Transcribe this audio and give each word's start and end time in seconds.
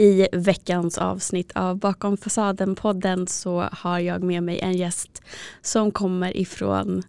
I 0.00 0.28
veckans 0.32 0.98
avsnitt 0.98 1.52
av 1.54 1.78
Bakom 1.78 2.16
fasaden-podden 2.16 3.26
så 3.26 3.60
har 3.72 3.98
jag 3.98 4.22
med 4.22 4.42
mig 4.42 4.60
en 4.60 4.72
gäst 4.72 5.22
som 5.62 5.90
kommer 5.90 6.36
ifrån 6.36 7.02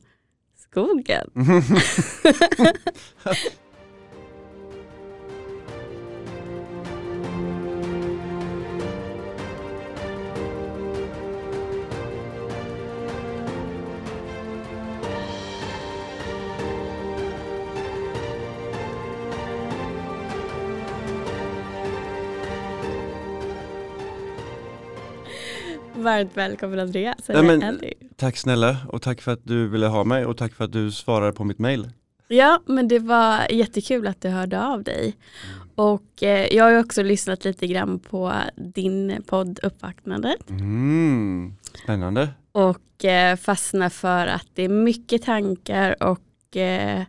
skogen. 0.58 1.30
Varmt 26.02 26.38
välkommen 26.38 26.80
Andreas. 26.80 27.18
Ja, 27.28 27.42
men, 27.42 27.80
tack 28.16 28.38
snälla 28.38 28.78
och 28.88 29.02
tack 29.02 29.22
för 29.22 29.32
att 29.32 29.40
du 29.44 29.68
ville 29.68 29.88
ha 29.88 30.04
mig 30.04 30.26
och 30.26 30.38
tack 30.38 30.54
för 30.54 30.64
att 30.64 30.72
du 30.72 30.92
svarade 30.92 31.34
på 31.34 31.44
mitt 31.44 31.60
mail. 31.60 31.90
Ja 32.28 32.62
men 32.66 32.88
det 32.88 33.00
var 33.00 33.52
jättekul 33.52 34.08
att 34.08 34.22
du 34.22 34.30
hörde 34.30 34.66
av 34.66 34.84
dig. 34.84 35.02
Mm. 35.04 35.72
Och 35.76 36.24
eh, 36.24 36.56
jag 36.56 36.64
har 36.64 36.80
också 36.80 37.04
lyssnat 37.04 37.46
lite 37.46 37.68
grann 37.68 38.00
på 38.00 38.34
din 38.56 39.24
podd 39.28 39.60
Uppvaknandet. 39.64 40.50
Mm, 40.50 41.54
spännande. 41.84 42.30
Och 42.52 43.06
eh, 43.06 43.36
fastnar 43.36 43.90
för 43.90 44.28
att 44.28 44.48
det 44.54 44.64
är 44.64 44.70
mycket 44.70 45.24
tankar 45.24 46.04
och 46.04 46.58
eh, 46.58 47.04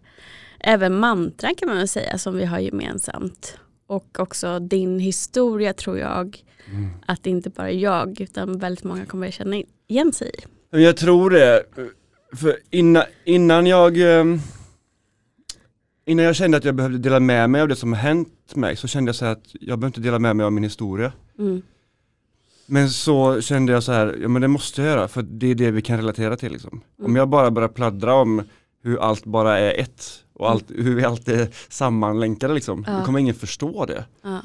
även 0.61 0.99
mantran 0.99 1.55
kan 1.55 1.69
man 1.69 1.79
väl 1.79 1.89
säga 1.89 2.19
som 2.19 2.37
vi 2.37 2.45
har 2.45 2.59
gemensamt. 2.59 3.59
Och 3.87 4.21
också 4.21 4.59
din 4.59 4.99
historia 4.99 5.73
tror 5.73 5.99
jag 5.99 6.45
Mm. 6.71 6.91
Att 7.07 7.27
inte 7.27 7.51
bara 7.51 7.71
jag 7.71 8.21
utan 8.21 8.59
väldigt 8.59 8.85
många 8.85 9.07
kommer 9.07 9.29
att 9.29 9.35
känna 9.35 9.63
igen 9.87 10.13
sig 10.13 10.31
i. 10.71 10.83
Jag 10.83 10.97
tror 10.97 11.31
det. 11.31 11.63
För 12.37 12.57
innan, 12.71 13.05
innan 13.25 13.67
jag 13.67 14.21
ehm, 14.21 14.41
Innan 16.05 16.25
jag 16.25 16.37
kände 16.37 16.57
att 16.57 16.65
jag 16.65 16.75
behövde 16.75 16.99
dela 16.99 17.21
med 17.21 17.51
mig 17.51 17.61
av 17.61 17.69
det 17.69 17.77
som 17.77 17.93
hänt 17.93 18.55
mig 18.55 18.77
så 18.77 18.89
kände 18.89 19.09
jag 19.09 19.17
så 19.17 19.25
att 19.25 19.45
jag 19.53 19.79
behöver 19.79 19.87
inte 19.87 20.01
dela 20.01 20.19
med 20.19 20.37
mig 20.37 20.47
av 20.47 20.53
min 20.53 20.65
historia. 20.65 21.13
Mm. 21.39 21.63
Men 22.67 22.91
så 22.91 23.41
kände 23.41 23.73
jag 23.73 23.83
så 23.83 23.93
här, 23.93 24.19
ja 24.23 24.29
men 24.29 24.43
det 24.43 24.49
måste 24.49 24.83
jag 24.83 24.91
göra 24.91 25.09
för 25.09 25.23
det 25.23 25.47
är 25.47 25.55
det 25.55 25.71
vi 25.71 25.83
kan 25.83 25.97
relatera 25.97 26.37
till 26.37 26.53
liksom. 26.53 26.83
Mm. 26.99 27.11
Om 27.11 27.17
jag 27.17 27.29
bara 27.29 27.51
börjar 27.51 27.69
pladdra 27.69 28.15
om 28.15 28.43
hur 28.83 28.99
allt 28.99 29.25
bara 29.25 29.59
är 29.59 29.81
ett 29.81 30.22
och 30.35 30.51
allt, 30.51 30.71
hur 30.71 30.95
vi 30.95 31.05
alltid 31.05 31.41
är 31.41 31.49
sammanlänkade 31.69 32.55
liksom, 32.55 32.85
ja. 32.87 32.99
då 32.99 33.05
kommer 33.05 33.19
ingen 33.19 33.35
förstå 33.35 33.87
det. 33.87 34.05
Ja. 34.23 34.41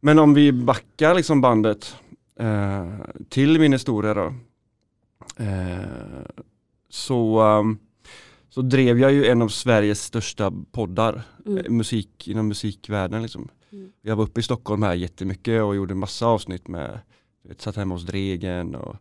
Men 0.00 0.18
om 0.18 0.34
vi 0.34 0.52
backar 0.52 1.14
liksom 1.14 1.40
bandet 1.40 1.96
eh, 2.40 2.92
till 3.28 3.60
min 3.60 3.72
historia 3.72 4.14
då. 4.14 4.34
Eh, 5.36 5.86
så, 6.88 7.42
um, 7.42 7.78
så 8.48 8.62
drev 8.62 8.98
jag 8.98 9.12
ju 9.12 9.26
en 9.26 9.42
av 9.42 9.48
Sveriges 9.48 10.02
största 10.02 10.52
poddar 10.72 11.22
mm. 11.46 11.58
Eh, 11.58 11.70
musik, 11.70 12.28
inom 12.28 12.48
musikvärlden. 12.48 13.22
Liksom. 13.22 13.48
Mm. 13.72 13.92
Jag 14.02 14.16
var 14.16 14.24
uppe 14.24 14.40
i 14.40 14.42
Stockholm 14.42 14.82
här 14.82 14.94
jättemycket 14.94 15.62
och 15.62 15.76
gjorde 15.76 15.94
massa 15.94 16.26
avsnitt 16.26 16.68
med, 16.68 17.00
vet, 17.42 17.60
satt 17.60 17.76
hemma 17.76 17.94
hos 17.94 18.06
Dregen 18.06 18.74
och 18.74 18.96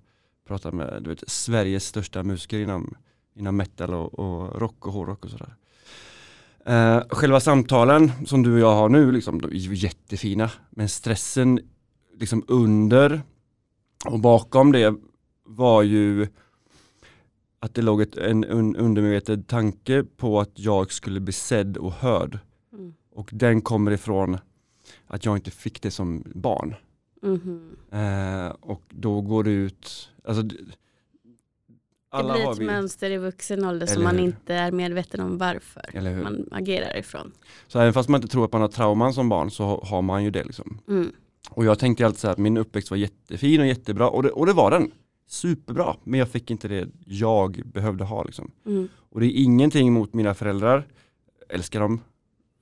pratade 0.48 0.78
med 0.78 1.04
du 1.04 1.10
vet, 1.10 1.30
Sveriges 1.30 1.86
största 1.86 2.24
musiker 2.24 2.60
inom, 2.60 2.96
inom 3.36 3.58
metal 3.58 3.94
och, 3.94 4.20
och 4.20 4.62
rock 4.62 4.88
och 4.88 4.94
hårdrock 4.94 5.26
och 5.26 5.32
sådär. 5.32 5.56
Uh, 6.70 7.04
själva 7.10 7.40
samtalen 7.40 8.12
som 8.26 8.44
du 8.44 8.54
och 8.54 8.60
jag 8.60 8.76
har 8.76 8.90
nu, 8.90 9.12
liksom, 9.12 9.42
de 9.42 9.52
är 9.52 9.56
ju 9.56 9.76
jättefina. 9.76 10.52
Men 10.70 10.90
stressen 10.90 11.60
liksom 12.20 12.44
under 12.48 13.22
och 14.06 14.20
bakom 14.20 14.72
det 14.72 14.96
var 15.44 15.84
ju 15.84 16.28
att 17.60 17.74
det 17.74 17.82
låg 17.82 18.02
ett, 18.02 18.18
en 18.18 18.46
un, 18.46 18.76
undermedveten 18.76 19.44
tanke 19.44 20.04
på 20.04 20.40
att 20.40 20.52
jag 20.54 20.92
skulle 20.92 21.20
bli 21.20 21.34
sedd 21.34 21.78
och 21.78 21.92
hörd. 21.92 22.40
Mm. 22.74 22.94
Och 23.12 23.30
den 23.34 23.62
kommer 23.62 23.92
ifrån 23.92 24.38
att 25.08 25.26
jag 25.26 25.38
inte 25.38 25.52
fick 25.52 25.82
det 25.82 25.92
som 25.92 26.24
barn. 26.36 26.76
Mm 27.24 27.40
-hmm. 27.40 28.48
uh, 28.48 28.56
och 28.62 28.82
då 28.90 29.22
går 29.22 29.44
det 29.44 29.52
ut, 29.52 30.10
alltså 30.24 30.44
alla 32.16 32.34
det 32.34 32.40
blir 32.40 32.52
ett 32.52 32.60
vi... 32.60 32.66
mönster 32.66 33.12
i 33.12 33.18
vuxen 33.18 33.66
ålder 33.66 33.88
som 33.88 34.04
man 34.04 34.20
inte 34.20 34.54
är 34.54 34.72
medveten 34.72 35.20
om 35.20 35.38
varför 35.38 36.22
man 36.24 36.50
agerar 36.52 36.98
ifrån. 36.98 37.32
Så 37.68 37.80
även 37.80 37.94
fast 37.94 38.10
man 38.10 38.22
inte 38.22 38.32
tror 38.32 38.46
att 38.46 38.52
man 38.52 38.62
har 38.62 38.68
trauman 38.68 39.14
som 39.14 39.30
barn 39.30 39.52
så 39.52 39.84
har 39.84 40.02
man 40.02 40.24
ju 40.24 40.32
det 40.32 40.44
liksom. 40.44 40.80
Mm. 40.88 41.12
Och 41.50 41.66
jag 41.66 41.80
tänkte 41.80 42.06
alltid 42.06 42.20
så 42.20 42.28
att 42.28 42.38
min 42.38 42.58
uppväxt 42.58 42.90
var 42.90 42.98
jättefin 42.98 43.62
och 43.62 43.68
jättebra 43.68 44.10
och 44.10 44.24
det, 44.24 44.30
och 44.30 44.46
det 44.46 44.54
var 44.54 44.72
den. 44.72 44.92
Superbra, 45.28 45.96
men 46.04 46.20
jag 46.20 46.30
fick 46.30 46.52
inte 46.52 46.68
det 46.68 46.88
jag 47.06 47.62
behövde 47.66 48.04
ha 48.04 48.24
liksom. 48.24 48.52
Mm. 48.66 48.88
Och 49.10 49.20
det 49.20 49.26
är 49.26 49.44
ingenting 49.44 49.94
mot 49.94 50.14
mina 50.14 50.34
föräldrar, 50.34 50.88
älskar 51.50 51.80
dem 51.80 52.02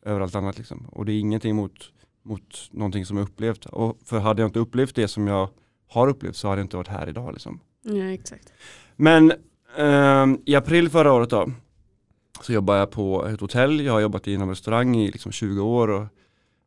över 0.05 0.21
allt 0.21 0.35
annat 0.35 0.57
liksom. 0.57 0.87
Och 0.91 1.05
det 1.05 1.11
är 1.13 1.19
ingenting 1.19 1.55
mot, 1.55 1.91
mot 2.23 2.69
någonting 2.71 3.05
som 3.05 3.17
jag 3.17 3.23
upplevt. 3.23 3.65
Och 3.65 3.97
för 4.05 4.19
hade 4.19 4.41
jag 4.41 4.49
inte 4.49 4.59
upplevt 4.59 4.95
det 4.95 5.07
som 5.07 5.27
jag 5.27 5.49
har 5.87 6.07
upplevt 6.07 6.35
så 6.35 6.47
hade 6.47 6.59
jag 6.59 6.65
inte 6.65 6.77
varit 6.77 6.87
här 6.87 7.09
idag 7.09 7.33
liksom. 7.33 7.59
Ja, 7.81 8.03
exakt. 8.03 8.53
Men 8.95 9.31
eh, 9.77 10.27
i 10.45 10.55
april 10.55 10.89
förra 10.89 11.13
året 11.13 11.29
då 11.29 11.49
så 12.41 12.53
jobbade 12.53 12.79
jag 12.79 12.91
på 12.91 13.27
ett 13.27 13.41
hotell. 13.41 13.79
Jag 13.79 13.93
har 13.93 13.99
jobbat 13.99 14.27
inom 14.27 14.49
restaurang 14.49 14.95
i 14.95 15.11
liksom 15.11 15.31
20 15.31 15.61
år 15.61 15.87
och, 15.87 16.05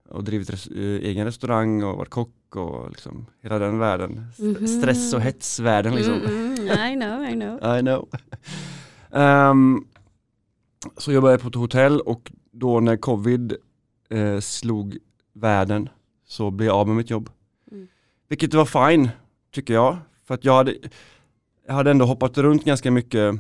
och 0.09 0.25
drivit 0.25 0.51
res 0.51 0.67
äh, 0.67 0.77
egen 0.79 1.25
restaurang 1.25 1.83
och 1.83 1.97
varit 1.97 2.11
kock 2.11 2.57
och 2.57 2.91
liksom 2.91 3.27
hela 3.43 3.59
den 3.59 3.79
världen. 3.79 4.27
Mm 4.39 4.55
-hmm. 4.55 4.67
Stress 4.67 5.15
och 5.15 5.21
hetsvärlden 5.21 5.95
liksom. 5.95 6.15
Mm 6.15 6.55
-hmm. 6.55 6.93
I 6.93 6.95
know, 6.95 7.25
I 7.25 7.33
know. 7.33 7.77
I 7.79 7.81
know. 7.81 8.09
um, 9.23 9.87
så 10.97 11.13
jobbade 11.13 11.33
jag 11.33 11.41
på 11.41 11.49
ett 11.49 11.55
hotell 11.55 12.01
och 12.01 12.33
då 12.53 12.81
när 12.81 12.97
covid 12.97 13.57
eh, 14.11 14.41
slog 14.41 14.99
världen 15.33 15.89
så 16.27 16.51
blev 16.51 16.67
jag 16.67 16.77
av 16.77 16.87
med 16.87 16.97
mitt 16.97 17.11
jobb. 17.11 17.31
Mm. 17.73 17.89
Vilket 18.29 18.55
var 18.55 18.91
fine, 18.91 19.09
tycker 19.55 19.75
jag. 19.75 19.97
För 20.25 20.35
att 20.35 20.45
jag 20.45 20.55
hade, 20.55 20.75
jag 21.67 21.75
hade 21.75 21.91
ändå 21.91 22.05
hoppat 22.05 22.39
runt 22.39 22.65
ganska 22.65 22.91
mycket 22.91 23.35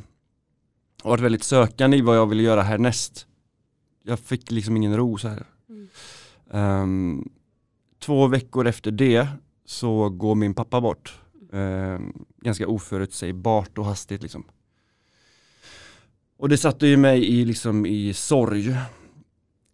och 1.03 1.10
varit 1.10 1.20
väldigt 1.20 1.44
sökande 1.44 1.97
i 1.97 2.00
vad 2.00 2.16
jag 2.16 2.26
ville 2.26 2.42
göra 2.42 2.62
härnäst. 2.62 3.26
Jag 4.03 4.19
fick 4.19 4.50
liksom 4.50 4.76
ingen 4.76 4.97
ro 4.97 5.19
så 5.19 5.28
här. 5.28 5.47
Mm. 5.69 6.82
Um, 6.82 7.31
två 7.98 8.26
veckor 8.26 8.66
efter 8.66 8.91
det 8.91 9.28
så 9.64 10.09
går 10.09 10.34
min 10.34 10.54
pappa 10.54 10.81
bort. 10.81 11.20
Um, 11.50 12.26
ganska 12.41 12.69
oförutsägbart 12.69 13.78
och 13.78 13.84
hastigt 13.84 14.22
liksom. 14.22 14.44
Och 16.38 16.48
det 16.48 16.58
satte 16.58 16.87
ju 16.87 16.97
mig 16.97 17.25
i, 17.25 17.44
liksom, 17.44 17.87
i 17.87 18.14
sorg. 18.14 18.70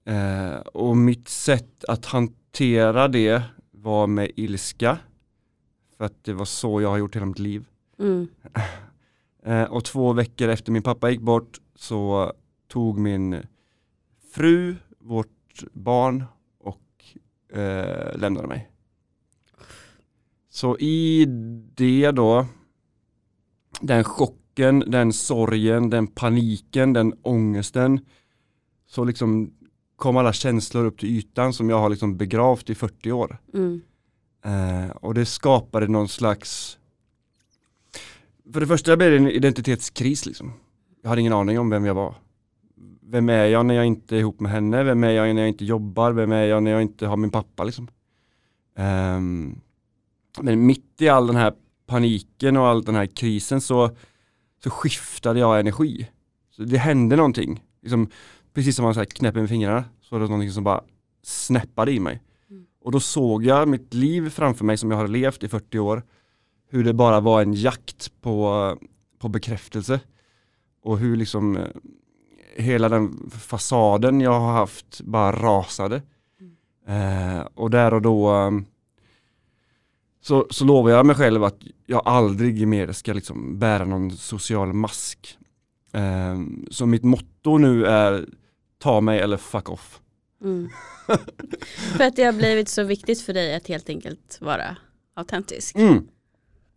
Uh, 0.08 0.56
och 0.56 0.96
mitt 0.96 1.28
sätt 1.28 1.84
att 1.84 2.06
hantera 2.06 3.08
det 3.08 3.42
var 3.70 4.06
med 4.06 4.30
ilska. 4.36 4.98
För 5.96 6.04
att 6.04 6.24
det 6.24 6.32
var 6.32 6.44
så 6.44 6.80
jag 6.80 6.88
har 6.88 6.98
gjort 6.98 7.16
hela 7.16 7.26
mitt 7.26 7.38
liv. 7.38 7.64
Mm. 8.02 8.28
Eh, 9.44 9.62
och 9.62 9.84
två 9.84 10.12
veckor 10.12 10.48
efter 10.48 10.72
min 10.72 10.82
pappa 10.82 11.10
gick 11.10 11.20
bort 11.20 11.60
så 11.74 12.32
tog 12.68 12.98
min 12.98 13.42
fru 14.34 14.76
vårt 14.98 15.64
barn 15.72 16.24
och 16.58 17.04
eh, 17.58 18.18
lämnade 18.18 18.48
mig. 18.48 18.70
Så 20.50 20.78
i 20.78 21.24
det 21.74 22.10
då, 22.10 22.46
den 23.80 24.04
chocken, 24.04 24.84
den 24.86 25.12
sorgen, 25.12 25.90
den 25.90 26.06
paniken, 26.06 26.92
den 26.92 27.14
ångesten, 27.22 28.00
så 28.86 29.04
liksom 29.04 29.54
kom 29.96 30.16
alla 30.16 30.32
känslor 30.32 30.84
upp 30.84 30.98
till 30.98 31.08
ytan 31.08 31.52
som 31.52 31.70
jag 31.70 31.78
har 31.78 31.90
liksom 31.90 32.16
begravt 32.16 32.70
i 32.70 32.74
40 32.74 33.12
år. 33.12 33.38
Mm. 33.54 33.80
Eh, 34.44 34.90
och 34.90 35.14
det 35.14 35.26
skapade 35.26 35.88
någon 35.88 36.08
slags 36.08 36.78
för 38.52 38.60
det 38.60 38.66
första 38.66 38.96
blev 38.96 39.10
det 39.10 39.16
en 39.16 39.30
identitetskris 39.30 40.26
liksom. 40.26 40.52
Jag 41.02 41.08
hade 41.08 41.20
ingen 41.20 41.32
aning 41.32 41.58
om 41.58 41.70
vem 41.70 41.84
jag 41.84 41.94
var. 41.94 42.14
Vem 43.02 43.28
är 43.28 43.44
jag 43.44 43.66
när 43.66 43.74
jag 43.74 43.86
inte 43.86 44.16
är 44.16 44.20
ihop 44.20 44.40
med 44.40 44.52
henne? 44.52 44.82
Vem 44.82 45.04
är 45.04 45.10
jag 45.10 45.34
när 45.34 45.42
jag 45.42 45.48
inte 45.48 45.64
jobbar? 45.64 46.12
Vem 46.12 46.32
är 46.32 46.44
jag 46.44 46.62
när 46.62 46.70
jag 46.70 46.82
inte 46.82 47.06
har 47.06 47.16
min 47.16 47.30
pappa 47.30 47.64
liksom? 47.64 47.88
Um, 48.78 49.60
men 50.40 50.66
mitt 50.66 51.00
i 51.00 51.08
all 51.08 51.26
den 51.26 51.36
här 51.36 51.52
paniken 51.86 52.56
och 52.56 52.66
all 52.66 52.82
den 52.82 52.94
här 52.94 53.06
krisen 53.06 53.60
så, 53.60 53.90
så 54.64 54.70
skiftade 54.70 55.40
jag 55.40 55.60
energi. 55.60 56.08
Så 56.50 56.62
det 56.62 56.78
hände 56.78 57.16
någonting. 57.16 57.64
Liksom, 57.82 58.10
precis 58.54 58.76
som 58.76 58.84
man 58.84 58.94
så 58.94 59.00
här 59.00 59.04
knäpper 59.04 59.40
med 59.40 59.48
fingrarna 59.48 59.84
så 60.00 60.14
var 60.14 60.20
det 60.20 60.26
någonting 60.26 60.52
som 60.52 60.64
bara 60.64 60.84
snäppade 61.22 61.92
i 61.92 62.00
mig. 62.00 62.22
Mm. 62.50 62.66
Och 62.80 62.92
då 62.92 63.00
såg 63.00 63.44
jag 63.44 63.68
mitt 63.68 63.94
liv 63.94 64.30
framför 64.30 64.64
mig 64.64 64.76
som 64.76 64.90
jag 64.90 64.98
har 64.98 65.08
levt 65.08 65.42
i 65.42 65.48
40 65.48 65.78
år 65.78 66.02
hur 66.72 66.84
det 66.84 66.92
bara 66.92 67.20
var 67.20 67.42
en 67.42 67.54
jakt 67.54 68.20
på, 68.20 68.78
på 69.18 69.28
bekräftelse. 69.28 70.00
Och 70.82 70.98
hur 70.98 71.16
liksom 71.16 71.56
eh, 71.56 71.66
hela 72.56 72.88
den 72.88 73.30
fasaden 73.30 74.20
jag 74.20 74.40
har 74.40 74.52
haft 74.52 75.00
bara 75.00 75.32
rasade. 75.32 76.02
Mm. 76.40 77.38
Eh, 77.38 77.46
och 77.54 77.70
där 77.70 77.94
och 77.94 78.02
då 78.02 78.32
um, 78.32 78.66
så, 80.20 80.46
så 80.50 80.64
lovar 80.64 80.90
jag 80.90 81.06
mig 81.06 81.16
själv 81.16 81.44
att 81.44 81.58
jag 81.86 82.02
aldrig 82.04 82.68
mer 82.68 82.92
ska 82.92 83.12
liksom 83.12 83.58
bära 83.58 83.84
någon 83.84 84.10
social 84.10 84.72
mask. 84.72 85.38
Eh, 85.92 86.40
så 86.70 86.86
mitt 86.86 87.04
motto 87.04 87.58
nu 87.58 87.86
är 87.86 88.26
ta 88.78 89.00
mig 89.00 89.20
eller 89.20 89.36
fuck 89.36 89.68
off. 89.68 90.00
Mm. 90.44 90.68
för 91.96 92.04
att 92.04 92.16
det 92.16 92.24
har 92.24 92.32
blivit 92.32 92.68
så 92.68 92.82
viktigt 92.82 93.20
för 93.20 93.32
dig 93.32 93.54
att 93.54 93.68
helt 93.68 93.88
enkelt 93.88 94.38
vara 94.40 94.76
autentisk. 95.14 95.76
Mm. 95.76 96.08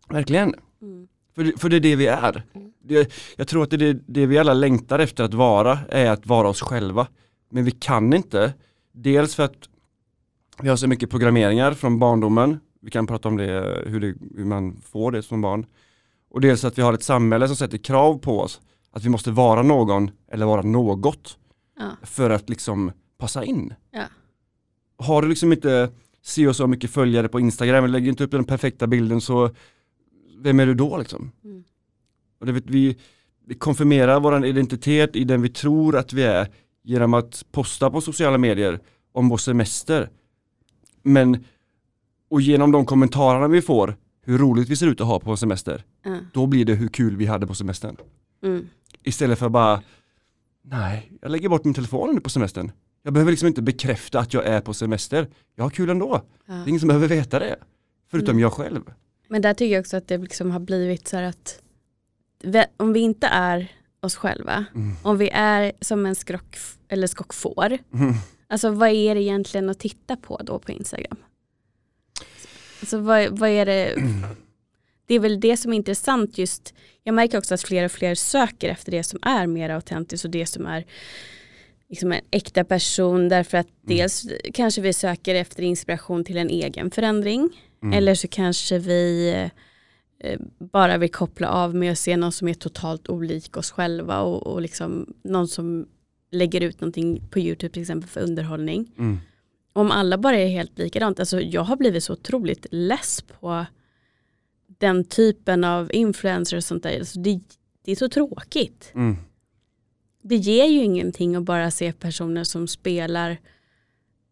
Verkligen. 0.08 0.54
Mm. 0.82 1.08
För, 1.34 1.58
för 1.58 1.68
det 1.68 1.76
är 1.76 1.80
det 1.80 1.96
vi 1.96 2.06
är. 2.06 2.42
Mm. 2.54 2.72
Det, 2.82 3.12
jag 3.36 3.48
tror 3.48 3.62
att 3.62 3.70
det, 3.70 3.86
är 3.86 4.00
det 4.06 4.26
vi 4.26 4.38
alla 4.38 4.54
längtar 4.54 4.98
efter 4.98 5.24
att 5.24 5.34
vara 5.34 5.78
är 5.88 6.10
att 6.10 6.26
vara 6.26 6.48
oss 6.48 6.60
själva. 6.60 7.06
Men 7.50 7.64
vi 7.64 7.70
kan 7.70 8.12
inte. 8.12 8.54
Dels 8.92 9.34
för 9.34 9.42
att 9.42 9.68
vi 10.62 10.68
har 10.68 10.76
så 10.76 10.86
mycket 10.86 11.10
programmeringar 11.10 11.72
från 11.72 11.98
barndomen. 11.98 12.60
Vi 12.80 12.90
kan 12.90 13.06
prata 13.06 13.28
om 13.28 13.36
det 13.36 13.82
hur, 13.86 14.00
det, 14.00 14.14
hur 14.36 14.44
man 14.44 14.80
får 14.80 15.12
det 15.12 15.22
som 15.22 15.40
barn. 15.40 15.66
Och 16.30 16.40
dels 16.40 16.64
att 16.64 16.78
vi 16.78 16.82
har 16.82 16.92
ett 16.92 17.02
samhälle 17.02 17.46
som 17.46 17.56
sätter 17.56 17.78
krav 17.78 18.18
på 18.18 18.40
oss. 18.40 18.60
Att 18.90 19.04
vi 19.04 19.08
måste 19.08 19.30
vara 19.30 19.62
någon 19.62 20.10
eller 20.32 20.46
vara 20.46 20.62
något. 20.62 21.38
Ja. 21.78 21.90
För 22.02 22.30
att 22.30 22.48
liksom 22.48 22.92
passa 23.18 23.44
in. 23.44 23.74
Ja. 23.90 24.04
Har 24.98 25.22
du 25.22 25.28
liksom 25.28 25.52
inte 25.52 25.90
si 26.22 26.46
och 26.46 26.56
så 26.56 26.66
mycket 26.66 26.90
följare 26.90 27.28
på 27.28 27.40
Instagram 27.40 27.84
eller 27.84 27.92
lägger 27.92 28.08
inte 28.08 28.24
upp 28.24 28.30
den 28.30 28.44
perfekta 28.44 28.86
bilden 28.86 29.20
så 29.20 29.50
vem 30.42 30.60
är 30.60 30.66
du 30.66 30.74
då 30.74 30.98
liksom? 30.98 31.32
Mm. 31.44 31.64
Och 32.40 32.46
det 32.46 32.52
vi, 32.52 32.96
vi 33.46 33.54
konfirmerar 33.54 34.20
vår 34.20 34.46
identitet 34.46 35.16
i 35.16 35.24
den 35.24 35.42
vi 35.42 35.48
tror 35.48 35.96
att 35.96 36.12
vi 36.12 36.22
är 36.22 36.48
genom 36.82 37.14
att 37.14 37.44
posta 37.52 37.90
på 37.90 38.00
sociala 38.00 38.38
medier 38.38 38.80
om 39.12 39.28
vår 39.28 39.36
semester. 39.36 40.10
Men, 41.02 41.44
och 42.30 42.40
genom 42.40 42.72
de 42.72 42.86
kommentarerna 42.86 43.48
vi 43.48 43.62
får, 43.62 43.96
hur 44.22 44.38
roligt 44.38 44.68
vi 44.68 44.76
ser 44.76 44.86
ut 44.86 45.00
att 45.00 45.06
ha 45.06 45.20
på 45.20 45.30
en 45.30 45.36
semester, 45.36 45.84
mm. 46.04 46.24
då 46.32 46.46
blir 46.46 46.64
det 46.64 46.74
hur 46.74 46.88
kul 46.88 47.16
vi 47.16 47.26
hade 47.26 47.46
på 47.46 47.54
semestern. 47.54 47.96
Mm. 48.42 48.68
Istället 49.02 49.38
för 49.38 49.48
bara, 49.48 49.82
nej, 50.62 51.12
jag 51.22 51.30
lägger 51.30 51.48
bort 51.48 51.64
min 51.64 51.74
telefon 51.74 52.14
nu 52.14 52.20
på 52.20 52.30
semestern. 52.30 52.72
Jag 53.02 53.12
behöver 53.12 53.32
liksom 53.32 53.48
inte 53.48 53.62
bekräfta 53.62 54.20
att 54.20 54.34
jag 54.34 54.46
är 54.46 54.60
på 54.60 54.74
semester. 54.74 55.28
Jag 55.54 55.64
har 55.64 55.70
kul 55.70 55.90
ändå. 55.90 56.22
Ja. 56.46 56.54
Det 56.54 56.60
är 56.60 56.68
ingen 56.68 56.80
som 56.80 56.88
behöver 56.88 57.08
veta 57.08 57.38
det. 57.38 57.56
Förutom 58.10 58.30
mm. 58.30 58.42
jag 58.42 58.52
själv. 58.52 58.82
Men 59.28 59.42
där 59.42 59.54
tycker 59.54 59.74
jag 59.74 59.80
också 59.80 59.96
att 59.96 60.08
det 60.08 60.18
liksom 60.18 60.50
har 60.50 60.60
blivit 60.60 61.08
så 61.08 61.16
här 61.16 61.22
att 61.22 61.62
om 62.76 62.92
vi 62.92 63.00
inte 63.00 63.26
är 63.26 63.72
oss 64.00 64.16
själva, 64.16 64.64
mm. 64.74 64.96
om 65.02 65.18
vi 65.18 65.30
är 65.32 65.72
som 65.80 66.06
en 66.06 66.14
skrock 66.14 66.56
eller 66.88 67.06
skockfår, 67.06 67.78
mm. 67.94 68.14
alltså 68.48 68.70
vad 68.70 68.88
är 68.88 69.14
det 69.14 69.22
egentligen 69.22 69.70
att 69.70 69.78
titta 69.78 70.16
på 70.16 70.40
då 70.44 70.58
på 70.58 70.72
Instagram? 70.72 71.16
Alltså 72.80 72.98
vad, 72.98 73.38
vad 73.38 73.50
är 73.50 73.66
det, 73.66 73.94
det 75.06 75.14
är 75.14 75.20
väl 75.20 75.40
det 75.40 75.56
som 75.56 75.72
är 75.72 75.76
intressant 75.76 76.38
just, 76.38 76.74
jag 77.02 77.14
märker 77.14 77.38
också 77.38 77.54
att 77.54 77.62
fler 77.62 77.84
och 77.84 77.92
fler 77.92 78.14
söker 78.14 78.68
efter 78.68 78.90
det 78.90 79.02
som 79.02 79.18
är 79.22 79.46
mer 79.46 79.70
autentiskt 79.70 80.24
och 80.24 80.30
det 80.30 80.46
som 80.46 80.66
är 80.66 80.84
liksom 81.88 82.12
en 82.12 82.20
äkta 82.30 82.64
person 82.64 83.28
därför 83.28 83.58
att 83.58 83.66
mm. 83.66 83.96
dels 83.96 84.26
kanske 84.54 84.80
vi 84.80 84.92
söker 84.92 85.34
efter 85.34 85.62
inspiration 85.62 86.24
till 86.24 86.36
en 86.36 86.50
egen 86.50 86.90
förändring 86.90 87.50
mm. 87.82 87.98
eller 87.98 88.14
så 88.14 88.28
kanske 88.28 88.78
vi 88.78 89.30
eh, 90.18 90.40
bara 90.58 90.98
vill 90.98 91.10
koppla 91.10 91.48
av 91.48 91.74
med 91.74 91.92
att 91.92 91.98
se 91.98 92.16
någon 92.16 92.32
som 92.32 92.48
är 92.48 92.54
totalt 92.54 93.08
olik 93.08 93.56
oss 93.56 93.70
själva 93.70 94.20
och, 94.20 94.46
och 94.46 94.60
liksom 94.60 95.14
någon 95.22 95.48
som 95.48 95.86
lägger 96.30 96.60
ut 96.60 96.80
någonting 96.80 97.22
på 97.30 97.38
YouTube 97.38 97.72
till 97.72 97.82
exempel 97.82 98.08
för 98.08 98.20
underhållning. 98.20 98.92
Mm. 98.98 99.18
Om 99.72 99.90
alla 99.90 100.18
bara 100.18 100.36
är 100.36 100.48
helt 100.48 100.78
likadant, 100.78 101.20
alltså 101.20 101.40
jag 101.40 101.62
har 101.62 101.76
blivit 101.76 102.04
så 102.04 102.12
otroligt 102.12 102.66
less 102.70 103.22
på 103.22 103.66
den 104.78 105.04
typen 105.04 105.64
av 105.64 105.94
influencers 105.94 106.56
och 106.56 106.64
sånt 106.64 106.82
där. 106.82 106.98
Alltså 106.98 107.20
det, 107.20 107.40
det 107.84 107.92
är 107.92 107.96
så 107.96 108.08
tråkigt. 108.08 108.90
Mm 108.94 109.16
det 110.28 110.36
ger 110.36 110.66
ju 110.66 110.84
ingenting 110.84 111.36
att 111.36 111.42
bara 111.42 111.70
se 111.70 111.92
personer 111.92 112.44
som 112.44 112.68
spelar 112.68 113.38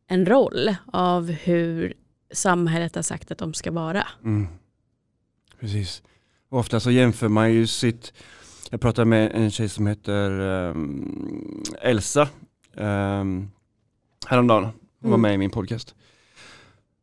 en 0.06 0.26
roll 0.26 0.74
av 0.86 1.30
hur 1.30 1.94
samhället 2.34 2.94
har 2.94 3.02
sagt 3.02 3.30
att 3.30 3.38
de 3.38 3.54
ska 3.54 3.70
vara. 3.70 4.06
Mm. 4.24 4.46
Precis. 5.60 6.02
Och 6.48 6.58
ofta 6.58 6.80
så 6.80 6.90
jämför 6.90 7.28
man 7.28 7.52
ju 7.52 7.66
sitt, 7.66 8.12
jag 8.70 8.80
pratade 8.80 9.04
med 9.04 9.32
en 9.34 9.50
tjej 9.50 9.68
som 9.68 9.86
heter 9.86 10.40
um, 10.40 11.62
Elsa 11.82 12.28
um, 12.74 13.50
häromdagen, 14.26 14.64
hon 15.00 15.10
var 15.10 15.18
mm. 15.18 15.20
med 15.20 15.34
i 15.34 15.38
min 15.38 15.50
podcast. 15.50 15.94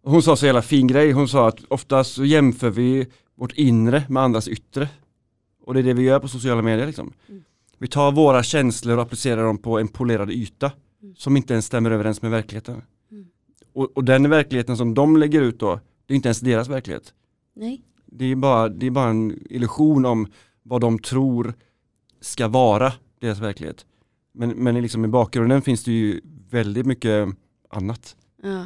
Hon 0.04 0.24
sa 0.24 0.36
så 0.36 0.46
jävla 0.46 0.62
fin 0.62 0.88
grej, 0.88 1.12
hon 1.12 1.28
sa 1.28 1.48
att 1.48 1.60
oftast 1.68 2.14
så 2.14 2.26
jämför 2.26 2.70
vi 2.70 3.08
vårt 3.36 3.54
inre 3.54 4.04
med 4.10 4.24
andras 4.24 4.48
yttre. 4.48 4.90
Och 5.66 5.74
det 5.74 5.80
är 5.80 5.84
det 5.84 5.94
vi 5.94 6.04
gör 6.04 6.20
på 6.20 6.28
sociala 6.28 6.62
medier 6.62 6.88
liksom. 6.88 7.14
Mm. 7.30 7.44
Vi 7.78 7.88
tar 7.88 8.12
våra 8.12 8.44
känslor 8.44 8.98
och 8.98 9.04
applicerar 9.04 9.44
dem 9.44 9.58
på 9.58 9.80
en 9.80 9.88
polerad 9.88 10.32
yta 10.32 10.72
mm. 11.04 11.16
som 11.16 11.38
inte 11.38 11.54
ens 11.54 11.66
stämmer 11.66 11.92
överens 11.92 12.22
med 12.22 12.32
verkligheten. 12.32 12.82
Och, 13.74 13.98
och, 13.98 14.04
den 14.04 14.30
verkligheten 14.30 14.78
som 14.78 14.94
de 14.94 15.18
lägger 15.18 15.42
ut 15.42 15.60
då, 15.60 15.80
det 16.06 16.14
är 16.14 16.16
inte 16.16 16.28
ens 16.28 16.40
deras 16.40 16.68
verklighet. 16.70 17.14
Nej. 17.54 17.82
Det 18.06 18.26
är 18.26 18.36
bara, 18.36 18.70
det 18.70 18.86
är 18.86 18.92
bara 18.92 19.10
en 19.10 19.48
illusion 19.50 20.06
om 20.06 20.28
vad 20.64 20.82
de 20.82 21.00
tror 21.00 21.54
ska 22.22 22.48
vara 22.48 22.94
deras 23.20 23.40
verklighet. 23.40 23.86
Men, 24.32 24.50
men 24.50 24.82
liksom 24.82 25.06
i 25.06 25.08
bakgrunden 25.08 25.62
finns 25.62 25.84
det 25.84 25.92
ju 25.92 26.22
väldigt 26.50 26.86
mycket 26.86 27.30
annat. 27.70 28.16
Ja. 28.44 28.66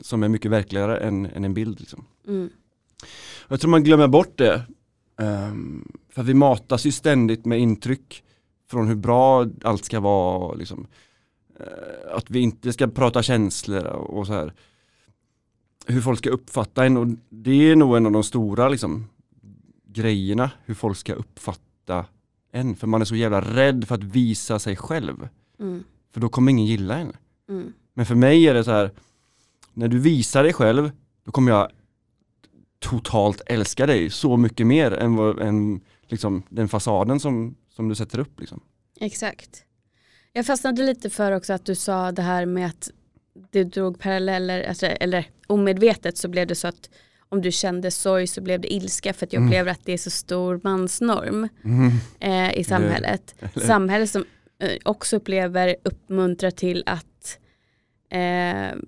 Som 0.00 0.22
är 0.22 0.28
mycket 0.28 0.50
verkligare 0.50 0.98
än, 0.98 1.26
än 1.26 1.44
en 1.44 1.54
bild. 1.54 1.80
Liksom. 1.80 2.04
Mm. 2.28 2.50
Jag 3.48 3.60
tror 3.60 3.70
man 3.70 3.84
glömmer 3.84 4.08
bort 4.08 4.38
det. 4.38 4.62
Um, 5.16 5.92
för 6.08 6.22
vi 6.22 6.34
matas 6.34 6.86
ju 6.86 6.92
ständigt 6.92 7.44
med 7.44 7.60
intryck 7.60 8.24
från 8.70 8.88
hur 8.88 8.94
bra 8.94 9.46
allt 9.62 9.84
ska 9.84 10.00
vara. 10.00 10.54
Liksom. 10.54 10.86
Eh, 11.62 12.16
att 12.16 12.30
vi 12.30 12.40
inte 12.40 12.72
ska 12.72 12.86
prata 12.86 13.22
känslor 13.22 13.86
och 13.86 14.26
så 14.26 14.32
här. 14.32 14.52
Hur 15.86 16.00
folk 16.00 16.18
ska 16.18 16.30
uppfatta 16.30 16.86
en 16.86 16.96
och 16.96 17.06
det 17.28 17.70
är 17.70 17.76
nog 17.76 17.96
en 17.96 18.06
av 18.06 18.12
de 18.12 18.24
stora 18.24 18.68
liksom, 18.68 19.08
grejerna. 19.86 20.50
Hur 20.64 20.74
folk 20.74 20.96
ska 20.96 21.14
uppfatta 21.14 22.06
en. 22.52 22.76
För 22.76 22.86
man 22.86 23.00
är 23.00 23.04
så 23.04 23.16
jävla 23.16 23.40
rädd 23.40 23.88
för 23.88 23.94
att 23.94 24.04
visa 24.04 24.58
sig 24.58 24.76
själv. 24.76 25.28
Mm. 25.60 25.84
För 26.12 26.20
då 26.20 26.28
kommer 26.28 26.50
ingen 26.50 26.66
gilla 26.66 26.98
en. 26.98 27.12
Mm. 27.48 27.72
Men 27.94 28.06
för 28.06 28.14
mig 28.14 28.48
är 28.48 28.54
det 28.54 28.64
så 28.64 28.70
här, 28.70 28.90
när 29.72 29.88
du 29.88 29.98
visar 29.98 30.42
dig 30.42 30.52
själv, 30.52 30.90
då 31.24 31.32
kommer 31.32 31.52
jag 31.52 31.70
totalt 32.78 33.42
älska 33.46 33.86
dig 33.86 34.10
så 34.10 34.36
mycket 34.36 34.66
mer 34.66 34.90
än, 34.90 35.16
vad, 35.16 35.40
än 35.40 35.80
liksom, 36.08 36.42
den 36.48 36.68
fasaden 36.68 37.20
som 37.20 37.54
som 37.76 37.88
du 37.88 37.94
sätter 37.94 38.18
upp. 38.18 38.40
Liksom. 38.40 38.60
Exakt. 39.00 39.64
Jag 40.32 40.46
fastnade 40.46 40.82
lite 40.82 41.10
för 41.10 41.32
också 41.32 41.52
att 41.52 41.64
du 41.64 41.74
sa 41.74 42.12
det 42.12 42.22
här 42.22 42.46
med 42.46 42.66
att 42.66 42.90
du 43.50 43.64
drog 43.64 43.98
paralleller, 43.98 44.64
alltså, 44.64 44.86
eller 44.86 45.26
omedvetet 45.46 46.16
så 46.18 46.28
blev 46.28 46.46
det 46.46 46.54
så 46.54 46.68
att 46.68 46.90
om 47.28 47.42
du 47.42 47.52
kände 47.52 47.90
sorg 47.90 48.26
så 48.26 48.40
blev 48.40 48.60
det 48.60 48.72
ilska 48.72 49.12
för 49.12 49.26
att 49.26 49.32
jag 49.32 49.40
mm. 49.40 49.48
upplever 49.48 49.70
att 49.70 49.84
det 49.84 49.92
är 49.92 49.98
så 49.98 50.10
stor 50.10 50.60
mansnorm 50.64 51.48
mm. 51.64 51.90
eh, 52.20 52.58
i 52.58 52.64
samhället. 52.64 53.34
Eller, 53.38 53.66
Samhället 53.66 54.10
som 54.10 54.24
eh, 54.58 54.76
också 54.84 55.16
upplever 55.16 55.76
uppmuntrar 55.82 56.50
till 56.50 56.82
att 56.86 57.38
eh, 58.10 58.78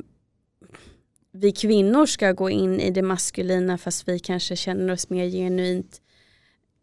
vi 1.32 1.52
kvinnor 1.52 2.06
ska 2.06 2.32
gå 2.32 2.50
in 2.50 2.80
i 2.80 2.90
det 2.90 3.02
maskulina 3.02 3.78
fast 3.78 4.08
vi 4.08 4.18
kanske 4.18 4.56
känner 4.56 4.92
oss 4.92 5.10
mer 5.10 5.28
genuint 5.28 6.00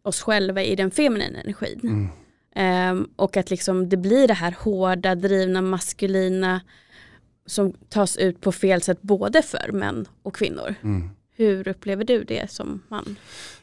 oss 0.02 0.22
själva 0.22 0.62
i 0.62 0.76
den 0.76 0.90
feminina 0.90 1.40
energin. 1.40 1.80
Mm. 1.82 2.08
Um, 2.56 3.08
och 3.16 3.36
att 3.36 3.50
liksom 3.50 3.88
det 3.88 3.96
blir 3.96 4.28
det 4.28 4.34
här 4.34 4.56
hårda, 4.58 5.14
drivna, 5.14 5.62
maskulina 5.62 6.60
som 7.46 7.72
tas 7.88 8.16
ut 8.16 8.40
på 8.40 8.52
fel 8.52 8.82
sätt 8.82 9.02
både 9.02 9.42
för 9.42 9.72
män 9.72 10.06
och 10.22 10.34
kvinnor. 10.34 10.74
Mm. 10.82 11.10
Hur 11.36 11.68
upplever 11.68 12.04
du 12.04 12.24
det 12.24 12.50
som 12.50 12.82
man? 12.88 13.16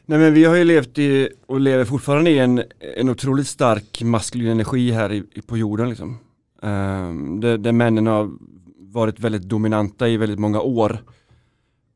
Nej 0.06 0.18
men 0.18 0.34
vi 0.34 0.44
har 0.44 0.56
ju 0.56 0.64
levt 0.64 0.98
i 0.98 1.28
och 1.46 1.60
lever 1.60 1.84
fortfarande 1.84 2.30
i 2.30 2.38
en, 2.38 2.62
en 2.96 3.08
otroligt 3.08 3.46
stark 3.46 4.02
maskulin 4.02 4.48
energi 4.48 4.90
här 4.90 5.12
i, 5.12 5.22
på 5.46 5.56
jorden. 5.56 5.88
Liksom. 5.88 6.18
Um, 6.62 7.40
där, 7.40 7.58
där 7.58 7.72
männen 7.72 8.06
har 8.06 8.30
varit 8.78 9.20
väldigt 9.20 9.42
dominanta 9.42 10.08
i 10.08 10.16
väldigt 10.16 10.38
många 10.38 10.60
år 10.60 11.04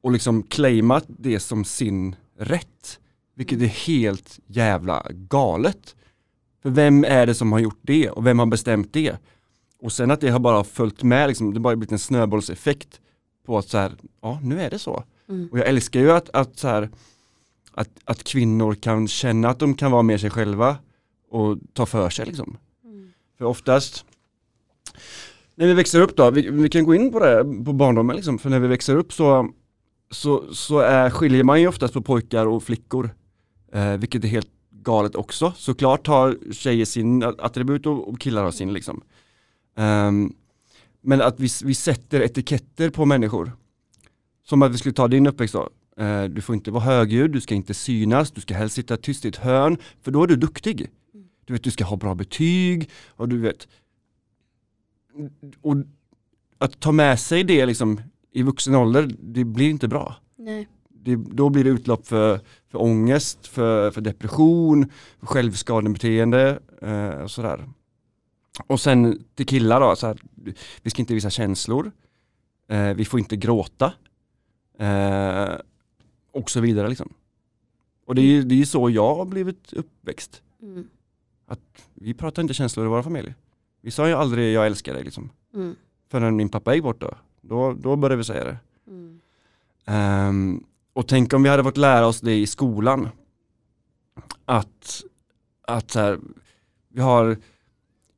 och 0.02 0.12
liksom 0.12 0.42
claimat 0.42 1.04
det 1.08 1.40
som 1.40 1.64
sin 1.64 2.16
rätt. 2.38 2.98
Vilket 3.36 3.62
är 3.62 3.66
helt 3.66 4.38
jävla 4.46 5.06
galet. 5.10 5.94
För 6.64 6.70
vem 6.70 7.04
är 7.04 7.26
det 7.26 7.34
som 7.34 7.52
har 7.52 7.58
gjort 7.58 7.78
det 7.82 8.10
och 8.10 8.26
vem 8.26 8.38
har 8.38 8.46
bestämt 8.46 8.92
det? 8.92 9.16
Och 9.80 9.92
sen 9.92 10.10
att 10.10 10.20
det 10.20 10.28
har 10.28 10.38
bara 10.38 10.64
följt 10.64 11.02
med, 11.02 11.28
liksom, 11.28 11.50
det 11.50 11.58
har 11.58 11.62
bara 11.62 11.76
blivit 11.76 11.92
en 11.92 11.98
snöbollseffekt 11.98 13.00
på 13.46 13.58
att 13.58 13.68
så 13.68 13.78
här, 13.78 13.92
ja 14.22 14.40
nu 14.42 14.60
är 14.60 14.70
det 14.70 14.78
så. 14.78 15.04
Mm. 15.28 15.48
Och 15.52 15.58
jag 15.58 15.66
älskar 15.66 16.00
ju 16.00 16.12
att, 16.12 16.30
att, 16.30 16.58
så 16.58 16.68
här, 16.68 16.90
att, 17.72 17.88
att 18.04 18.24
kvinnor 18.24 18.74
kan 18.74 19.08
känna 19.08 19.48
att 19.48 19.58
de 19.58 19.74
kan 19.74 19.90
vara 19.90 20.02
med 20.02 20.20
sig 20.20 20.30
själva 20.30 20.76
och 21.30 21.58
ta 21.72 21.86
för 21.86 22.10
sig 22.10 22.26
liksom. 22.26 22.56
Mm. 22.84 23.12
För 23.38 23.44
oftast 23.44 24.04
när 25.54 25.66
vi 25.66 25.74
växer 25.74 26.00
upp 26.00 26.16
då, 26.16 26.30
vi, 26.30 26.50
vi, 26.50 26.68
kan 26.68 26.84
gå 26.84 26.94
in 26.94 27.12
på 27.12 27.18
det 27.20 27.44
på 27.64 27.72
barndomen 27.72 28.16
liksom, 28.16 28.38
för 28.38 28.50
när 28.50 28.58
vi 28.58 28.68
växer 28.68 28.96
upp 28.96 29.12
så 29.12 29.52
så, 30.10 30.54
så 30.54 30.78
är, 30.78 31.10
skiljer 31.10 31.44
man 31.44 31.60
ju 31.60 31.68
oftast 31.68 31.94
på 31.94 32.02
pojkar 32.02 32.46
och 32.46 32.62
flickor. 32.62 33.10
Eh, 33.72 33.96
vilket 33.96 34.24
är 34.24 34.28
helt 34.28 34.53
galet 34.84 35.14
också. 35.14 35.52
Såklart 35.56 36.06
har 36.06 36.52
tjejer 36.52 36.84
sin 36.84 37.22
attribut 37.22 37.86
och, 37.86 38.20
killar 38.20 38.44
har 38.44 38.50
sin 38.50 38.72
liksom. 38.72 39.02
Um, 39.76 40.34
men 41.00 41.20
att 41.20 41.40
vi, 41.40 41.48
vi 41.64 41.74
sätter 41.74 42.20
etiketter 42.20 42.90
på 42.90 43.04
människor. 43.04 43.52
Som 44.44 44.62
att 44.62 44.72
vi 44.72 44.78
skulle 44.78 44.94
ta 44.94 45.08
din 45.08 45.26
uppväxt 45.26 45.54
då. 45.54 45.68
Uh, 46.00 46.24
du 46.24 46.40
får 46.40 46.54
inte 46.54 46.70
vara 46.70 46.84
högljudd, 46.84 47.32
du 47.32 47.40
ska 47.40 47.54
inte 47.54 47.74
synas, 47.74 48.30
du 48.30 48.40
ska 48.40 48.54
helst 48.54 48.74
sitta 48.74 48.96
tyst 48.96 49.24
i 49.24 49.28
ett 49.28 49.36
hörn. 49.36 49.78
För 50.02 50.10
då 50.10 50.22
är 50.22 50.26
du 50.26 50.36
duktig. 50.36 50.90
Du 51.44 51.52
vet, 51.52 51.64
du 51.64 51.70
ska 51.70 51.84
ha 51.84 51.96
bra 51.96 52.14
betyg 52.14 52.90
och 53.08 53.28
du 53.28 53.38
vet. 53.38 53.68
Och 55.60 55.76
att 56.58 56.80
ta 56.80 56.92
med 56.92 57.20
sig 57.20 57.44
det 57.44 57.66
liksom 57.66 58.00
i 58.32 58.42
vuxen 58.42 58.74
ålder, 58.74 59.10
det 59.18 59.44
blir 59.44 59.70
inte 59.70 59.88
bra. 59.88 60.16
Nej. 60.36 60.68
Det, 61.04 61.16
då 61.16 61.50
blir 61.50 61.64
det 61.64 61.70
utlopp 61.70 62.06
för, 62.06 62.40
för 62.68 62.82
ångest, 62.82 63.46
för, 63.46 63.90
för 63.90 64.00
depression, 64.00 64.90
för 65.20 65.26
självskadebeteende 65.26 66.58
eh, 66.82 67.08
och 67.08 67.30
sådär. 67.30 67.68
Och 68.66 68.80
sen 68.80 69.24
till 69.34 69.46
killar 69.46 69.80
då, 69.80 69.96
så 69.96 70.06
här, 70.06 70.18
vi 70.82 70.90
ska 70.90 71.02
inte 71.02 71.14
visa 71.14 71.30
känslor, 71.30 71.92
eh, 72.68 72.94
vi 72.94 73.04
får 73.04 73.20
inte 73.20 73.36
gråta 73.36 73.92
eh, 74.78 75.54
och 76.32 76.50
så 76.50 76.60
vidare. 76.60 76.88
Liksom. 76.88 77.14
Och 78.06 78.14
det 78.14 78.20
är 78.20 78.26
ju 78.26 78.42
det 78.42 78.60
är 78.60 78.64
så 78.64 78.90
jag 78.90 79.14
har 79.14 79.24
blivit 79.24 79.72
uppväxt. 79.72 80.42
Mm. 80.62 80.88
Att 81.46 81.60
vi 81.94 82.14
pratar 82.14 82.42
inte 82.42 82.54
känslor 82.54 82.86
i 82.86 82.88
våra 82.88 83.02
familj. 83.02 83.34
Vi 83.80 83.90
sa 83.90 84.08
ju 84.08 84.14
aldrig 84.14 84.54
jag 84.54 84.66
älskar 84.66 84.94
dig 84.94 85.04
liksom. 85.04 85.30
Mm. 85.54 85.76
Förrän 86.10 86.36
min 86.36 86.48
pappa 86.48 86.74
gick 86.74 86.82
bort 86.82 87.00
då. 87.00 87.14
Då, 87.40 87.72
då 87.72 87.96
började 87.96 88.16
vi 88.16 88.24
säga 88.24 88.44
det. 88.44 88.58
Mm. 88.86 89.20
Um, 90.28 90.64
och 90.94 91.08
tänk 91.08 91.32
om 91.32 91.42
vi 91.42 91.48
hade 91.48 91.62
fått 91.62 91.76
lära 91.76 92.06
oss 92.06 92.20
det 92.20 92.34
i 92.34 92.46
skolan. 92.46 93.08
Att, 94.44 95.02
att 95.62 95.90
så 95.90 96.00
här, 96.00 96.18
vi 96.88 97.00
har 97.00 97.36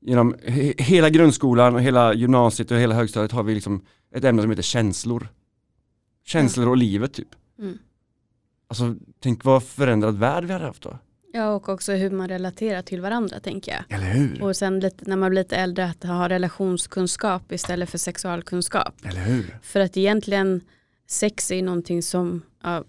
genom 0.00 0.34
hela 0.78 1.10
grundskolan 1.10 1.74
och 1.74 1.80
hela 1.80 2.14
gymnasiet 2.14 2.70
och 2.70 2.76
hela 2.76 2.94
högstadiet 2.94 3.32
har 3.32 3.42
vi 3.42 3.54
liksom 3.54 3.84
ett 4.14 4.24
ämne 4.24 4.42
som 4.42 4.50
heter 4.50 4.62
känslor. 4.62 5.28
Känslor 6.24 6.62
mm. 6.62 6.70
och 6.70 6.76
livet 6.76 7.12
typ. 7.12 7.28
Mm. 7.58 7.78
Alltså 8.68 8.94
tänk 9.20 9.44
vad 9.44 9.62
förändrad 9.62 10.18
värld 10.18 10.44
vi 10.44 10.52
hade 10.52 10.64
haft 10.64 10.82
då. 10.82 10.98
Ja 11.32 11.54
och 11.54 11.68
också 11.68 11.92
hur 11.92 12.10
man 12.10 12.28
relaterar 12.28 12.82
till 12.82 13.00
varandra 13.00 13.40
tänker 13.40 13.72
jag. 13.72 13.98
Eller 13.98 14.12
hur? 14.12 14.42
Och 14.42 14.56
sen 14.56 14.80
lite, 14.80 15.04
när 15.08 15.16
man 15.16 15.30
blir 15.30 15.42
lite 15.42 15.56
äldre 15.56 15.84
att 15.84 16.02
ha 16.02 16.28
relationskunskap 16.28 17.52
istället 17.52 17.90
för 17.90 17.98
sexualkunskap. 17.98 18.94
Eller 19.04 19.20
hur? 19.20 19.58
För 19.62 19.80
att 19.80 19.96
egentligen 19.96 20.60
sex 21.06 21.50
är 21.50 21.62
någonting 21.62 22.02
som 22.02 22.42
ja, 22.62 22.84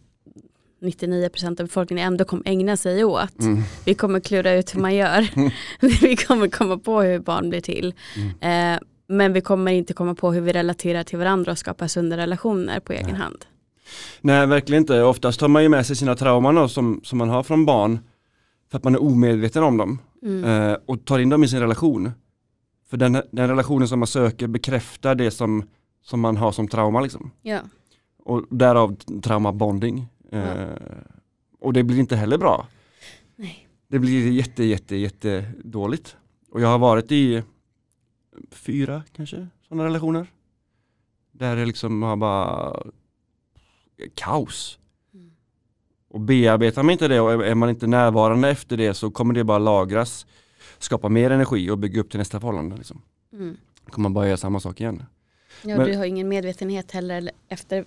99% 0.81 1.47
av 1.47 1.55
befolkningen 1.55 2.07
ändå 2.07 2.25
kommer 2.25 2.47
ägna 2.47 2.77
sig 2.77 3.03
åt. 3.03 3.41
Mm. 3.41 3.63
Vi 3.85 3.93
kommer 3.93 4.19
klura 4.19 4.53
ut 4.53 4.75
hur 4.75 4.81
man 4.81 4.95
gör. 4.95 5.27
vi 6.01 6.15
kommer 6.15 6.47
komma 6.47 6.77
på 6.77 7.01
hur 7.01 7.19
barn 7.19 7.49
blir 7.49 7.61
till. 7.61 7.93
Mm. 8.15 8.73
Eh, 8.75 8.79
men 9.07 9.33
vi 9.33 9.41
kommer 9.41 9.71
inte 9.71 9.93
komma 9.93 10.15
på 10.15 10.31
hur 10.31 10.41
vi 10.41 10.53
relaterar 10.53 11.03
till 11.03 11.17
varandra 11.17 11.51
och 11.51 11.57
skapar 11.57 11.87
sunda 11.87 12.17
relationer 12.17 12.79
på 12.79 12.93
egen 12.93 13.05
Nej. 13.05 13.15
hand. 13.15 13.45
Nej, 14.21 14.47
verkligen 14.47 14.83
inte. 14.83 15.01
Oftast 15.01 15.39
tar 15.39 15.47
man 15.47 15.63
ju 15.63 15.69
med 15.69 15.85
sig 15.85 15.95
sina 15.95 16.15
trauman 16.15 16.69
som, 16.69 17.01
som 17.03 17.17
man 17.17 17.29
har 17.29 17.43
från 17.43 17.65
barn 17.65 17.99
för 18.71 18.77
att 18.77 18.83
man 18.83 18.95
är 18.95 19.01
omedveten 19.01 19.63
om 19.63 19.77
dem 19.77 19.99
mm. 20.23 20.43
eh, 20.43 20.77
och 20.85 21.05
tar 21.05 21.19
in 21.19 21.29
dem 21.29 21.43
i 21.43 21.47
sin 21.47 21.59
relation. 21.59 22.11
För 22.89 22.97
den, 22.97 23.13
den 23.31 23.47
relationen 23.47 23.87
som 23.87 23.99
man 23.99 24.07
söker 24.07 24.47
bekräftar 24.47 25.15
det 25.15 25.31
som, 25.31 25.63
som 26.03 26.19
man 26.19 26.37
har 26.37 26.51
som 26.51 26.67
trauma. 26.67 27.01
Liksom. 27.01 27.31
Ja. 27.41 27.59
Och 28.27 28.45
därav 28.49 28.95
traumabonding. 28.95 30.07
Eh, 30.31 30.67
och 31.59 31.73
det 31.73 31.83
blir 31.83 31.99
inte 31.99 32.15
heller 32.15 32.37
bra. 32.37 32.67
Nej. 33.35 33.67
Det 33.87 33.99
blir 33.99 34.31
jätte, 34.31 34.63
jätte, 34.63 34.95
jätte 34.95 35.51
dåligt. 35.63 36.15
Och 36.51 36.61
jag 36.61 36.67
har 36.67 36.79
varit 36.79 37.11
i 37.11 37.43
fyra 38.51 39.03
kanske 39.15 39.47
sådana 39.67 39.85
relationer. 39.85 40.27
Där 41.31 41.55
det 41.55 41.65
liksom 41.65 42.03
har 42.03 42.15
bara 42.15 42.83
kaos. 44.15 44.79
Mm. 45.13 45.31
Och 46.07 46.19
bearbetar 46.19 46.83
man 46.83 46.91
inte 46.91 47.07
det 47.07 47.19
och 47.19 47.45
är 47.45 47.55
man 47.55 47.69
inte 47.69 47.87
närvarande 47.87 48.49
efter 48.49 48.77
det 48.77 48.93
så 48.93 49.11
kommer 49.11 49.33
det 49.33 49.43
bara 49.43 49.59
lagras, 49.59 50.25
skapa 50.77 51.09
mer 51.09 51.31
energi 51.31 51.69
och 51.69 51.77
bygga 51.77 52.01
upp 52.01 52.09
till 52.09 52.19
nästa 52.19 52.39
förhållande. 52.39 52.77
Liksom. 52.77 53.01
Mm. 53.33 53.57
Då 53.85 53.91
kommer 53.91 54.03
man 54.03 54.13
bara 54.13 54.27
göra 54.27 54.37
samma 54.37 54.59
sak 54.59 54.81
igen. 54.81 55.03
Ja, 55.61 55.77
Men, 55.77 55.87
du 55.87 55.97
har 55.97 56.05
ingen 56.05 56.27
medvetenhet 56.27 56.91
heller 56.91 57.31
efter 57.49 57.85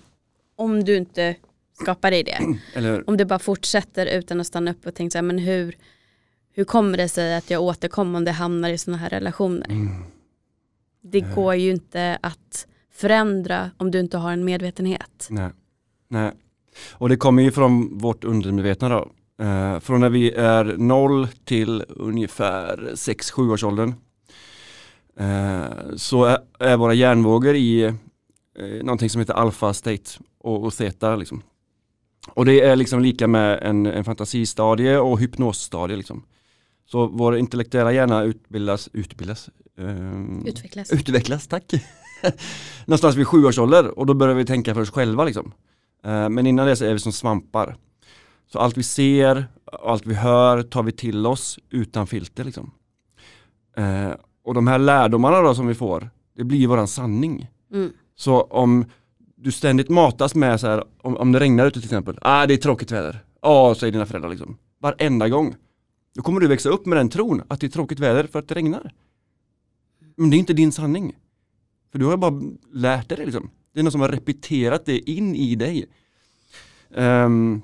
om 0.61 0.85
du 0.85 0.97
inte 0.97 1.37
skapar 1.83 2.11
dig 2.11 2.23
det. 2.23 2.39
Eller... 2.75 3.11
Om 3.11 3.17
du 3.17 3.25
bara 3.25 3.39
fortsätter 3.39 4.07
utan 4.07 4.41
att 4.41 4.47
stanna 4.47 4.71
upp 4.71 4.87
och 4.87 4.95
tänka 4.95 5.13
så 5.13 5.19
här, 5.19 5.23
men 5.23 5.39
hur, 5.39 5.77
hur 6.53 6.65
kommer 6.65 6.99
det 6.99 7.09
sig 7.09 7.37
att 7.37 7.51
jag 7.51 7.63
återkommande 7.63 8.31
hamnar 8.31 8.71
i 8.71 8.79
sådana 8.79 8.99
här 8.99 9.11
relationer? 9.11 9.71
Mm. 9.71 10.05
Det 11.03 11.23
Nej. 11.23 11.35
går 11.35 11.55
ju 11.55 11.71
inte 11.71 12.19
att 12.23 12.67
förändra 12.93 13.71
om 13.77 13.91
du 13.91 14.01
inte 14.01 14.19
har 14.19 14.33
en 14.33 14.45
medvetenhet. 14.45 15.27
Nej. 15.31 15.51
Nej. 16.09 16.33
Och 16.93 17.09
det 17.09 17.17
kommer 17.17 17.43
ju 17.43 17.51
från 17.51 17.99
vårt 17.99 18.25
undermedvetna 18.25 18.89
då. 18.89 19.11
Eh, 19.45 19.81
från 19.81 20.01
när 20.01 20.09
vi 20.09 20.33
är 20.33 20.65
noll 20.65 21.29
till 21.45 21.85
ungefär 21.89 22.91
6-7 22.95 23.53
års 23.53 23.65
åldern. 23.65 23.95
Eh, 25.17 25.95
så 25.97 26.25
är, 26.25 26.39
är, 26.59 26.77
våra 26.77 26.95
hjärnvågor 26.95 27.55
i 27.55 27.83
eh, 27.83 27.95
någonting 28.83 29.11
som 29.11 29.19
heter 29.21 29.35
alfa 29.35 29.75
state 29.75 30.11
och, 30.41 30.65
och 30.65 30.75
theta 30.75 31.17
liksom. 31.17 31.43
Och 32.29 32.45
det 32.45 32.61
är 32.61 32.77
liksom 32.77 33.01
lika 33.01 33.27
med 33.27 33.59
en, 33.63 33.87
en 33.87 34.05
fantasistadie 34.05 34.99
och 34.99 35.21
hypnosstadie 35.21 35.97
liksom. 35.97 36.23
Så 36.87 37.07
vår 37.07 37.37
intellektuella 37.37 37.93
hjärna 37.93 38.23
utbildas, 38.23 38.89
utbildas, 38.93 39.51
um, 39.77 40.47
utvecklas. 40.47 40.93
utvecklas, 40.93 41.47
tack. 41.47 41.73
Någonstans 42.85 43.17
vid 43.17 43.27
sju 43.27 43.45
års 43.45 43.59
ålder 43.59 43.99
och 43.99 44.07
då 44.07 44.15
börjar 44.15 44.35
vi 44.35 44.45
tänka 44.45 44.75
för 44.75 44.81
oss 44.81 44.91
själva 44.91 45.25
liksom. 45.25 45.53
Uh, 46.07 46.29
men 46.29 46.47
innan 46.47 46.67
det 46.67 46.77
så 46.77 46.85
är 46.85 46.93
vi 46.93 46.99
som 46.99 47.13
svampar. 47.13 47.77
Så 48.53 48.59
allt 48.59 48.77
vi 48.77 48.83
ser, 48.83 49.47
allt 49.65 50.07
vi 50.07 50.15
hör 50.15 50.63
tar 50.63 50.83
vi 50.83 50.93
till 50.93 51.27
oss 51.27 51.59
utan 51.71 52.07
filter 52.07 52.45
liksom. 52.45 52.71
Uh, 53.79 54.15
och 54.45 54.55
de 54.55 54.67
här 54.67 54.79
lärdomarna 54.79 55.41
då 55.41 55.55
som 55.55 55.67
vi 55.67 55.75
får, 55.75 56.11
det 56.37 56.45
blir 56.45 56.67
våran 56.67 56.89
sanning. 56.89 57.47
Mm. 57.73 57.93
Så 58.17 58.43
om 58.43 58.85
du 59.43 59.53
ständigt 59.53 59.89
matas 59.89 60.35
med 60.35 60.61
så 60.61 60.67
här, 60.67 60.85
om, 61.03 61.17
om 61.17 61.33
det 61.33 61.41
regnar 61.41 61.67
ute 61.67 61.81
till 61.81 61.87
exempel, 61.87 62.19
ah 62.23 62.47
det 62.47 62.55
är 62.55 62.59
tråkigt 62.59 62.91
väder, 62.91 63.25
ja 63.43 63.75
säger 63.75 63.93
dina 63.93 64.07
föräldrar 64.07 64.31
liksom, 64.31 64.57
varenda 64.79 65.29
gång. 65.29 65.55
Då 66.15 66.23
kommer 66.23 66.41
du 66.41 66.49
växa 66.49 66.69
upp 66.69 66.87
med 66.87 66.99
den 66.99 67.09
tron 67.09 67.43
att 67.49 67.61
det 67.61 67.67
är 67.67 67.69
tråkigt 67.69 67.99
väder 67.99 68.27
för 68.27 68.39
att 68.39 68.49
det 68.49 68.55
regnar. 68.55 68.93
Men 70.17 70.31
det 70.31 70.37
är 70.37 70.39
inte 70.39 70.53
din 70.53 70.73
sanning. 70.73 71.17
För 71.93 71.99
du 71.99 72.05
har 72.05 72.17
bara 72.17 72.41
lärt 72.73 73.09
dig 73.09 73.19
det 73.19 73.25
liksom. 73.25 73.51
Det 73.73 73.81
är 73.81 73.83
någon 73.83 73.93
som 73.93 74.01
har 74.01 74.09
repeterat 74.09 74.87
det 74.87 75.11
in 75.11 75.37
i 75.37 75.55
dig. 75.55 75.87
Um, 76.89 77.63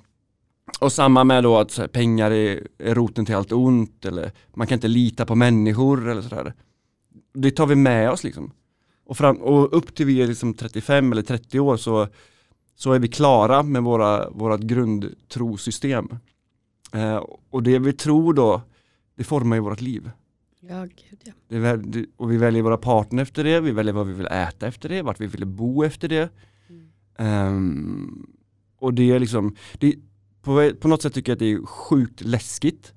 och 0.80 0.92
samma 0.92 1.24
med 1.24 1.42
då 1.42 1.56
att 1.58 1.78
här, 1.78 1.86
pengar 1.86 2.30
är, 2.30 2.68
är, 2.78 2.94
roten 2.94 3.26
till 3.26 3.34
allt 3.34 3.52
ont 3.52 4.04
eller 4.04 4.32
man 4.54 4.66
kan 4.66 4.76
inte 4.76 4.88
lita 4.88 5.26
på 5.26 5.34
människor 5.34 6.08
eller 6.08 6.22
sådär. 6.22 6.54
Det 7.34 7.50
tar 7.50 7.66
vi 7.66 7.74
med 7.74 8.10
oss 8.10 8.24
liksom. 8.24 8.52
Och, 9.06 9.16
fram, 9.16 9.36
och 9.36 9.76
upp 9.76 9.94
till 9.94 10.06
vi 10.06 10.22
är 10.22 10.26
liksom 10.26 10.54
35 10.54 11.12
eller 11.12 11.22
30 11.22 11.60
år 11.60 11.76
så, 11.76 12.08
så 12.74 12.92
är 12.92 12.98
vi 12.98 13.08
klara 13.08 13.62
med 13.62 13.82
våra, 13.82 14.30
vårat 14.30 14.60
grundtrosystem. 14.60 16.08
Eh, 16.92 17.24
och 17.50 17.62
det 17.62 17.78
vi 17.78 17.92
tror 17.92 18.34
då, 18.34 18.62
det 19.16 19.24
formar 19.24 19.56
ju 19.56 19.62
vårt 19.62 19.80
liv. 19.80 20.10
Ja, 20.60 20.82
gud 20.84 21.20
ja. 21.24 21.32
Det, 21.76 22.06
och 22.16 22.32
vi 22.32 22.36
väljer 22.36 22.62
våra 22.62 22.76
partner 22.76 23.22
efter 23.22 23.44
det, 23.44 23.60
vi 23.60 23.70
väljer 23.70 23.94
vad 23.94 24.06
vi 24.06 24.12
vill 24.12 24.26
äta 24.26 24.66
efter 24.66 24.88
det, 24.88 25.02
vart 25.02 25.20
vi 25.20 25.26
vill 25.26 25.46
bo 25.46 25.84
efter 25.84 26.08
det. 26.08 26.30
Mm. 26.68 27.56
Um, 27.56 28.26
och 28.78 28.94
det 28.94 29.10
är 29.10 29.18
liksom, 29.18 29.56
det, 29.78 29.94
på, 30.42 30.72
på 30.80 30.88
något 30.88 31.02
sätt 31.02 31.14
tycker 31.14 31.32
jag 31.32 31.36
att 31.36 31.40
det 31.40 31.52
är 31.52 31.66
sjukt 31.66 32.20
läskigt. 32.20 32.92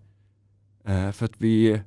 Uh, 0.90 1.12
för 1.12 1.26
att 1.26 1.34
vi, 1.38 1.82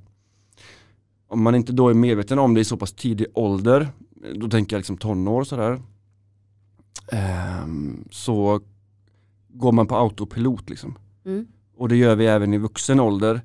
om 1.26 1.42
man 1.42 1.54
inte 1.54 1.72
då 1.72 1.88
är 1.88 1.94
medveten 1.94 2.38
om 2.38 2.54
det 2.54 2.60
i 2.60 2.64
så 2.64 2.76
pass 2.76 2.92
tidig 2.92 3.26
ålder, 3.34 3.88
då 4.34 4.48
tänker 4.48 4.76
jag 4.76 4.80
liksom 4.80 4.96
tonår 4.96 5.44
sådär. 5.44 5.82
Um, 7.62 8.08
så 8.10 8.60
går 9.48 9.72
man 9.72 9.86
på 9.86 9.96
autopilot 9.96 10.70
liksom. 10.70 10.98
Mm. 11.24 11.46
Och 11.76 11.88
det 11.88 11.96
gör 11.96 12.16
vi 12.16 12.26
även 12.26 12.54
i 12.54 12.58
vuxen 12.58 13.00
ålder 13.00 13.40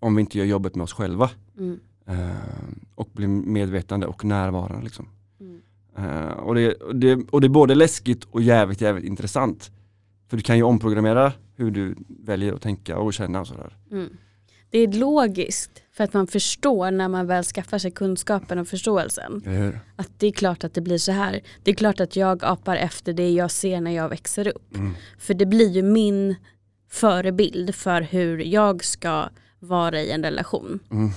om 0.00 0.14
vi 0.14 0.20
inte 0.20 0.38
gör 0.38 0.44
jobbet 0.44 0.74
med 0.74 0.84
oss 0.84 0.92
själva. 0.92 1.30
Mm. 1.58 1.80
Uh, 2.10 2.34
och 2.94 3.08
blir 3.12 3.28
medvetande 3.28 4.06
och 4.06 4.24
närvarande. 4.24 4.84
Liksom. 4.84 5.08
Mm. 5.40 5.60
Uh, 5.98 6.32
och, 6.32 6.54
det, 6.54 6.74
och, 6.74 6.96
det, 6.96 7.30
och 7.30 7.40
det 7.40 7.46
är 7.46 7.48
både 7.48 7.74
läskigt 7.74 8.24
och 8.24 8.42
jävligt 8.42 8.80
jävligt 8.80 9.04
intressant. 9.04 9.70
För 10.28 10.36
du 10.36 10.42
kan 10.42 10.56
ju 10.56 10.62
omprogrammera 10.62 11.32
hur 11.56 11.70
du 11.70 11.94
väljer 12.08 12.52
att 12.52 12.62
tänka 12.62 12.98
och 12.98 13.14
känna 13.14 13.40
och 13.40 13.46
sådär. 13.46 13.76
Mm. 13.90 14.08
det 14.70 14.78
är 14.78 14.92
logiskt 14.92 15.82
för 15.96 16.04
att 16.04 16.12
man 16.12 16.26
förstår 16.26 16.90
när 16.90 17.08
man 17.08 17.26
väl 17.26 17.44
skaffar 17.44 17.78
sig 17.78 17.90
kunskapen 17.90 18.58
och 18.58 18.68
förståelsen. 18.68 19.42
Att 19.96 20.10
det 20.18 20.26
är 20.26 20.32
klart 20.32 20.64
att 20.64 20.74
det 20.74 20.80
blir 20.80 20.98
så 20.98 21.12
här. 21.12 21.40
Det 21.62 21.70
är 21.70 21.74
klart 21.74 22.00
att 22.00 22.16
jag 22.16 22.44
apar 22.44 22.76
efter 22.76 23.12
det 23.12 23.30
jag 23.30 23.50
ser 23.50 23.80
när 23.80 23.90
jag 23.90 24.08
växer 24.08 24.48
upp. 24.48 24.76
Mm. 24.76 24.94
För 25.18 25.34
det 25.34 25.46
blir 25.46 25.70
ju 25.70 25.82
min 25.82 26.34
förebild 26.90 27.74
för 27.74 28.00
hur 28.00 28.38
jag 28.38 28.84
ska 28.84 29.28
vara 29.58 30.02
i 30.02 30.10
en 30.10 30.22
relation. 30.22 30.78
Mm. 30.90 31.10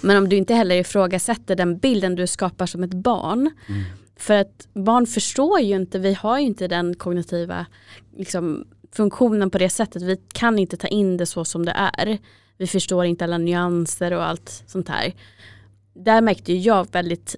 Men 0.00 0.16
om 0.16 0.28
du 0.28 0.36
inte 0.36 0.54
heller 0.54 0.76
ifrågasätter 0.76 1.56
den 1.56 1.78
bilden 1.78 2.14
du 2.14 2.26
skapar 2.26 2.66
som 2.66 2.82
ett 2.82 2.94
barn. 2.94 3.50
Mm. 3.68 3.82
För 4.16 4.34
att 4.34 4.68
barn 4.74 5.06
förstår 5.06 5.60
ju 5.60 5.76
inte, 5.76 5.98
vi 5.98 6.14
har 6.14 6.38
ju 6.38 6.46
inte 6.46 6.68
den 6.68 6.94
kognitiva 6.94 7.66
liksom, 8.16 8.66
funktionen 8.92 9.50
på 9.50 9.58
det 9.58 9.70
sättet. 9.70 10.02
Vi 10.02 10.20
kan 10.32 10.58
inte 10.58 10.76
ta 10.76 10.88
in 10.88 11.16
det 11.16 11.26
så 11.26 11.44
som 11.44 11.64
det 11.64 11.90
är. 11.98 12.18
Vi 12.58 12.66
förstår 12.66 13.04
inte 13.04 13.24
alla 13.24 13.38
nyanser 13.38 14.12
och 14.12 14.24
allt 14.24 14.62
sånt 14.66 14.88
här. 14.88 15.14
Där 15.94 16.20
märkte 16.20 16.52
jag 16.52 16.92
väldigt 16.92 17.36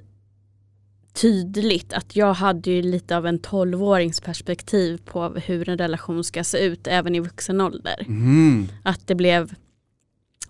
tydligt 1.12 1.92
att 1.92 2.16
jag 2.16 2.34
hade 2.34 2.70
ju 2.70 2.82
lite 2.82 3.16
av 3.16 3.26
en 3.26 3.40
12-årings 3.40 4.24
perspektiv 4.24 5.00
på 5.04 5.28
hur 5.28 5.68
en 5.68 5.78
relation 5.78 6.24
ska 6.24 6.44
se 6.44 6.58
ut 6.58 6.86
även 6.86 7.14
i 7.14 7.20
vuxen 7.20 7.60
ålder. 7.60 8.04
Mm. 8.06 8.68
Att 8.82 9.06
det 9.06 9.14
blev 9.14 9.54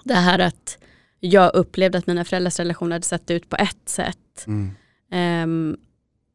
det 0.05 0.15
här 0.15 0.39
att 0.39 0.79
jag 1.21 1.55
upplevde 1.55 1.99
att 1.99 2.07
mina 2.07 2.25
föräldrars 2.25 2.59
relation 2.59 2.93
hade 2.93 3.05
sett 3.05 3.31
ut 3.31 3.49
på 3.49 3.57
ett 3.57 3.89
sätt. 3.89 4.45
Mm. 4.47 4.71
Ehm, 5.11 5.77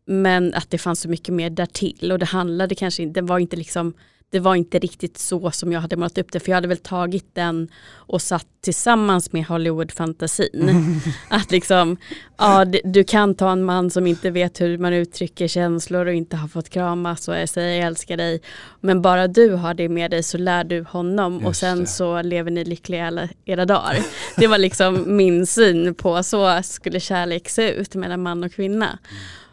men 0.05 0.53
att 0.53 0.69
det 0.69 0.77
fanns 0.77 0.99
så 1.01 1.09
mycket 1.09 1.33
mer 1.33 1.49
därtill 1.49 2.11
och 2.11 2.19
det 2.19 2.25
handlade 2.25 2.75
kanske 2.75 3.03
inte, 3.03 3.21
det 3.21 3.27
var 3.27 3.39
inte 3.39 3.55
liksom 3.55 3.93
det 4.31 4.39
var 4.39 4.55
inte 4.55 4.79
riktigt 4.79 5.17
så 5.17 5.51
som 5.51 5.71
jag 5.71 5.81
hade 5.81 5.95
målat 5.95 6.17
upp 6.17 6.31
det 6.31 6.39
för 6.39 6.49
jag 6.49 6.57
hade 6.57 6.67
väl 6.67 6.77
tagit 6.77 7.35
den 7.35 7.67
och 7.93 8.21
satt 8.21 8.47
tillsammans 8.61 9.31
med 9.31 9.45
Hollywood-fantasin. 9.45 10.99
Att 11.27 11.51
liksom, 11.51 11.97
ja 12.37 12.65
du 12.83 13.03
kan 13.03 13.35
ta 13.35 13.51
en 13.51 13.63
man 13.63 13.89
som 13.89 14.07
inte 14.07 14.29
vet 14.29 14.61
hur 14.61 14.77
man 14.77 14.93
uttrycker 14.93 15.47
känslor 15.47 16.05
och 16.05 16.13
inte 16.13 16.37
har 16.37 16.47
fått 16.47 16.69
kramas 16.69 17.27
och 17.27 17.49
säga 17.49 17.75
jag 17.75 17.87
älskar 17.87 18.17
dig. 18.17 18.41
Men 18.79 19.01
bara 19.01 19.27
du 19.27 19.49
har 19.49 19.73
det 19.73 19.89
med 19.89 20.11
dig 20.11 20.23
så 20.23 20.37
lär 20.37 20.63
du 20.63 20.83
honom 20.83 21.37
och 21.37 21.43
Just 21.43 21.59
sen 21.59 21.79
det. 21.79 21.87
så 21.87 22.21
lever 22.21 22.51
ni 22.51 22.63
lyckliga 22.63 23.07
alla 23.07 23.29
era 23.45 23.65
dagar. 23.65 23.97
Det 24.37 24.47
var 24.47 24.57
liksom 24.57 25.03
min 25.17 25.45
syn 25.45 25.95
på 25.95 26.23
så 26.23 26.61
skulle 26.63 26.99
kärlek 26.99 27.49
se 27.49 27.71
ut 27.71 27.95
mellan 27.95 28.23
man 28.23 28.43
och 28.43 28.51
kvinna. 28.51 28.99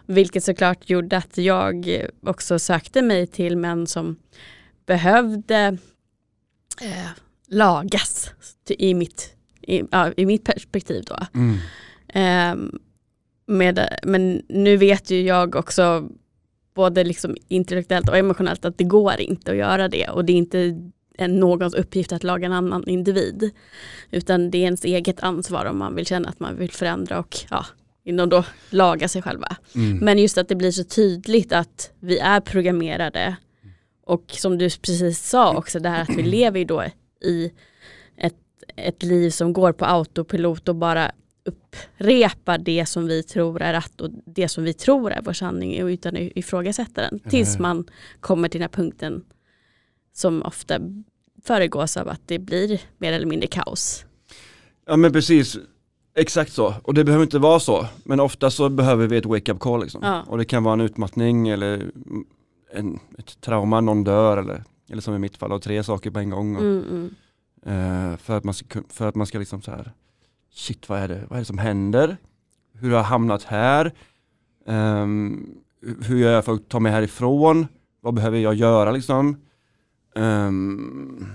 Vilket 0.07 0.45
såklart 0.45 0.91
gjorde 0.91 1.17
att 1.17 1.39
jag 1.39 2.07
också 2.23 2.59
sökte 2.59 3.03
mig 3.03 3.27
till 3.27 3.57
män 3.57 3.87
som 3.87 4.17
behövde 4.88 5.78
eh, 6.80 7.11
lagas 7.47 8.30
i 8.68 8.95
mitt, 8.95 9.35
i, 9.62 9.83
ja, 9.90 10.12
i 10.16 10.26
mitt 10.26 10.45
perspektiv 10.45 11.04
då. 11.07 11.16
Mm. 11.35 11.57
Ehm, 12.09 12.78
med, 13.47 13.99
men 14.02 14.42
nu 14.49 14.76
vet 14.76 15.11
ju 15.11 15.23
jag 15.23 15.54
också 15.57 16.09
både 16.75 17.04
liksom 17.04 17.37
intellektuellt 17.49 18.09
och 18.09 18.16
emotionellt 18.16 18.64
att 18.64 18.78
det 18.78 18.85
går 18.85 19.21
inte 19.21 19.50
att 19.50 19.57
göra 19.57 19.88
det 19.88 20.09
och 20.09 20.25
det 20.25 20.33
är 20.33 20.37
inte 20.37 20.90
en 21.18 21.40
någons 21.40 21.75
uppgift 21.75 22.12
att 22.12 22.25
laga 22.25 22.47
en 22.47 22.52
annan 22.52 22.88
individ. 22.88 23.50
Utan 24.11 24.50
det 24.50 24.59
är 24.59 24.62
ens 24.62 24.85
eget 24.85 25.21
ansvar 25.21 25.64
om 25.64 25.78
man 25.78 25.95
vill 25.95 26.07
känna 26.07 26.28
att 26.28 26.40
man 26.40 26.57
vill 26.57 26.71
förändra 26.71 27.18
och 27.18 27.37
ja, 27.50 27.66
inom 28.04 28.28
då 28.28 28.45
laga 28.71 29.09
sig 29.09 29.23
själva. 29.23 29.57
Mm. 29.75 29.99
Men 29.99 30.18
just 30.18 30.38
att 30.38 30.49
det 30.49 30.54
blir 30.54 30.71
så 30.71 30.85
tydligt 30.85 31.52
att 31.52 31.90
vi 32.00 32.18
är 32.18 32.40
programmerade 32.40 33.37
och 34.09 34.25
som 34.29 34.59
du 34.59 34.71
precis 34.71 35.29
sa 35.29 35.57
också 35.57 35.79
det 35.79 35.88
här 35.88 36.03
att 36.03 36.09
vi 36.17 36.23
lever 36.23 36.59
ju 36.59 36.65
då 36.65 36.85
i 37.25 37.53
ett, 38.17 38.37
ett 38.77 39.03
liv 39.03 39.31
som 39.31 39.53
går 39.53 39.73
på 39.73 39.85
autopilot 39.85 40.69
och 40.69 40.77
bara 40.77 41.12
upprepar 41.45 42.59
det 42.59 42.87
som 42.87 43.07
vi 43.07 43.23
tror 43.23 43.62
är 43.62 43.73
rätt 43.73 44.00
och 44.00 44.11
det 44.27 44.49
som 44.49 44.65
vi 44.65 44.73
tror 44.73 45.12
är 45.12 45.23
vår 45.23 45.33
sanning 45.33 45.75
utan 45.75 46.17
att 46.17 46.23
ifrågasätta 46.35 47.00
den. 47.00 47.19
Tills 47.19 47.59
man 47.59 47.85
kommer 48.21 48.49
till 48.49 48.61
den 48.61 48.71
här 48.71 48.83
punkten 48.83 49.25
som 50.12 50.43
ofta 50.43 50.81
föregås 51.45 51.97
av 51.97 52.09
att 52.09 52.23
det 52.27 52.38
blir 52.38 52.81
mer 52.99 53.12
eller 53.12 53.27
mindre 53.27 53.47
kaos. 53.47 54.05
Ja 54.87 54.97
men 54.97 55.12
precis, 55.12 55.59
exakt 56.16 56.53
så. 56.53 56.75
Och 56.83 56.94
det 56.94 57.05
behöver 57.05 57.25
inte 57.25 57.38
vara 57.38 57.61
så. 57.61 57.87
Men 58.05 58.21
ofta 58.21 58.51
så 58.51 58.68
behöver 58.68 59.07
vi 59.07 59.16
ett 59.16 59.27
wake-up 59.27 59.59
call 59.59 59.83
liksom. 59.83 60.01
Ja. 60.03 60.23
Och 60.27 60.38
det 60.38 60.44
kan 60.44 60.64
vara 60.64 60.73
en 60.73 60.81
utmattning 60.81 61.49
eller 61.49 61.90
en, 62.70 63.00
ett 63.18 63.40
trauma, 63.40 63.81
någon 63.81 64.04
dör 64.04 64.37
eller, 64.37 64.64
eller 64.90 65.02
som 65.02 65.14
i 65.14 65.18
mitt 65.18 65.37
fall, 65.37 65.52
och 65.52 65.62
tre 65.62 65.83
saker 65.83 66.11
på 66.11 66.18
en 66.18 66.31
gång. 66.31 66.57
Och, 66.57 66.62
Mm, 66.62 66.85
mm. 67.64 68.11
eh, 68.12 68.16
för 68.16 68.37
att 68.37 68.44
man 68.44 68.54
ska, 68.54 68.83
för 68.88 69.07
att 69.09 69.14
man 69.14 69.26
ska 69.26 69.38
liksom 69.38 69.62
så 69.62 69.70
här, 69.70 69.92
shit 70.50 70.88
vad 70.88 70.98
är 70.98 71.09
det, 71.09 71.24
vad 71.28 71.37
är 71.37 71.40
det 71.40 71.44
som 71.46 71.59
händer? 71.59 72.16
Hur 72.72 72.90
har 72.90 72.96
jag 72.96 73.04
hamnat 73.04 73.42
här? 73.42 73.92
Ehm, 74.66 75.46
hur 76.02 76.18
gör 76.18 76.33
jag 76.33 76.44
för 76.44 76.52
att 76.54 76.68
ta 76.68 76.81
mig 76.81 76.92
härifrån? 76.92 77.66
Vad 78.00 78.14
behöver 78.14 78.38
jag 78.38 78.54
göra 78.54 78.90
liksom? 78.90 79.37
Ehm, 80.16 81.26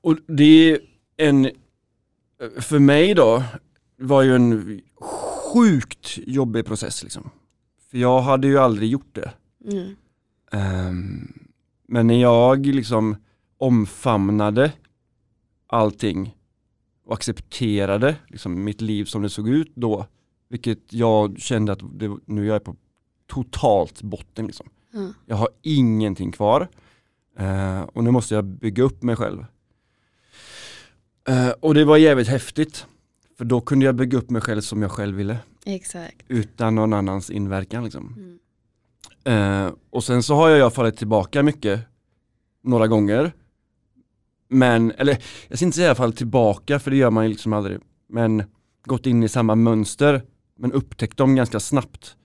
och 0.00 0.16
det 0.26 0.70
är 0.70 0.78
en, 1.16 1.50
för 2.60 2.78
mig 2.78 3.14
då, 3.14 3.42
var 3.96 4.22
ju 4.22 4.34
en 4.34 4.80
sjukt 5.52 6.18
jobbig 6.26 6.66
process 6.66 7.02
liksom. 7.02 7.30
För 7.90 7.98
jag 7.98 8.20
hade 8.20 8.46
ju 8.46 8.58
aldrig 8.58 8.90
gjort 8.90 9.14
det. 9.14 9.32
Mm. 9.64 9.96
Ehm, 10.52 11.32
men 11.86 12.06
när 12.06 12.20
jag 12.20 12.66
liksom 12.66 13.16
omfamnade 13.58 14.72
allting 15.66 16.36
och 17.04 17.14
accepterade 17.14 18.16
liksom 18.28 18.64
mitt 18.64 18.80
liv 18.80 19.04
som 19.04 19.22
det 19.22 19.30
såg 19.30 19.48
ut 19.48 19.72
då, 19.74 20.06
vilket 20.48 20.92
jag 20.92 21.38
kände 21.40 21.72
att 21.72 21.80
det, 21.92 22.16
nu 22.24 22.42
är 22.42 22.52
jag 22.52 22.64
på 22.64 22.76
totalt 23.26 24.02
botten. 24.02 24.46
Liksom. 24.46 24.68
Ja. 24.92 25.12
Jag 25.26 25.36
har 25.36 25.48
ingenting 25.62 26.32
kvar 26.32 26.68
Eh, 27.40 27.82
och 27.82 28.04
nu 28.04 28.10
måste 28.10 28.34
jag 28.34 28.44
bygga 28.44 28.82
upp 28.82 29.02
mig 29.02 29.16
själv. 29.16 29.44
Eh, 31.28 31.50
och 31.50 31.74
det 31.74 31.84
var 31.84 31.96
jävligt 31.96 32.28
häftigt. 32.28 32.86
För 33.38 33.44
då 33.44 33.60
kunde 33.60 33.86
jag 33.86 33.94
bygga 33.94 34.18
upp 34.18 34.30
mig 34.30 34.42
själv 34.42 34.60
som 34.60 34.82
jag 34.82 34.90
själv 34.90 35.16
ville. 35.16 35.38
Exakt. 35.66 36.24
Utan 36.28 36.74
någon 36.74 36.92
annans 36.92 37.30
inverkan. 37.30 37.84
Liksom. 37.84 38.14
Mm. 38.16 38.38
Eh, 39.24 39.68
och 39.90 40.04
sen 40.04 40.22
så 40.22 40.34
har 40.34 40.48
jag 40.48 40.74
fallit 40.74 40.96
tillbaka 40.96 41.42
mycket 41.42 41.80
några 42.62 42.86
gånger. 42.86 43.32
Men, 44.48 44.90
eller 44.90 45.18
jag 45.48 45.58
ska 45.58 45.64
inte 45.64 45.76
säga 45.76 45.94
fallit 45.94 46.16
tillbaka 46.16 46.78
för 46.78 46.90
det 46.90 46.96
gör 46.96 47.10
man 47.10 47.24
ju 47.24 47.30
liksom 47.30 47.52
aldrig. 47.52 47.78
Men 48.08 48.42
gått 48.84 49.06
in 49.06 49.22
i 49.22 49.28
samma 49.28 49.54
mönster 49.54 50.22
men 50.58 50.72
upptäckt 50.72 51.16
dem 51.16 51.34
ganska 51.34 51.60
snabbt. 51.60 52.16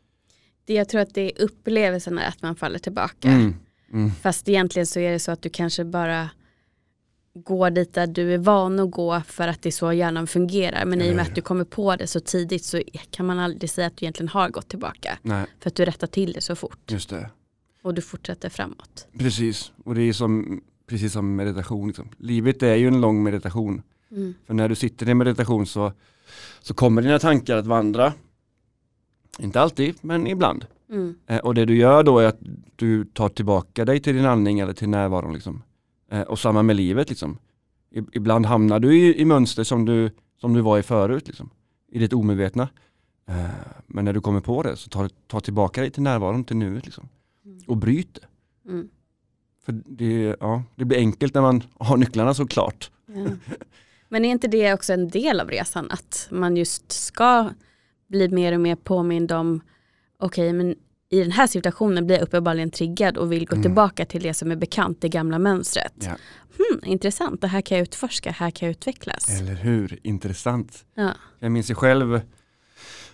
Det, 0.65 0.73
jag 0.73 0.89
tror 0.89 1.01
att 1.01 1.13
det 1.13 1.21
är 1.21 1.43
upplevelsen 1.43 2.17
är 2.17 2.27
att 2.27 2.41
man 2.41 2.55
faller 2.55 2.79
tillbaka. 2.79 3.27
Mm. 3.27 3.55
Mm. 3.93 4.12
Fast 4.12 4.49
egentligen 4.49 4.88
så 4.88 4.99
är 4.99 5.12
det 5.12 5.19
så 5.19 5.31
att 5.31 5.41
du 5.41 5.49
kanske 5.49 5.86
bara 5.86 6.29
går 7.35 7.69
dit 7.69 7.93
där 7.93 8.07
du 8.07 8.33
är 8.33 8.37
van 8.37 8.79
att 8.79 8.91
gå 8.91 9.21
för 9.27 9.47
att 9.47 9.61
det 9.61 9.69
är 9.69 9.71
så 9.71 9.93
hjärnan 9.93 10.27
fungerar. 10.27 10.85
Men 10.85 11.01
i 11.01 11.11
och 11.11 11.15
med 11.15 11.21
att 11.27 11.35
du 11.35 11.41
kommer 11.41 11.63
på 11.63 11.95
det 11.95 12.07
så 12.07 12.19
tidigt 12.19 12.63
så 12.63 12.81
kan 13.09 13.25
man 13.25 13.39
aldrig 13.39 13.69
säga 13.69 13.87
att 13.87 13.97
du 13.97 14.03
egentligen 14.05 14.29
har 14.29 14.49
gått 14.49 14.67
tillbaka. 14.67 15.17
Nej, 15.21 15.45
För 15.59 15.69
att 15.69 15.75
du 15.75 15.85
rättar 15.85 16.07
till 16.07 16.33
det 16.33 16.41
så 16.41 16.55
fort 16.55 16.91
just 16.91 17.09
det. 17.09 17.29
och 17.81 17.93
du 17.93 18.01
fortsätter 18.01 18.49
framåt. 18.49 19.07
Precis, 19.19 19.71
och 19.83 19.95
det 19.95 20.01
är 20.01 20.13
som, 20.13 20.61
precis 20.87 21.13
som 21.13 21.35
meditation. 21.35 21.87
Liksom. 21.87 22.09
Livet 22.17 22.63
är 22.63 22.75
ju 22.75 22.87
en 22.87 23.01
lång 23.01 23.23
meditation. 23.23 23.81
Mm. 24.11 24.33
För 24.47 24.53
när 24.53 24.69
du 24.69 24.75
sitter 24.75 25.09
i 25.09 25.13
meditation 25.13 25.65
så, 25.67 25.91
så 26.61 26.73
kommer 26.73 27.01
dina 27.01 27.19
tankar 27.19 27.57
att 27.57 27.67
vandra. 27.67 28.13
Inte 29.39 29.61
alltid, 29.61 29.95
men 30.01 30.27
ibland. 30.27 30.65
Mm. 30.89 31.15
Eh, 31.27 31.37
och 31.37 31.55
det 31.55 31.65
du 31.65 31.77
gör 31.77 32.03
då 32.03 32.19
är 32.19 32.27
att 32.27 32.39
du 32.75 33.05
tar 33.05 33.29
tillbaka 33.29 33.85
dig 33.85 33.99
till 33.99 34.15
din 34.15 34.25
andning 34.25 34.59
eller 34.59 34.73
till 34.73 34.89
närvaron. 34.89 35.33
Liksom. 35.33 35.63
Eh, 36.11 36.21
och 36.21 36.39
samma 36.39 36.63
med 36.63 36.75
livet. 36.75 37.09
Liksom. 37.09 37.37
I, 37.91 38.01
ibland 38.13 38.45
hamnar 38.45 38.79
du 38.79 38.97
i, 38.97 39.21
i 39.21 39.25
mönster 39.25 39.63
som 39.63 39.85
du, 39.85 40.11
som 40.41 40.53
du 40.53 40.61
var 40.61 40.79
i 40.79 40.83
förut. 40.83 41.27
Liksom. 41.27 41.49
I 41.91 41.99
ditt 41.99 42.13
omedvetna. 42.13 42.69
Eh, 43.27 43.45
men 43.87 44.05
när 44.05 44.13
du 44.13 44.21
kommer 44.21 44.41
på 44.41 44.63
det 44.63 44.75
så 44.75 44.89
ta, 44.89 45.09
ta 45.27 45.39
tillbaka 45.39 45.81
dig 45.81 45.91
till 45.91 46.03
närvaron, 46.03 46.43
till 46.43 46.57
nuet. 46.57 46.85
Liksom. 46.85 47.09
Och 47.67 47.77
bryt 47.77 48.13
det. 48.13 48.27
Mm. 48.71 48.89
För 49.65 49.71
det, 49.85 50.35
ja, 50.39 50.63
det 50.75 50.85
blir 50.85 50.97
enkelt 50.97 51.33
när 51.33 51.41
man 51.41 51.63
har 51.79 51.97
nycklarna 51.97 52.33
såklart. 52.33 52.91
Ja. 53.05 53.27
Men 54.09 54.25
är 54.25 54.29
inte 54.29 54.47
det 54.47 54.73
också 54.73 54.93
en 54.93 55.09
del 55.09 55.39
av 55.39 55.49
resan? 55.49 55.91
Att 55.91 56.27
man 56.31 56.57
just 56.57 56.91
ska 56.91 57.49
bli 58.07 58.29
mer 58.29 58.53
och 58.53 58.61
mer 58.61 58.75
påmind 58.75 59.31
om 59.31 59.61
okej 60.19 60.53
men 60.53 60.75
i 61.09 61.19
den 61.19 61.31
här 61.31 61.47
situationen 61.47 62.05
blir 62.05 62.15
jag 62.15 62.23
uppenbarligen 62.23 62.71
triggad 62.71 63.17
och 63.17 63.31
vill 63.31 63.45
gå 63.47 63.55
Mm. 63.55 63.63
tillbaka 63.63 64.05
till 64.05 64.23
det 64.23 64.33
som 64.33 64.51
är 64.51 64.55
bekant, 64.55 65.01
det 65.01 65.09
gamla 65.09 65.39
mönstret. 65.39 65.93
Ja. 65.99 66.15
Hmm, 66.57 66.79
intressant, 66.91 67.41
det 67.41 67.47
här 67.47 67.61
kan 67.61 67.77
jag 67.77 67.83
utforska, 67.83 68.31
här 68.31 68.51
kan 68.51 68.65
jag 68.67 68.71
utvecklas. 68.71 69.29
Eller 69.41 69.55
hur, 69.55 69.99
intressant. 70.03 70.85
Ja. 70.95 71.11
Jag 71.39 71.51
minns 71.51 71.71
ju 71.71 71.75
själv, 71.75 72.21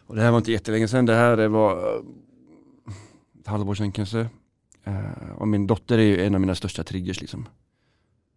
och 0.08 0.16
det 0.16 0.22
här 0.22 0.32
var 0.32 0.38
inte 0.38 0.52
jättelänge 0.52 0.88
sedan, 0.88 1.06
det 1.06 1.14
här 1.16 1.48
var 1.48 1.72
eh, 1.96 2.02
ett 3.42 3.48
halvår 3.48 3.76
sedan 3.76 3.92
kanske. 3.92 4.20
Eh, 4.84 5.32
och 5.38 5.48
min 5.48 5.68
dotter 5.68 5.98
är 5.98 6.04
ju 6.04 6.26
en 6.26 6.36
av 6.36 6.42
mina 6.42 6.56
största 6.56 6.84
triggers 6.84 7.22
liksom. 7.22 7.48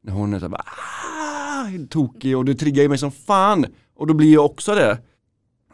När 0.02 0.12
hon 0.12 0.34
är 0.34 0.40
så 0.40 0.48
bara, 0.48 0.62
"Ah!" 0.66 1.64
ah, 1.64 1.68
tokig 1.90 2.36
och 2.36 2.44
det 2.44 2.54
triggar 2.54 2.82
ju 2.82 2.88
mig 2.88 2.98
som 2.98 3.12
fan. 3.12 3.66
Och 3.94 4.06
då 4.06 4.14
blir 4.14 4.32
jag 4.32 4.44
också 4.44 4.74
det. 4.74 4.98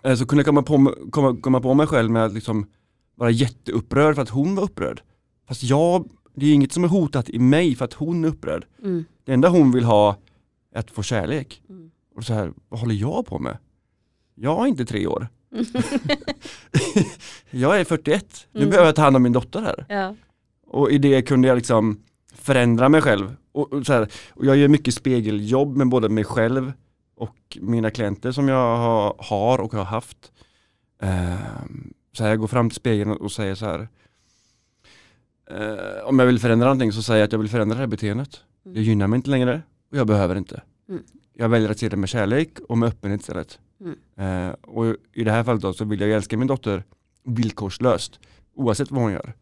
Eh, 0.03 0.15
så 0.15 0.27
kunde 0.27 0.41
jag 0.41 0.47
komma 0.47 0.63
på, 0.63 0.95
komma, 1.11 1.37
komma 1.41 1.61
på 1.61 1.75
mig 1.75 1.87
själv 1.87 2.11
med 2.11 2.25
att 2.25 2.33
liksom 2.33 2.67
vara 3.21 3.31
jätteupprörd 3.31 4.15
för 4.15 4.23
att 4.23 4.29
hon 4.29 4.55
var 4.55 4.63
upprörd. 4.63 5.03
Fast 5.49 5.63
jag, 5.63 6.11
det 6.35 6.47
är 6.47 6.55
inget 6.55 6.73
som 6.73 6.85
är 6.85 6.89
hotat 6.89 7.29
i 7.29 7.39
mig 7.39 7.75
för 7.75 7.85
att 7.85 7.93
hon 7.93 8.25
är 8.25 8.29
upprörd. 8.29 8.67
Mm. 8.83 9.05
Det 9.25 9.33
enda 9.33 9.49
hon 9.49 9.73
vill 9.73 9.85
ha 9.85 10.17
är 10.75 10.79
att 10.81 10.91
få 10.91 11.03
kärlek. 11.03 11.63
Mm. 11.69 11.91
Och 12.17 12.25
så 12.25 12.35
här, 12.35 12.53
vad 12.69 12.81
håller 12.81 12.95
jag 12.95 13.27
på 13.27 13.39
med? 13.39 13.59
Jag 14.35 14.63
är 14.65 14.67
inte 14.69 14.85
tre 14.85 15.07
år. 15.07 15.29
jag 17.51 17.81
är 17.81 17.85
41. 17.85 18.47
Nu 18.53 18.61
Mm. 18.61 18.71
behöver 18.71 18.89
jag 18.89 18.97
ta 18.97 19.03
hand 19.03 19.17
om 19.17 19.23
min 19.23 19.33
dotter 19.33 19.61
här. 19.63 19.87
Ja. 19.89 20.15
Och 20.67 20.91
i 20.91 20.99
det 20.99 21.23
kunde 21.23 21.49
jag 21.49 21.57
liksom 21.57 22.03
förändra 22.35 22.89
mig 22.89 23.01
själv. 23.03 23.37
Och, 23.53 23.73
och, 23.73 23.87
så 23.87 23.93
här, 23.93 24.09
och 24.31 24.47
jag 24.47 24.57
gör 24.57 24.69
mycket 24.69 24.95
spegeljobb 24.95 25.77
med 25.77 25.89
både 25.89 26.09
mig 26.09 26.25
själv 26.25 26.73
och 27.17 27.59
mina 27.61 27.91
klienter 27.91 28.33
som 28.33 28.49
jag 28.49 28.77
har, 29.19 29.61
och 29.61 29.73
har 29.73 29.85
haft. 29.85 30.33
Ehm, 31.03 31.93
så 32.13 32.23
här, 32.23 32.31
jag 32.31 32.39
går 32.39 32.47
fram 32.47 32.71
till 32.71 32.77
spegeln 32.77 33.11
och 33.11 33.33
säger 33.33 33.55
så 33.55 33.67
här. 33.67 33.89
eh, 35.51 36.05
om 36.05 36.19
jag 36.19 36.27
vill 36.27 36.39
förändra 36.39 36.67
någonting 36.67 36.93
så 36.93 37.03
säger 37.03 37.21
jag 37.21 37.25
att 37.27 37.33
jag 37.33 37.39
vill 37.39 37.49
förändra 37.49 37.75
det 37.75 37.81
här 37.81 37.87
beteendet. 37.87 38.41
Mm. 38.65 38.75
Det 38.75 38.83
gynnar 38.83 39.07
mig 39.07 39.17
inte 39.17 39.31
längre 39.31 39.63
och 39.91 39.97
jag 39.97 40.07
behöver 40.07 40.37
inte. 40.37 40.63
Mm. 40.89 41.03
Jag 41.35 41.49
väljer 41.49 41.71
att 41.71 41.79
se 41.79 41.89
det 41.89 41.97
med 41.97 42.09
kärlek 42.09 42.59
och 42.69 42.79
med 42.79 42.89
öppenhet 42.89 43.21
istället. 43.21 43.59
Mm. 43.81 44.49
Eh, 44.49 44.53
och 44.53 44.97
i 45.13 45.25
det 45.25 45.31
här 45.33 45.45
fallet 45.45 45.63
då 45.63 45.73
så 45.73 45.85
vill 45.85 46.01
jag 46.01 46.11
älska 46.11 46.37
min 46.37 46.47
dotter 46.47 46.85
villkorslöst 47.25 48.21
oavsett 48.55 48.91
vad 48.91 49.03
hon 49.03 49.13
gör. 49.13 49.35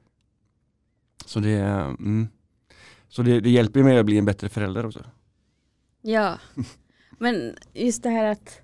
Så 1.26 1.40
det, 1.40 1.56
mm, 1.56 2.28
så 3.08 3.22
det, 3.22 3.40
det 3.40 3.50
hjälper 3.50 3.82
mig 3.82 3.98
att 3.98 4.06
bli 4.06 4.18
en 4.18 4.24
bättre 4.24 4.48
förälder 4.48 4.86
också. 4.86 5.04
Ja, 6.02 6.38
men 7.18 7.56
just 7.74 8.02
det 8.02 8.10
här 8.10 8.24
att, 8.24 8.60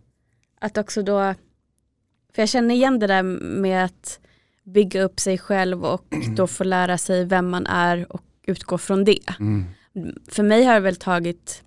att 0.60 0.78
också 0.78 1.02
då, 1.02 1.34
för 2.34 2.42
jag 2.42 2.48
känner 2.48 2.74
igen 2.74 2.98
det 2.98 3.06
där 3.06 3.22
med 3.22 3.84
att 3.84 4.20
bygga 4.64 5.02
upp 5.02 5.20
sig 5.20 5.38
själv 5.38 5.84
och 5.84 6.06
då 6.36 6.46
få 6.46 6.64
lära 6.64 6.98
sig 6.98 7.24
vem 7.24 7.50
man 7.50 7.66
är 7.66 8.12
och 8.12 8.22
utgå 8.46 8.78
från 8.78 9.04
det. 9.04 9.30
Mm. 9.40 9.64
För 10.28 10.42
mig 10.42 10.64
har 10.64 10.74
det 10.74 10.80
väl 10.80 10.96
tagit, 10.96 11.62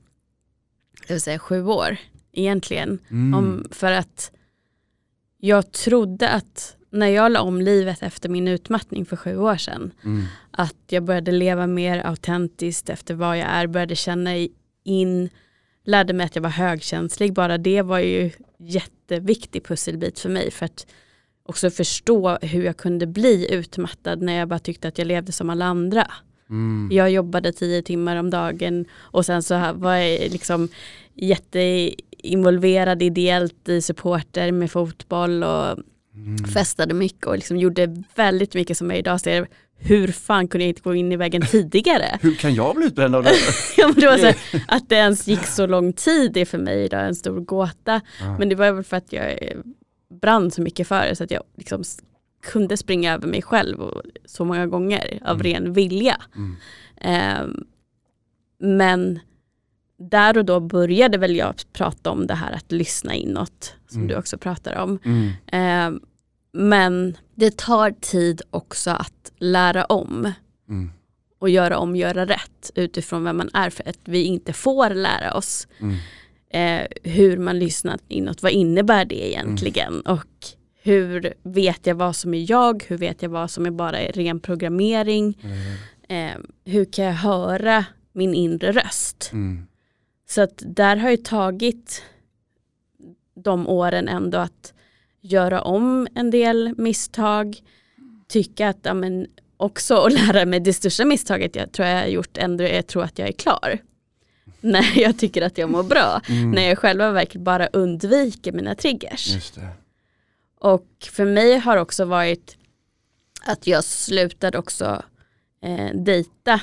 jag 1.08 1.16
vill 1.16 1.22
säga 1.22 1.40
sju 1.40 1.66
år 1.66 1.98
egentligen. 2.32 3.00
Mm. 3.12 3.34
Om, 3.34 3.68
för 3.72 3.92
att 3.92 4.32
jag 5.38 5.72
trodde 5.72 6.30
att 6.30 6.76
när 6.90 7.08
jag 7.08 7.32
la 7.32 7.42
om 7.42 7.62
livet 7.62 8.04
efter 8.04 8.30
min 8.30 8.48
utmattning 8.48 9.06
för 9.06 9.16
sju 9.16 9.38
år 9.38 9.58
sedan, 9.58 9.92
Mm. 10.04 10.24
att 10.52 10.76
jag 10.90 11.04
började 11.04 11.32
leva 11.32 11.68
mer 11.68 12.06
autentiskt 12.06 12.90
efter 12.90 13.14
vad 13.14 13.38
jag 13.38 13.48
är, 13.48 13.68
började 13.68 13.96
känna 13.96 14.32
in, 14.84 15.30
lärde 15.84 16.14
mig 16.14 16.26
att 16.26 16.36
jag 16.36 16.44
var 16.44 16.50
högkänslig, 16.50 17.34
bara 17.34 17.58
det 17.58 17.82
var 17.82 18.00
ju 18.00 18.32
jätteviktig 19.12 19.64
pusselbit 19.64 20.20
för 20.20 20.30
mig 20.30 20.52
för 20.52 20.66
att 20.66 20.88
också 21.44 21.70
förstå 21.70 22.38
hur 22.42 22.64
jag 22.64 22.78
kunde 22.78 23.08
bli 23.08 23.54
utmattad 23.54 24.22
när 24.22 24.34
jag 24.34 24.48
bara 24.48 24.60
tyckte 24.60 24.88
att 24.88 24.98
jag 24.98 25.08
levde 25.08 25.32
som 25.32 25.50
alla 25.50 25.66
andra. 25.66 26.08
Mm. 26.50 26.90
Jag 26.92 27.12
jobbade 27.12 27.52
tio 27.52 27.82
timmar 27.82 28.16
om 28.16 28.30
dagen 28.30 28.86
och 28.96 29.26
sen 29.26 29.44
så 29.44 29.74
var 29.74 29.96
jag 29.96 30.32
liksom 30.32 30.70
jätteinvolverad 31.14 33.02
ideellt 33.02 33.70
i 33.70 33.82
supporter 33.82 34.52
med 34.52 34.72
fotboll 34.72 35.44
och 35.44 35.78
Mm. 36.18 36.38
festade 36.38 36.94
mycket 36.94 37.26
och 37.28 37.36
liksom 37.36 37.58
gjorde 37.58 38.04
väldigt 38.16 38.54
mycket 38.54 38.78
som 38.78 38.90
jag 38.90 39.00
idag 39.00 39.22
ser 39.22 39.48
hur 39.80 40.08
fan 40.08 40.48
kunde 40.48 40.64
jag 40.66 40.70
inte 40.70 40.82
gå 40.82 40.96
in 40.96 41.12
i 41.12 41.16
väggen 41.16 41.42
tidigare? 41.42 42.18
Hur 42.22 42.36
kan 42.36 42.54
jag 42.56 42.76
bli 42.76 42.86
utbränd 42.86 43.16
av 43.16 43.24
det? 43.24 43.34
Ja, 43.78 43.88
men 43.88 43.96
det 44.00 44.06
var 44.08 44.18
så 44.18 44.26
här, 44.26 44.36
att 44.68 44.90
det 44.90 44.96
ens 44.96 45.28
gick 45.28 45.46
så 45.46 45.66
lång 45.68 45.94
tid 45.94 46.38
är 46.38 46.46
för 46.46 46.58
mig 46.58 46.84
idag 46.84 47.08
en 47.08 47.16
stor 47.16 47.40
gåta. 47.40 48.02
Ja. 48.20 48.38
Men 48.40 48.50
det 48.50 48.56
var 48.56 48.72
väl 48.72 48.84
för 48.84 48.98
att 48.98 49.14
jag 49.14 49.38
brann 50.22 50.52
så 50.52 50.62
mycket 50.62 50.88
för 50.88 51.06
det 51.08 51.16
så 51.16 51.24
att 51.24 51.32
jag 51.32 51.44
liksom 51.58 51.84
kunde 52.44 52.78
springa 52.78 53.14
över 53.14 53.28
mig 53.28 53.42
själv 53.42 53.80
och, 53.82 54.02
så 54.26 54.46
många 54.46 54.68
gånger 54.68 55.20
av 55.26 55.36
Mm. 55.42 55.44
ren 55.44 55.74
vilja. 55.74 56.22
Mm. 56.36 56.56
Ehm, 57.02 57.64
men 58.60 59.20
där 60.00 60.38
och 60.38 60.46
då 60.46 60.60
började 60.60 61.18
väl 61.18 61.36
jag 61.36 61.56
prata 61.74 62.12
om 62.12 62.28
det 62.28 62.34
här 62.34 62.52
att 62.52 62.72
lyssna 62.72 63.14
inåt 63.16 63.76
som 63.88 63.98
Mm. 63.98 64.08
du 64.08 64.16
också 64.16 64.38
pratar 64.38 64.76
om. 64.76 65.00
Mm. 65.06 65.30
Ehm, 65.52 66.00
men 66.54 67.18
det 67.36 67.58
tar 67.58 67.92
tid 67.92 68.42
också 68.50 68.92
att 68.92 69.32
lära 69.40 69.86
om 69.86 70.32
Mm. 70.70 70.92
och 71.40 71.50
göra 71.50 71.78
om, 71.78 71.96
göra 71.96 72.26
rätt 72.26 72.72
utifrån 72.76 73.24
vem 73.24 73.38
man 73.38 73.50
är 73.54 73.70
för 73.70 73.90
att 73.90 74.00
vi 74.06 74.24
inte 74.24 74.54
får 74.54 74.90
lära 74.90 75.34
oss 75.34 75.68
Mm. 75.80 75.96
eh, 76.50 76.88
hur 77.12 77.38
man 77.38 77.60
lyssnar 77.60 78.00
inåt. 78.08 78.44
Vad 78.44 78.52
innebär 78.52 79.06
det 79.06 79.28
egentligen? 79.30 80.02
Och 80.02 80.28
hur 80.82 81.34
vet 81.44 81.88
jag 81.88 81.96
vad 81.96 82.16
som 82.16 82.34
är 82.34 82.52
jag? 82.52 82.84
Hur 82.88 82.98
vet 82.98 83.22
jag 83.22 83.30
vad 83.30 83.52
som 83.52 83.66
är 83.66 83.72
bara 83.72 83.98
ren 84.00 84.40
programmering? 84.40 85.38
Mm. 85.44 86.34
Eh, 86.34 86.38
hur 86.66 86.86
kan 86.86 87.06
jag 87.06 87.14
höra 87.14 87.86
min 88.14 88.34
inre 88.34 88.72
röst? 88.72 89.30
Mm. 89.34 89.68
Så 90.30 90.42
att 90.42 90.64
där 90.66 90.96
har 90.96 91.10
jag 91.10 91.24
tagit 91.24 92.04
de 93.36 93.68
åren 93.68 94.08
ändå 94.08 94.38
att 94.38 94.74
göra 95.22 95.62
om 95.62 96.08
en 96.16 96.32
del 96.32 96.74
misstag, 96.78 97.58
tycka 98.28 98.70
att, 98.70 98.78
ja, 98.82 98.94
men 98.94 99.28
också 99.58 99.96
och 99.96 100.12
lära 100.12 100.46
mig 100.46 100.60
det 100.60 100.74
största 100.74 101.06
misstaget 101.06 101.56
jag 101.56 101.72
tror 101.72 101.88
jag 101.88 102.00
har 102.00 102.08
gjort 102.08 102.38
ändå 102.38 102.64
är 102.64 102.80
att 102.80 102.88
tro 102.88 103.02
att 103.02 103.20
jag 103.20 103.28
är 103.28 103.34
klar. 103.34 103.78
När 104.62 105.00
jag 105.00 105.20
tycker 105.20 105.42
att 105.42 105.58
jag 105.58 105.70
mår 105.70 105.84
bra. 105.84 106.22
Mm. 106.30 106.52
När 106.52 106.62
jag 106.62 106.78
själva 106.78 107.12
verket 107.12 107.42
bara 107.42 107.68
undviker 107.68 108.52
mina 108.52 108.76
triggers. 108.76 109.36
Och 110.60 110.88
för 111.12 111.26
mig 111.26 111.58
har 111.58 111.78
också 111.78 112.06
varit 112.06 112.58
att 113.46 113.68
jag 113.68 113.84
slutade 113.84 114.58
också 114.58 115.04
eh, 115.62 115.96
dejta 115.96 116.62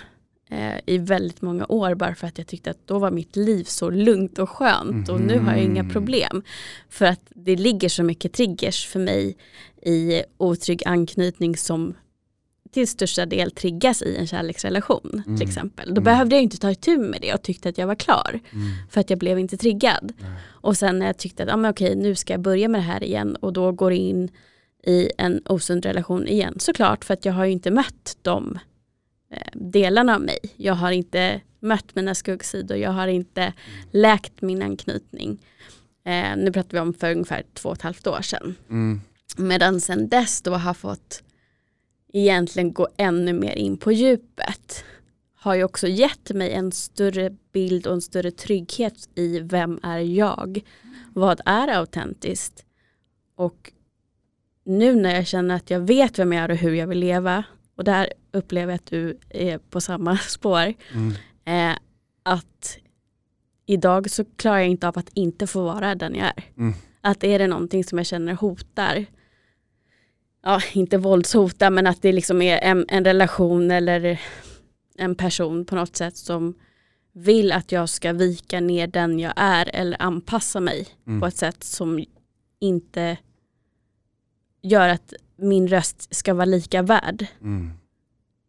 eh, 0.55 0.81
i 0.87 0.99
väldigt 0.99 1.43
många 1.43 1.67
år 1.69 1.95
bara 1.95 2.15
för 2.15 2.27
att 2.27 2.39
jag 2.39 2.47
tyckte 2.47 2.71
att 2.71 2.87
då 2.87 2.99
var 2.99 3.11
mitt 3.11 3.37
liv 3.37 3.65
så 3.65 3.91
lugnt 3.91 4.39
och 4.39 4.51
skönt 4.51 5.09
och 5.09 5.21
nu 5.21 5.39
har 5.39 5.53
jag 5.53 5.63
inga 5.65 5.83
Mhm. 5.83 5.93
problem. 5.93 6.43
För 6.89 7.05
att 7.05 7.21
det 7.35 7.57
ligger 7.57 7.89
så 7.89 8.03
mycket 8.03 8.33
triggers 8.33 8.87
för 8.87 9.01
mig 9.01 9.37
i 9.83 10.23
otrygg 10.39 10.83
anknytning 10.87 11.57
som 11.57 11.95
till 12.73 12.89
största 12.89 13.27
del 13.27 13.51
triggas 13.51 14.03
i 14.03 14.17
en 14.17 14.27
kärleksrelation 14.27 15.23
Mm. 15.27 15.39
till 15.39 15.49
exempel. 15.49 15.89
Då 15.89 15.93
Mm. 15.93 16.05
behövde 16.05 16.35
jag 16.35 16.43
inte 16.43 16.59
ta 16.59 16.71
itu 16.71 16.99
med 16.99 17.21
det 17.21 17.35
och 17.35 17.43
tyckte 17.43 17.69
att 17.69 17.79
jag 17.79 17.87
var 17.87 17.95
klar 17.95 18.41
Mm. 18.53 18.67
för 18.91 19.01
att 19.01 19.11
jag 19.11 19.19
blev 19.19 19.39
inte 19.39 19.57
triggad. 19.57 20.13
Nej. 20.21 20.31
Och 20.47 20.77
sen 20.77 20.99
när 20.99 21.07
jag 21.07 21.17
tyckte 21.19 21.43
att 21.43 21.49
ah, 21.53 21.57
men 21.57 21.71
okej, 21.71 21.97
nu 21.97 22.15
ska 22.15 22.33
jag 22.33 22.41
börja 22.41 22.69
med 22.69 22.79
det 22.81 22.85
här 22.85 23.05
igen 23.05 23.37
och 23.37 23.53
då 23.53 23.73
går 23.73 23.93
in 23.93 24.29
i 24.87 25.11
en 25.19 25.43
osund 25.47 25.87
relation 25.87 26.27
igen. 26.29 26.55
Såklart 26.59 27.05
för 27.05 27.15
att 27.15 27.25
jag 27.25 27.33
har 27.33 27.45
ju 27.45 27.53
inte 27.53 27.71
mött 27.71 28.17
de 28.23 28.59
delarna 29.53 30.15
av 30.15 30.21
mig. 30.21 30.39
Jag 30.57 30.75
har 30.75 30.91
inte 30.91 31.41
mött 31.61 31.95
mina 31.95 32.15
skuggsidor, 32.15 32.77
jag 32.77 32.91
har 32.91 33.07
inte 33.07 33.53
läkt 33.91 34.43
min 34.43 34.63
anknytning. 34.63 35.41
Eh, 36.05 36.37
nu 36.37 36.53
pratar 36.53 36.71
vi 36.71 36.79
om 36.79 36.95
för 36.95 37.13
ungefär 37.13 37.43
två 37.55 37.69
och 37.69 37.75
ett 37.75 37.83
halvt 37.83 38.07
år 38.07 38.23
sedan. 38.23 38.55
Mm. 38.71 39.01
Medan 39.37 39.81
sen 39.81 40.09
dess 40.09 40.43
då 40.43 40.55
har 40.55 40.75
fått 40.75 41.23
egentligen 42.13 42.73
gå 42.73 42.89
ännu 42.97 43.33
mer 43.33 43.55
in 43.57 43.77
på 43.77 43.93
djupet 43.93 44.85
har 45.45 45.55
ju 45.55 45.65
också 45.65 45.89
gett 45.89 46.31
mig 46.31 46.53
en 46.53 46.73
större 46.73 47.31
bild 47.53 47.87
och 47.87 47.93
en 47.93 48.03
större 48.03 48.31
trygghet 48.31 49.09
i 49.15 49.39
vem 49.39 49.81
är 49.83 49.99
jag? 49.99 50.61
Vad 51.15 51.41
är 51.45 51.69
autentiskt? 51.69 52.65
Och 53.37 53.73
nu 54.65 54.95
när 54.97 55.15
jag 55.15 55.27
känner 55.27 55.55
att 55.55 55.71
jag 55.71 55.81
vet 55.81 56.19
vem 56.19 56.33
jag 56.33 56.45
är 56.45 56.51
och 56.51 56.57
hur 56.57 56.75
jag 56.75 56.87
vill 56.87 56.99
leva 56.99 57.45
och 57.77 57.85
där 57.85 58.13
upplever 58.35 58.75
att 58.75 58.87
du 58.87 59.19
är 59.31 59.59
på 59.59 59.81
samma 59.81 60.19
spår. 60.29 60.75
Mm. 60.95 61.13
Eh, 61.45 61.77
att 62.23 62.79
idag 63.67 64.11
så 64.11 64.25
klarar 64.25 64.59
jag 64.59 64.69
inte 64.69 64.89
av 64.89 64.99
att 64.99 65.11
inte 65.15 65.47
få 65.47 65.63
vara 65.65 65.95
den 65.95 66.15
jag 66.15 66.27
är. 66.27 66.45
Mm. 66.59 66.75
Att 67.01 67.25
är 67.25 67.39
det 67.39 67.47
någonting 67.47 67.85
som 67.85 67.99
jag 67.99 68.07
känner 68.07 68.35
hotar, 68.35 69.07
ja 70.43 70.61
inte 70.73 70.99
våldshotar 70.99 71.71
men 71.71 71.87
att 71.87 72.03
det 72.03 72.13
liksom 72.13 72.43
är 72.43 72.59
en, 72.59 72.85
en 72.89 73.05
relation 73.05 73.71
eller 73.71 74.21
en 74.99 75.15
person 75.15 75.65
på 75.65 75.75
något 75.77 75.97
sätt 75.97 76.17
som 76.17 76.55
vill 77.13 77.53
att 77.53 77.73
jag 77.73 77.89
ska 77.89 78.13
vika 78.13 78.61
ner 78.61 78.87
den 78.87 79.19
jag 79.21 79.33
är 79.37 79.71
eller 79.75 80.03
anpassa 80.03 80.61
mig 80.61 80.87
Mm. 81.07 81.21
på 81.21 81.27
ett 81.27 81.37
sätt 81.37 81.65
som 81.65 82.05
inte 82.61 83.17
gör 84.63 84.89
att 84.89 85.13
min 85.37 85.69
röst 85.69 86.15
ska 86.15 86.35
vara 86.35 86.45
lika 86.45 86.83
värd. 86.83 87.27
Mm. 87.41 87.71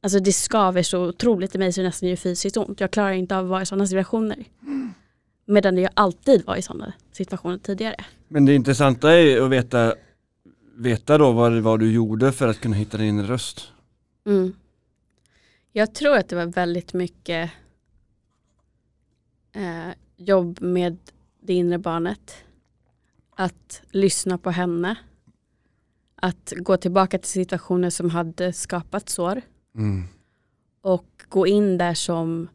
Alltså 0.05 0.19
det 0.19 0.33
skaver 0.33 0.83
så 0.83 1.07
otroligt 1.07 1.55
i 1.55 1.57
mig 1.57 1.73
så 1.73 1.81
det 1.81 1.87
nästan 1.87 2.09
gör 2.09 2.15
fysiskt 2.15 2.57
ont. 2.57 2.79
Jag 2.79 2.91
klarar 2.91 3.11
inte 3.11 3.37
av 3.37 3.43
att 3.43 3.49
vara 3.49 3.61
i 3.61 3.65
sådana 3.65 3.87
situationer. 3.87 4.45
Medan 5.45 5.77
jag 5.77 5.91
alltid 5.93 6.45
var 6.45 6.55
i 6.55 6.61
sådana 6.61 6.93
situationer 7.11 7.57
tidigare. 7.57 7.95
Men 8.27 8.45
det 8.45 8.53
intressanta 8.53 9.13
är 9.13 9.41
att 9.41 9.49
veta, 9.49 9.95
veta 10.75 11.17
då 11.17 11.31
vad 11.31 11.51
det 11.51 11.61
var 11.61 11.77
du 11.77 11.91
gjorde 11.91 12.31
för 12.31 12.47
att 12.47 12.59
kunna 12.59 12.75
hitta 12.75 12.97
din 12.97 13.27
röst. 13.27 13.71
Mm. 14.25 14.53
Jag 15.71 15.93
tror 15.93 16.17
att 16.17 16.29
det 16.29 16.35
var 16.35 16.45
väldigt 16.45 16.93
mycket 16.93 17.51
eh, 19.55 19.93
jobb 20.17 20.61
med 20.61 20.97
det 21.41 21.53
inre 21.53 21.77
barnet. 21.77 22.35
Att 23.35 23.81
lyssna 23.91 24.37
på 24.37 24.51
henne. 24.51 24.95
Att 26.15 26.53
gå 26.57 26.77
tillbaka 26.77 27.17
till 27.17 27.29
situationer 27.29 27.89
som 27.89 28.09
hade 28.09 28.53
skapat 28.53 29.09
sår. 29.09 29.41
Mm. 29.75 30.03
Och 30.81 31.23
gå 31.29 31.47
in 31.47 31.77
där 31.77 31.93
som 31.93 32.47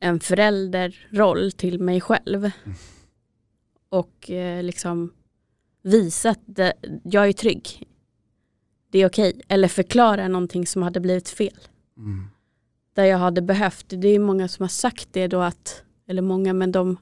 en 0.00 0.20
förälderroll 0.20 1.52
till 1.52 1.80
mig 1.80 2.00
själv. 2.00 2.50
Och 3.88 4.30
eh, 4.30 4.62
liksom 4.62 5.12
visa 5.82 6.30
att 6.30 6.40
det, 6.44 6.72
jag 7.04 7.28
är 7.28 7.32
trygg. 7.32 7.88
Det 8.90 8.98
är 8.98 9.06
okej. 9.06 9.40
Eller 9.48 9.68
förklara 9.68 10.28
någonting 10.28 10.66
som 10.66 10.82
hade 10.82 11.00
blivit 11.00 11.28
fel. 11.28 11.58
Mm. 11.96 12.24
Där 12.94 13.04
jag 13.04 13.18
hade 13.18 13.42
behövt, 13.42 13.86
det 13.88 14.08
är 14.08 14.18
många 14.18 14.48
som 14.48 14.62
har 14.62 14.68
sagt 14.68 15.08
det 15.12 15.26
då 15.26 15.40
att, 15.40 15.82
eller 16.06 16.22
många 16.22 16.52
men 16.52 16.72
de 16.72 16.96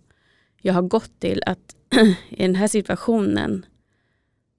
jag 0.62 0.74
har 0.74 0.82
gått 0.82 1.20
till 1.20 1.42
att 1.46 1.76
i 2.28 2.42
den 2.42 2.54
här 2.54 2.68
situationen, 2.68 3.66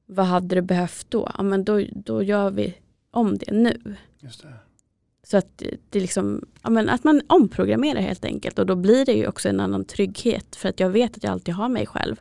vad 0.05 0.25
hade 0.25 0.55
du 0.55 0.61
behövt 0.61 1.05
då? 1.09 1.31
Ja 1.37 1.43
men 1.43 1.63
då, 1.63 1.85
då 1.95 2.23
gör 2.23 2.51
vi 2.51 2.77
om 3.11 3.37
det 3.37 3.51
nu. 3.51 3.95
Just 4.19 4.41
det. 4.41 4.53
Så 5.31 5.37
att 5.37 5.63
det 5.89 5.99
liksom, 5.99 6.45
ja 6.63 6.69
men 6.69 6.89
att 6.89 7.03
man 7.03 7.21
omprogrammerar 7.27 8.01
helt 8.01 8.25
enkelt 8.25 8.59
och 8.59 8.65
då 8.65 8.75
blir 8.75 9.05
det 9.05 9.11
ju 9.13 9.27
också 9.27 9.49
en 9.49 9.59
annan 9.59 9.85
trygghet 9.85 10.55
för 10.55 10.69
att 10.69 10.79
jag 10.79 10.89
vet 10.89 11.17
att 11.17 11.23
jag 11.23 11.31
alltid 11.31 11.53
har 11.55 11.69
mig 11.69 11.85
själv. 11.85 12.15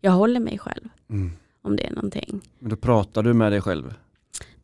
Jag 0.00 0.12
håller 0.12 0.40
mig 0.40 0.58
själv 0.58 0.88
Mm. 1.10 1.32
om 1.62 1.76
det 1.76 1.86
är 1.86 1.90
någonting. 1.94 2.40
Men 2.58 2.70
då 2.70 2.76
pratar 2.76 3.22
du 3.22 3.34
med 3.34 3.52
dig 3.52 3.60
själv? 3.60 3.94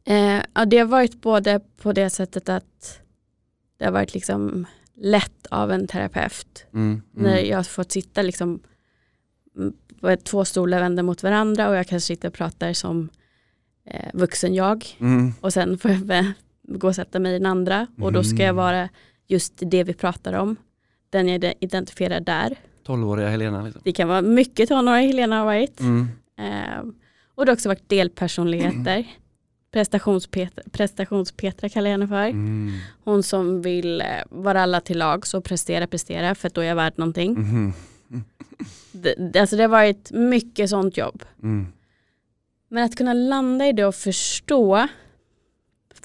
Eh, 0.04 0.40
ja, 0.54 0.64
det 0.64 0.78
har 0.78 0.84
varit 0.86 1.20
både 1.20 1.60
på 1.82 1.92
det 1.92 2.10
sättet 2.10 2.48
att 2.48 3.00
det 3.78 3.84
har 3.84 3.92
varit 3.92 4.14
liksom 4.14 4.66
lätt 4.96 5.46
av 5.50 5.70
en 5.72 5.86
terapeut. 5.86 6.66
Mm. 6.72 7.02
När 7.12 7.32
Mm. 7.38 7.50
jag 7.50 7.56
har 7.58 7.62
fått 7.64 7.92
sitta 7.92 8.22
liksom 8.22 8.60
mm, 9.56 9.72
på 10.00 10.16
två 10.16 10.44
stolar 10.44 10.80
vända 10.80 11.02
mot 11.02 11.22
varandra 11.22 11.68
och 11.68 11.74
jag 11.76 11.86
kanske 11.86 12.06
sitter 12.06 12.28
och 12.28 12.34
pratar 12.34 12.72
som 12.72 13.08
eh, 13.86 14.10
vuxen 14.14 14.54
jag. 14.54 14.86
Mm. 14.98 15.32
Och 15.40 15.52
sen 15.52 15.78
får 15.78 15.90
jag 15.90 15.98
gå 16.68 16.88
och 16.88 16.94
sätta 16.94 17.18
mig 17.18 17.34
i 17.34 17.38
den 17.38 17.46
andra 17.46 17.86
och 18.00 18.12
då 18.12 18.24
ska 18.24 18.36
jag 18.36 18.42
Mm. 18.42 18.56
vara 18.56 18.88
just 19.26 19.52
det 19.56 19.84
vi 19.84 19.94
pratar 19.94 20.32
om. 20.32 20.56
Den 21.10 21.28
jag 21.28 21.34
ide- 21.34 21.54
identifierar 21.60 22.20
där. 22.20 22.56
12-åriga 22.86 23.28
Helena 23.28 23.62
liksom. 23.62 23.82
Det 23.84 23.92
kan 23.92 24.08
vara 24.08 24.22
mycket 24.22 24.68
tonårig 24.68 25.06
Helena 25.06 25.38
har 25.38 25.44
varit. 25.44 25.80
Mm. 25.80 26.08
Eh, 26.38 26.78
och 27.34 27.44
det 27.46 27.50
har 27.50 27.56
också 27.56 27.68
varit 27.68 27.88
delpersonligheter. 27.88 29.04
Prestationspetra, 29.72 30.64
prestationspetra 30.72 31.68
kallar 31.68 31.86
jag 31.90 31.92
henne 31.98 32.08
för. 32.08 32.24
Mm. 32.24 32.72
Hon 33.04 33.22
som 33.22 33.62
vill 33.62 34.00
eh, 34.00 34.06
vara 34.28 34.62
alla 34.62 34.80
till 34.80 34.98
lag 34.98 35.26
så 35.26 35.40
prestera, 35.40 35.86
prestera 35.86 36.34
för 36.34 36.46
att 36.48 36.54
då 36.54 36.60
är 36.60 36.64
jag 36.64 36.76
värd 36.76 36.92
någonting. 36.96 37.36
Det, 38.92 39.14
det- 39.32 39.40
alltså 39.40 39.56
det 39.56 39.62
har 39.62 39.68
varit 39.68 40.10
mycket 40.12 40.70
sånt 40.70 40.96
jobb. 40.96 41.22
Mm. 41.42 41.66
Men 42.68 42.84
att 42.84 42.96
kunna 42.96 43.12
landa 43.12 43.66
i 43.68 43.72
det 43.72 43.84
och 43.86 43.94
förstå, 43.94 44.88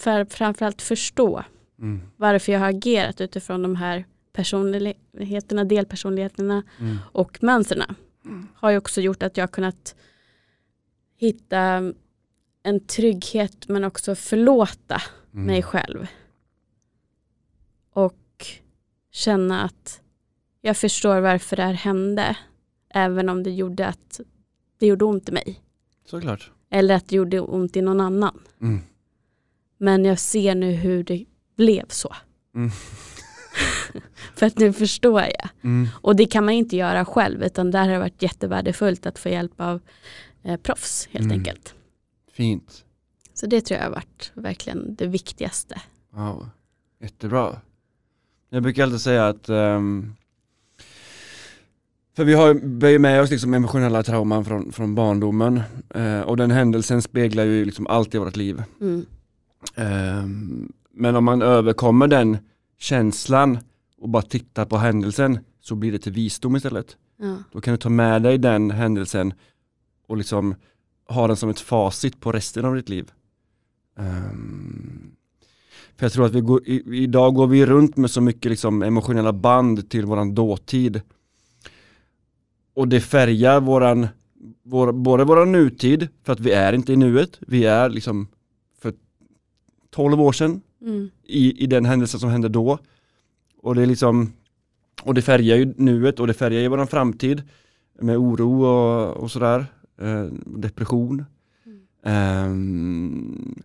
för 0.01 0.25
framförallt 0.25 0.81
förstå 0.81 1.43
Mm. 1.79 2.01
varför 2.17 2.51
jag 2.51 2.59
har 2.59 2.69
agerat 2.69 3.21
utifrån 3.21 3.62
de 3.62 3.75
här 3.75 4.05
personligheterna, 4.33 5.63
delpersonligheterna 5.63 6.63
Mm. 6.79 6.97
och 7.12 7.43
mönstren 7.43 7.95
har 8.55 8.71
ju 8.71 8.77
också 8.77 9.01
gjort 9.01 9.23
att 9.23 9.38
jag 9.38 9.43
har 9.43 9.47
kunnat 9.47 9.95
hitta 11.15 11.93
en 12.63 12.79
trygghet 12.88 13.67
men 13.67 13.83
också 13.83 14.15
förlåta 14.15 15.01
Mm. 15.33 15.45
mig 15.45 15.63
själv. 15.63 16.07
Och 17.93 18.45
känna 19.12 19.62
att 19.63 20.01
jag 20.62 20.77
förstår 20.77 21.19
varför 21.19 21.55
det 21.55 21.63
här 21.63 21.73
hände. 21.73 22.38
Även 22.93 23.29
om 23.29 23.43
det 23.43 23.51
gjorde 23.51 23.88
att 23.88 24.19
det 24.79 24.85
gjorde 24.88 25.05
ont 25.05 25.29
i 25.29 25.31
mig. 25.31 25.62
Såklart. 26.05 26.51
Eller 26.69 26.95
att 26.95 27.07
det 27.07 27.15
gjorde 27.15 27.39
ont 27.39 27.75
i 27.77 27.81
någon 27.81 28.01
annan. 28.01 28.39
Mm. 28.62 28.81
Men 29.80 30.06
jag 30.06 30.20
ser 30.20 30.56
nu 30.56 30.72
hur 30.72 31.04
det 31.04 31.26
blev 31.58 31.86
så. 31.88 32.15
Mm. 32.56 32.70
För 34.36 34.46
att 34.46 34.58
nu 34.58 34.74
förstår 34.74 35.22
jag. 35.22 35.50
Mm. 35.63 35.88
Och 36.02 36.15
det 36.15 36.26
kan 36.26 36.46
man 36.46 36.54
inte 36.54 36.76
göra 36.78 37.06
själv 37.06 37.44
utan 37.44 37.72
där 37.72 37.80
har 37.80 37.88
det 37.94 38.00
varit 38.00 38.22
jättevärdefullt 38.22 39.06
att 39.06 39.20
få 39.20 39.30
hjälp 39.30 39.54
av 39.62 39.82
eh, 40.44 40.58
proffs 40.58 41.08
helt 41.12 41.26
Mm. 41.26 41.38
enkelt. 41.38 41.74
Fint. 42.32 42.86
Så 43.34 43.46
det 43.46 43.62
tror 43.62 43.78
jag 43.78 43.86
har 43.86 43.92
varit 43.92 44.32
verkligen 44.34 44.96
det 44.96 45.08
viktigaste. 45.08 45.82
Wow. 46.13 46.50
Jättebra. 47.02 47.62
Jag 48.50 48.63
brukar 48.63 48.84
alltid 48.84 49.02
säga 49.02 49.28
att 49.28 49.50
ehm, 49.50 50.15
för 52.15 52.24
vi 52.24 52.34
har 52.34 52.54
bär 52.54 53.00
med 53.00 53.22
oss 53.22 53.30
liksom 53.32 53.54
emotionella 53.54 54.04
trauman 54.04 54.46
från, 54.46 54.72
från 54.72 54.96
barndomen 54.96 55.62
eh, 55.96 56.22
och 56.22 56.38
den 56.38 56.52
händelsen 56.52 57.02
speglar 57.02 57.44
ju 57.44 57.65
liksom 57.65 57.88
allt 57.88 58.15
i 58.15 58.18
vårt 58.18 58.36
liv. 58.36 58.63
Mm. 58.82 59.06
Ehm, 59.76 60.72
men 60.91 61.15
om 61.15 61.24
man 61.24 61.41
överkommer 61.41 62.08
den 62.08 62.38
känslan 62.78 63.60
och 63.98 64.10
bara 64.10 64.24
tittar 64.24 64.65
på 64.65 64.78
händelsen 64.78 65.39
så 65.62 65.76
blir 65.76 65.91
det 65.91 66.00
till 66.00 66.12
visdom 66.12 66.56
istället. 66.56 66.98
Ja. 67.17 67.36
Då 67.52 67.62
kan 67.62 67.74
du 67.74 67.78
ta 67.78 67.89
med 67.89 68.22
dig 68.22 68.38
den 68.38 68.72
händelsen 68.72 69.34
och 70.08 70.17
liksom 70.17 70.56
ha 71.08 71.28
den 71.28 71.36
som 71.36 71.50
ett 71.50 71.60
facit 71.60 72.19
på 72.19 72.32
resten 72.32 72.65
av 72.65 72.76
ditt 72.76 72.89
liv. 72.89 73.12
Ehm, 73.98 75.12
för 75.98 76.06
jag 76.06 76.13
tror 76.13 76.26
att 76.26 76.34
vi 76.34 76.41
går, 76.41 76.67
i, 76.67 77.04
idag 77.04 77.36
går 77.36 77.48
vi 77.48 77.65
runt 77.65 77.98
med 77.98 78.12
så 78.12 78.22
mycket 78.22 78.50
liksom 78.50 78.84
emotionella 78.84 79.34
band 79.34 79.89
till 79.89 80.06
våran 80.06 80.36
dåtid. 80.36 81.02
Och 82.74 82.88
det 82.88 83.02
färgar 83.02 83.60
våran, 83.60 84.08
vår, 84.63 84.91
både 84.91 85.24
våran 85.24 85.52
nutid, 85.52 86.08
för 86.24 86.34
att 86.34 86.39
vi 86.39 86.52
är 86.52 86.74
inte 86.74 86.93
i 86.93 86.95
nuet, 86.95 87.39
vi 87.48 87.65
är 87.65 87.89
liksom 87.89 88.28
12 89.89 90.21
år 90.21 90.32
sedan 90.32 90.62
Mm. 90.82 91.10
i, 91.23 91.63
i 91.63 91.67
den 91.67 91.86
händelse 91.86 92.19
som 92.19 92.30
hände 92.30 92.49
då. 92.49 92.78
Och 93.62 93.75
det 93.75 93.82
är 93.82 93.86
liksom, 93.86 94.34
och 95.04 95.13
det 95.13 95.21
färgar 95.21 95.56
ju 95.56 95.73
nuet 95.78 96.19
och 96.19 96.28
det 96.28 96.34
färgar 96.34 96.60
ju 96.62 96.67
våran 96.67 96.88
framtid 96.88 97.43
med 97.99 98.17
oro 98.17 98.63
och, 98.65 99.17
och 99.17 99.32
sådär, 99.32 99.65
eh, 100.02 100.23
depression. 100.45 101.25
Ehm, 102.04 103.56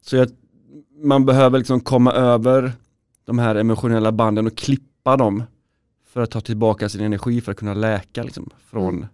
så 0.00 0.16
jag, 0.16 0.28
man 1.02 1.26
behöver 1.26 1.58
liksom 1.58 1.80
komma 1.80 2.12
över 2.12 2.72
de 3.24 3.38
här 3.38 3.54
emotionella 3.54 4.12
banden 4.12 4.46
och 4.46 4.56
klippa 4.56 5.16
dem 5.16 5.42
för 6.06 6.20
att 6.20 6.30
ta 6.30 6.40
tillbaka 6.40 6.88
sin 6.88 7.00
energi 7.00 7.40
för 7.40 7.52
att 7.52 7.58
kunna 7.58 7.74
läka 7.74 8.22
liksom, 8.22 8.50
från, 8.58 8.94
Mm. 8.94 9.06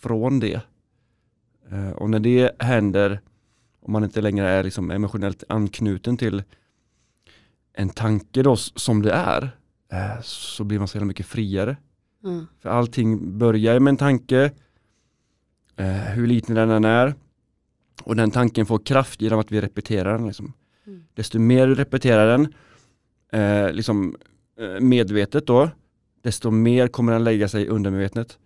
från 0.00 0.40
det. 0.40 0.60
Eh, 1.70 1.90
och 1.90 2.10
när 2.10 2.20
det 2.20 2.62
händer, 2.62 3.20
om 3.86 3.92
man 3.92 4.04
inte 4.04 4.20
längre 4.20 4.48
är 4.48 4.64
liksom 4.64 4.90
emotionellt 4.90 5.44
anknuten 5.48 6.16
till 6.16 6.42
en 7.72 7.88
tanke 7.88 8.42
då 8.42 8.56
som 8.56 9.02
det 9.02 9.12
är, 9.12 9.56
eh, 9.92 10.20
så 10.22 10.64
blir 10.64 10.78
man 10.78 10.88
så 10.88 10.96
jävla 10.96 11.06
mycket 11.06 11.26
friare. 11.26 11.76
Mm. 12.24 12.46
För 12.60 12.68
allting 12.68 13.38
börjar 13.38 13.80
med 13.80 13.90
en 13.90 13.96
tanke, 13.96 14.52
eh, 15.76 15.86
hur 15.86 16.26
liten 16.26 16.54
den 16.54 16.70
än 16.70 16.84
är. 16.84 17.14
Och 18.02 18.16
den 18.16 18.30
tanken 18.30 18.66
får 18.66 18.78
kraft 18.78 19.20
genom 19.20 19.40
att 19.40 19.52
vi 19.52 19.60
repeterar 19.60 20.18
den. 20.18 20.26
Liksom. 20.26 20.52
Mm. 20.86 21.04
Desto 21.14 21.38
mer 21.38 21.66
du 21.66 21.74
repeterar 21.74 22.26
den, 22.26 22.54
eh, 23.32 23.72
liksom, 23.72 24.16
medvetet 24.80 25.46
då, 25.46 25.70
desto 26.22 26.50
mer 26.50 26.88
kommer 26.88 27.12
den 27.12 27.24
lägga 27.24 27.48
sig 27.48 27.62
i 27.62 27.68
undermedvetet. 27.68 28.38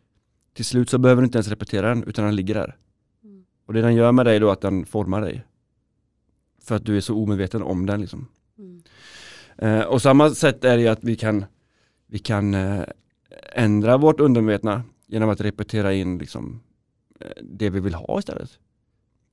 Till 0.55 0.65
slut 0.65 0.91
så 0.91 0.99
behöver 0.99 1.23
du 1.23 1.27
inte 1.27 1.39
ens 1.39 1.49
repetera 1.49 1.89
den, 1.89 2.05
utan 2.05 2.25
den 2.25 2.37
ligger 2.37 2.55
där. 2.55 2.77
Och 3.71 3.75
det 3.75 3.83
den 3.83 3.95
gör 3.95 4.13
med 4.13 4.27
dig 4.27 4.39
då 4.39 4.49
är 4.49 4.53
att 4.53 4.61
den 4.61 4.85
formar 4.85 5.21
dig. 5.21 5.45
För 6.63 6.77
att 6.77 6.85
du 6.85 6.97
är 6.97 7.01
så 7.01 7.23
omedveten 7.23 7.63
om 7.63 7.87
den. 7.87 8.01
Liksom. 8.01 8.29
Mm. 8.59 8.83
Eh, 9.59 9.83
och 9.83 10.03
samma 10.03 10.31
sätt 10.31 10.65
är 10.65 10.77
det 10.77 10.83
ju 10.83 10.89
att 10.89 11.05
vi 11.05 11.17
kan, 11.17 11.45
vi 12.07 12.19
kan 12.19 12.55
eh, 12.55 12.83
ändra 13.53 13.97
vårt 13.97 14.21
undermedvetna 14.21 14.83
genom 15.07 15.31
att 15.31 15.41
repetera 15.41 15.93
in 15.93 16.19
liksom, 16.19 16.61
eh, 17.21 17.43
det 17.43 17.71
vi 17.71 17.81
vill 17.81 17.95
ha 17.95 18.19
istället. 18.19 18.59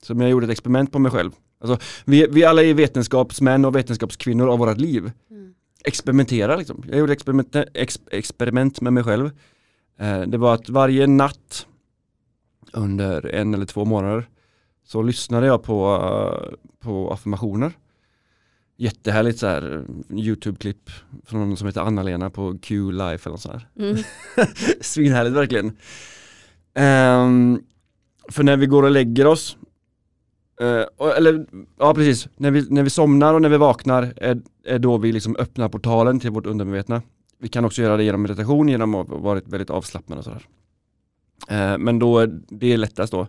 Som 0.04 0.22
jag 0.22 0.30
gjorde 0.30 0.46
ett 0.46 0.52
experiment 0.52 0.92
på 0.92 1.00
mig 1.00 1.12
själv. 1.12 1.32
Alltså, 1.60 1.86
vi, 2.06 2.28
vi 2.28 2.44
alla 2.44 2.64
är 2.64 2.74
vetenskapsmän 2.74 3.66
och 3.66 3.76
vetenskapskvinnor 3.76 4.50
av 4.50 4.60
vårt 4.60 4.78
liv. 4.78 5.12
Mm. 5.30 5.54
Experimentera 5.84 6.56
liksom. 6.56 6.84
Jag 6.88 7.00
gjorde 7.00 7.14
experiment, 7.14 7.56
ex, 7.74 8.00
experiment 8.12 8.82
med 8.82 8.94
mig 8.94 9.04
själv. 9.04 9.32
Eh, 10.00 10.22
det 10.22 10.38
var 10.38 10.54
att 10.54 10.70
varje 10.70 11.08
natt 11.08 11.68
under 12.78 13.36
en 13.36 13.54
eller 13.54 13.66
två 13.66 13.86
månader 13.86 14.30
så 14.86 15.02
lyssnade 15.02 15.48
jag 15.48 15.64
på, 15.64 15.96
eh, 15.96 16.54
på 16.80 17.12
affirmationer. 17.14 17.72
Jättehärligt 18.78 19.40
så 19.40 19.48
här 19.48 19.86
YouTube-klipp 20.10 20.90
från 21.26 21.40
någon 21.40 21.58
som 21.58 21.68
heter 21.68 21.82
Anna-Lena 21.82 22.30
på 22.30 22.58
Q 22.62 22.92
Life 22.92 23.30
eller 23.30 23.32
något 23.32 23.42
sånt 23.42 23.54
här. 23.56 23.68
Mm. 23.90 23.98
Svinhärligt 24.82 25.36
verkligen. 25.36 25.78
Ehm, 26.74 27.62
för 28.32 28.44
när 28.44 28.58
vi 28.58 28.66
går 28.66 28.84
och 28.84 28.92
lägger 28.92 29.28
oss, 29.28 29.58
eh, 30.62 30.82
och- 30.98 31.18
eller 31.18 31.46
ja 31.80 31.94
precis, 31.94 32.28
när 32.38 32.52
vi, 32.52 32.68
när 32.70 32.84
vi 32.84 32.90
somnar 32.90 33.34
och 33.34 33.42
när 33.42 33.50
vi 33.50 33.58
vaknar 33.58 34.14
är, 34.18 34.42
är 34.66 34.80
då 34.80 34.98
vi 34.98 35.12
liksom 35.12 35.36
öppnar 35.40 35.70
portalen 35.70 36.20
till 36.20 36.32
vårt 36.32 36.46
undermedvetna. 36.46 37.02
vi 37.40 37.48
kan 37.48 37.66
också 37.66 37.82
göra 37.82 37.98
det 37.98 38.04
genom 38.04 38.22
meditation, 38.22 38.70
genom 38.70 38.96
att 38.96 39.10
vara 39.10 39.42
väldigt 39.46 39.70
avslappnad 39.70 40.18
och 40.18 40.24
sådär. 40.24 40.46
Eh, 41.48 41.78
men 41.78 42.00
då, 42.00 42.26
det 42.50 42.74
är 42.74 42.78
lättast 42.78 43.12
då. 43.12 43.22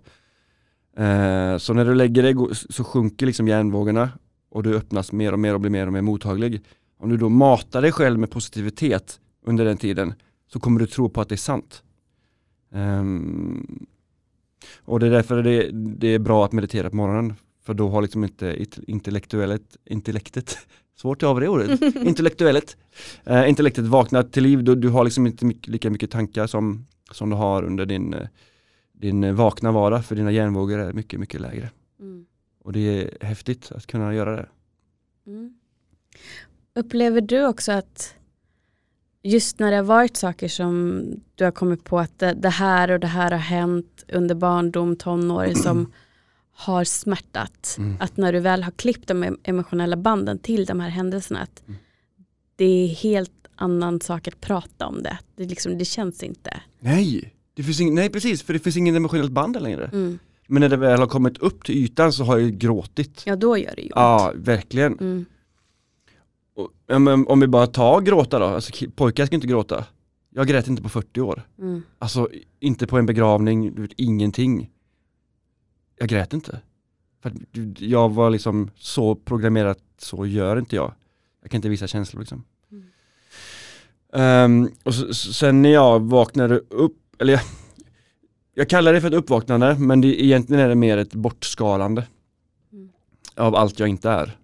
Eh, 1.03 1.59
så 1.59 1.73
när 1.75 1.85
du 1.85 1.95
lägger 1.95 2.23
dig 2.23 2.35
så 2.71 2.85
sjunker 2.85 3.27
liksom 3.27 3.49
hjärnvågorna 3.49 4.11
och 4.51 4.63
du 4.63 4.77
öppnas 4.77 5.13
mer 5.13 5.33
och 5.33 5.39
mer 5.39 5.55
och 5.55 5.61
blir 5.61 5.71
mer 5.71 5.87
och 5.87 5.93
mer 5.93 6.03
mottaglig. 6.03 6.63
Om 6.99 7.09
du 7.09 7.17
då 7.17 7.29
matar 7.29 7.83
dig 7.83 7.93
själv 7.93 8.19
med 8.19 8.31
positivitet 8.31 9.21
under 9.47 9.65
den 9.65 9.77
tiden 9.77 10.15
så 10.53 10.61
kommer 10.61 10.81
du 10.81 10.87
tro 10.87 11.09
på 11.09 11.21
att 11.21 11.29
det 11.29 11.35
är 11.35 11.37
sant. 11.37 11.83
Um, 12.73 13.87
och 14.85 15.01
det 15.01 15.07
är 15.07 15.11
därför 15.11 15.43
det, 15.43 15.71
det, 15.73 16.09
är 16.09 16.19
bra 16.19 16.45
att 16.45 16.53
meditera 16.53 16.91
på 16.91 16.97
morgonen. 16.97 17.35
För 17.67 17.75
då 17.75 17.89
har 17.89 18.03
liksom 18.03 18.25
inte 18.25 18.67
intellektuellet, 18.87 19.77
intellektet, 19.85 20.59
svårt 20.97 21.23
att 21.23 21.29
av 21.29 21.41
det 21.41 21.49
ordet, 21.49 21.83
intellektuellet, 21.97 22.77
uh, 23.31 23.49
intellektet 23.49 23.85
vaknat 23.85 24.33
till 24.33 24.43
liv. 24.43 24.65
Du, 24.65 24.75
du 24.75 24.89
har 24.89 25.05
liksom 25.05 25.27
inte 25.27 25.45
mycket, 25.45 25.69
lika 25.69 25.91
mycket 25.91 26.11
tankar 26.11 26.47
som, 26.47 26.87
som 27.11 27.31
du 27.31 27.37
har 27.37 27.63
under 27.63 27.87
din, 27.87 28.15
din 28.93 29.37
vakna 29.37 29.73
vardag. 29.73 30.05
För 30.05 30.17
dina 30.17 30.31
hjärnvågor 30.31 30.79
är 30.79 30.93
mycket, 30.93 31.21
mycket 31.21 31.41
lägre. 31.41 31.71
Mm. 32.01 32.27
Och 32.65 32.73
det 32.73 32.81
är 32.81 33.27
häftigt 33.27 33.73
att 33.73 33.87
kunna 33.87 34.15
göra 34.15 34.37
det. 34.37 34.49
Mm. 35.27 35.55
Upplever 36.75 37.21
du 37.21 37.47
också 37.47 37.73
att 37.73 38.15
just 39.23 39.59
när 39.59 39.71
det 39.71 39.77
har 39.77 39.85
varit 39.85 40.17
saker 40.17 40.49
som 40.49 41.03
du 41.35 41.45
har 41.45 41.51
kommit 41.51 41.85
på 41.85 41.99
att 41.99 42.19
det, 42.19 42.33
det 42.33 42.49
här 42.49 42.91
och 42.91 43.01
det 43.01 43.07
här 43.07 43.31
har 43.31 43.39
hänt 43.39 44.05
under 44.09 44.35
barndom, 44.35 44.97
tonår 44.97 45.55
som 45.55 45.93
har 46.53 46.85
smärtat. 46.85 47.77
Mm. 47.79 47.97
Att 48.01 48.17
när 48.17 48.33
du 48.33 48.41
väl 48.41 48.63
har 48.63 48.73
klippt 48.73 49.09
de 49.09 49.37
emotionella 49.43 49.97
banden 49.97 50.39
till 50.39 50.65
de 50.65 50.81
här 50.81 50.89
händelserna, 50.89 51.41
att 51.41 51.63
mm. 51.67 51.79
det 52.57 52.65
är 52.65 52.89
helt 52.89 53.48
annan 53.59 54.01
sak 54.01 54.29
att 54.29 54.41
prata 54.41 54.87
om 54.87 55.03
det. 55.03 55.19
Det, 55.37 55.45
liksom, 55.45 55.79
det 55.79 55.85
känns 55.85 56.23
inte. 56.23 56.61
Nej, 56.81 57.35
det 57.55 57.63
finns 57.63 57.81
ing, 57.81 57.95
nej 57.95 58.11
precis, 58.11 58.43
för 58.43 58.53
det 58.53 58.59
finns 58.59 58.77
ingen 58.77 58.97
emotionellt 58.97 59.33
band 59.33 59.63
längre. 59.63 59.85
Mm. 59.85 60.19
Men 60.47 60.61
när 60.61 60.69
det 60.69 60.77
väl 60.77 61.01
har 61.01 61.07
kommit 61.07 61.39
upp 61.39 61.65
till 61.65 61.75
ytan 61.75 62.13
så 62.13 62.25
har 62.25 62.39
jag 62.39 62.59
gråtit. 62.59 63.23
Ja, 63.27 63.37
då 63.37 63.59
gör 63.59 63.75
det 63.77 63.83
ju 63.83 63.89
Ja, 63.95 64.33
verkligen. 64.37 64.99
Mm. 64.99 65.25
Och, 66.55 67.31
om 67.31 67.41
vi 67.41 67.47
bara 67.47 67.67
tar 67.67 68.01
gråta 68.01 68.39
då, 68.39 68.45
alltså, 68.45 68.87
pojkar 68.95 69.27
ska 69.27 69.35
inte 69.35 69.47
gråta. 69.47 69.85
Jag 70.31 70.47
grät 70.47 70.69
inte 70.69 70.83
på 70.83 70.89
40 70.89 71.21
år. 71.21 71.43
Mm. 71.59 71.83
Alltså 71.99 72.29
inte 72.61 72.87
på 72.87 72.99
en 72.99 73.07
begravning, 73.07 73.75
du 73.75 73.83
vet, 73.83 73.93
ingenting. 73.97 74.71
Jag 75.99 76.09
grät 76.09 76.33
inte. 76.33 76.61
För 77.23 77.33
jag 77.79 78.09
var 78.09 78.31
liksom 78.31 78.71
så 78.77 79.15
programmerad, 79.15 79.77
så 79.99 80.27
gör 80.27 80.59
inte 80.59 80.77
jag. 80.77 80.95
Jag 81.43 81.51
kan 81.51 81.59
inte 81.59 81.69
visa 81.69 81.87
känslor 81.87 82.21
liksom. 82.21 82.45
Um, 84.13 84.71
och 84.85 84.95
så, 84.95 85.15
sen 85.15 85.63
när 85.63 85.73
jag 85.73 86.01
vaknade 86.01 86.59
upp, 86.59 86.97
eller 87.19 87.33
jag, 87.33 87.43
jag 88.55 88.69
kallar 88.69 88.93
det 88.93 89.01
för 89.01 89.09
ett 89.09 89.15
uppvaknande 89.15 89.77
men 89.79 90.01
det, 90.01 90.25
egentligen 90.25 90.65
är 90.65 90.69
det 90.69 90.75
mer 90.75 90.99
ett 90.99 91.15
bortskalande. 91.15 92.07
Mm. 92.73 92.89
Av 93.37 93.55
allt 93.55 93.79
jag 93.79 93.89
inte 93.89 94.11
är. 94.11 94.39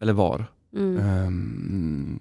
Eller 0.00 0.12
var. 0.12 0.46
Mm. 0.76 1.26
Um, 1.26 2.20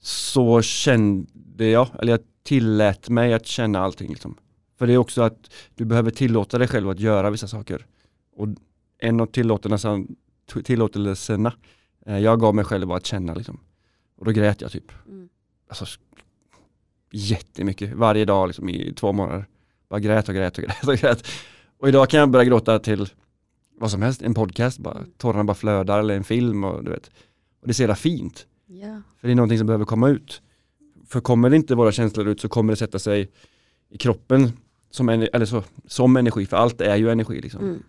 så 0.00 0.62
kände 0.62 1.66
jag, 1.66 1.88
eller 1.98 2.12
jag 2.12 2.20
tillät 2.42 3.08
mig 3.08 3.34
att 3.34 3.46
känna 3.46 3.80
allting. 3.80 4.08
Liksom. 4.08 4.36
För 4.78 4.86
det 4.86 4.92
är 4.92 4.98
också 4.98 5.22
att 5.22 5.52
du 5.74 5.84
behöver 5.84 6.10
tillåta 6.10 6.58
dig 6.58 6.68
själv 6.68 6.88
att 6.88 7.00
göra 7.00 7.30
vissa 7.30 7.48
saker. 7.48 7.86
Och 8.36 8.48
en 8.98 9.20
av 9.20 9.26
tillåtelserna 10.62 11.52
eh, 12.06 12.18
jag 12.18 12.40
gav 12.40 12.54
mig 12.54 12.64
själv 12.64 12.88
var 12.88 12.96
att 12.96 13.06
känna. 13.06 13.34
Liksom. 13.34 13.60
Och 14.16 14.24
då 14.24 14.30
grät 14.30 14.60
jag 14.60 14.72
typ. 14.72 14.92
Mm. 15.08 15.28
Alltså, 15.70 15.86
jättemycket, 17.12 17.92
varje 17.94 18.24
dag 18.24 18.46
liksom, 18.46 18.68
i 18.68 18.92
två 18.96 19.12
månader. 19.12 19.46
Bara 19.88 20.00
grät 20.00 20.28
och 20.28 20.34
grät 20.34 20.58
och 20.58 20.64
grät 20.64 20.88
och 20.88 20.94
grät. 20.94 21.26
Och 21.78 21.88
idag 21.88 22.10
kan 22.10 22.20
jag 22.20 22.30
börja 22.30 22.44
gråta 22.44 22.78
till 22.78 23.08
vad 23.78 23.90
som 23.90 24.02
helst, 24.02 24.22
en 24.22 24.34
podcast, 24.34 24.78
bara, 24.78 25.04
tårarna 25.16 25.44
bara 25.44 25.54
flödar 25.54 25.98
eller 25.98 26.16
en 26.16 26.24
film 26.24 26.64
och 26.64 26.84
du 26.84 26.90
vet. 26.90 27.10
Och 27.60 27.66
det 27.66 27.70
är 27.70 27.74
så 27.74 27.82
jävla 27.82 27.96
fint. 27.96 28.46
Yeah. 28.68 28.98
För 29.20 29.28
det 29.28 29.32
är 29.32 29.36
någonting 29.36 29.58
som 29.58 29.66
behöver 29.66 29.84
komma 29.84 30.08
ut. 30.08 30.42
För 31.06 31.20
kommer 31.20 31.50
det 31.50 31.56
inte 31.56 31.74
våra 31.74 31.92
känslor 31.92 32.28
ut 32.28 32.40
så 32.40 32.48
kommer 32.48 32.72
det 32.72 32.76
sätta 32.76 32.98
sig 32.98 33.30
i 33.90 33.98
kroppen 33.98 34.52
som, 34.90 35.08
eller 35.08 35.44
så, 35.44 35.62
som 35.86 36.16
energi, 36.16 36.46
för 36.46 36.56
allt 36.56 36.80
är 36.80 36.96
ju 36.96 37.10
energi. 37.10 37.40
Liksom. 37.40 37.60
Mm. 37.60 37.82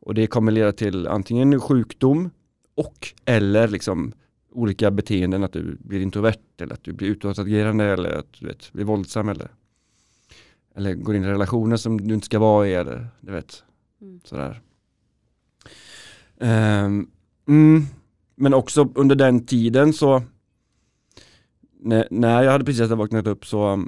Och 0.00 0.14
det 0.14 0.26
kommer 0.26 0.52
leda 0.52 0.72
till 0.72 1.08
antingen 1.08 1.60
sjukdom 1.60 2.30
och 2.74 3.12
eller 3.24 3.68
liksom 3.68 4.12
olika 4.56 4.90
beteenden, 4.90 5.44
att 5.44 5.52
du 5.52 5.76
blir 5.80 6.00
introvert 6.00 6.60
eller 6.60 6.74
att 6.74 6.84
du 6.84 6.92
blir 6.92 7.08
utåtagerande 7.08 7.84
eller 7.84 8.10
att 8.10 8.32
du 8.32 8.46
vet, 8.46 8.72
blir 8.72 8.84
våldsam 8.84 9.28
eller, 9.28 9.48
eller 10.74 10.94
går 10.94 11.16
in 11.16 11.24
i 11.24 11.28
relationer 11.28 11.76
som 11.76 12.08
du 12.08 12.14
inte 12.14 12.26
ska 12.26 12.38
vara 12.38 12.68
i 12.68 12.74
eller 12.74 13.08
du 13.20 13.32
vet. 13.32 13.64
Mm. 14.00 14.20
Sådär. 14.24 14.60
Um, 16.38 17.10
mm, 17.48 17.86
men 18.34 18.54
också 18.54 18.92
under 18.94 19.16
den 19.16 19.46
tiden 19.46 19.92
så 19.92 20.22
när, 21.80 22.08
när 22.10 22.42
jag 22.42 22.52
hade 22.52 22.64
precis 22.64 22.90
vaknat 22.90 23.26
upp 23.26 23.46
så 23.46 23.84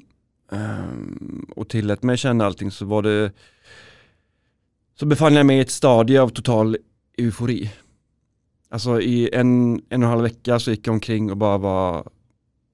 um, 0.48 1.46
och 1.56 1.68
tillät 1.68 2.02
mig 2.02 2.16
känna 2.16 2.46
allting 2.46 2.70
så 2.70 2.84
var 2.84 3.02
det 3.02 3.32
så 4.94 5.06
befann 5.06 5.34
jag 5.34 5.46
mig 5.46 5.58
i 5.58 5.60
ett 5.60 5.70
stadie 5.70 6.22
av 6.22 6.28
total 6.28 6.76
eufori. 7.18 7.70
Alltså 8.68 9.00
i 9.00 9.34
en, 9.34 9.72
en 9.72 9.80
och 9.80 9.92
en 9.92 10.02
halv 10.02 10.22
vecka 10.22 10.58
så 10.58 10.70
gick 10.70 10.86
jag 10.86 10.92
omkring 10.92 11.30
och 11.30 11.36
bara 11.36 11.58
var 11.58 12.10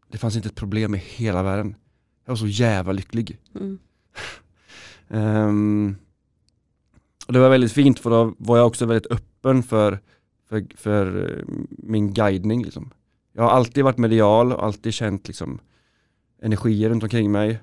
Det 0.09 0.19
fanns 0.19 0.37
inte 0.37 0.49
ett 0.49 0.55
problem 0.55 0.95
i 0.95 0.99
hela 0.99 1.43
världen. 1.43 1.75
Jag 2.25 2.33
var 2.33 2.37
så 2.37 2.47
jävla 2.47 2.93
lycklig. 2.93 3.39
Mm. 3.55 3.79
um, 5.09 5.97
och 7.27 7.33
det 7.33 7.39
var 7.39 7.51
väldigt 7.51 7.73
fint 7.73 7.99
för 7.99 8.11
då 8.11 8.35
var 8.39 8.57
jag 8.57 8.67
också 8.67 8.87
väldigt 8.87 9.13
öppen 9.13 9.63
för 9.63 9.99
för, 10.49 10.67
för 10.77 11.31
eh, 11.31 11.45
min 11.69 12.13
guidning. 12.13 12.65
Liksom. 12.65 12.91
Jag 13.33 13.43
har 13.43 13.51
alltid 13.51 13.85
varit 13.85 13.99
medial 13.99 14.53
och 14.53 14.65
alltid 14.65 14.95
känt 14.95 15.29
liksom, 15.29 15.61
energier 16.43 16.91
runt 16.91 17.03
omkring 17.03 17.33
mig. 17.33 17.59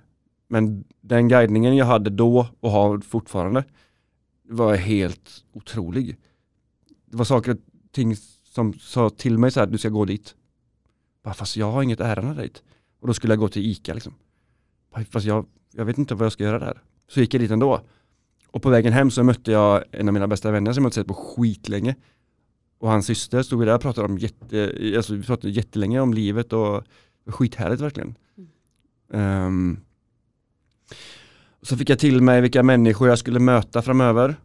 Men 0.48 0.84
den 1.02 1.28
guidningen 1.28 1.76
jag 1.76 1.86
hade 1.86 2.10
då 2.10 2.48
och 2.60 2.72
har 2.72 3.00
fortfarande 3.00 3.64
var 4.44 4.76
helt 4.76 5.44
otrolig. 5.54 6.18
Det 7.06 7.18
var 7.18 7.26
saker 7.26 7.58
och 7.92 7.96
ting 7.96 8.16
som 8.44 8.74
sa 8.74 9.10
till 9.10 9.38
mig 9.38 9.52
så 9.52 9.60
här, 9.60 9.68
du 9.68 9.78
ska 9.78 9.90
gå 9.90 10.06
dit. 10.06 10.36
Bara, 11.24 11.34
fast 11.34 11.58
jag 11.58 11.72
har 11.72 11.84
inget 11.84 12.00
ärende 12.00 12.42
dit. 12.42 12.64
Och 13.00 13.08
då 13.08 13.14
skulle 13.14 13.34
jag 13.34 13.40
gå 13.40 13.50
till 13.50 13.66
ICA 13.66 13.94
liksom. 13.94 14.14
Fast 15.10 15.26
jag, 15.26 15.46
jag 15.72 15.86
vet 15.86 15.98
inte 15.98 16.16
vad 16.16 16.26
jag 16.26 16.32
ska 16.32 16.44
göra 16.44 16.60
där. 16.60 16.82
Så 17.08 17.20
gick 17.20 17.34
jag 17.34 17.42
dit 17.42 17.52
ändå. 17.52 17.82
Och 18.48 18.62
på 18.62 18.70
vägen 18.70 18.94
hem 18.94 19.12
så 19.12 19.24
mötte 19.24 19.52
jag 19.52 19.84
en 19.92 20.08
av 20.08 20.14
mina 20.14 20.28
bästa 20.28 20.52
vänner 20.52 20.74
som 20.74 20.84
jag 20.84 20.88
inte 20.88 20.96
sett 20.96 21.08
på 21.08 21.14
skitlänge. 21.14 21.96
Och 22.80 22.90
hans 22.90 23.06
syster 23.06 23.44
stod 23.44 23.60
vi 23.60 23.66
där 23.66 23.76
och 23.76 23.82
pratade 23.82 24.08
om 24.08 24.18
jätte, 24.18 24.94
alltså 24.98 25.16
vi 25.16 25.24
pratade 25.24 25.54
jättelänge 25.54 26.00
om 26.00 26.14
livet 26.14 26.54
och 26.54 26.84
skithärligt 27.26 27.82
verkligen. 27.82 28.16
Mm. 29.14 29.46
Um, 29.46 29.80
så 31.62 31.78
fick 31.78 31.90
jag 31.90 32.00
till 32.00 32.22
mig 32.22 32.42
vilka 32.42 32.64
människor 32.64 33.08
jag 33.08 33.20
skulle 33.20 33.40
möta 33.40 33.82
framöver. 33.82 34.36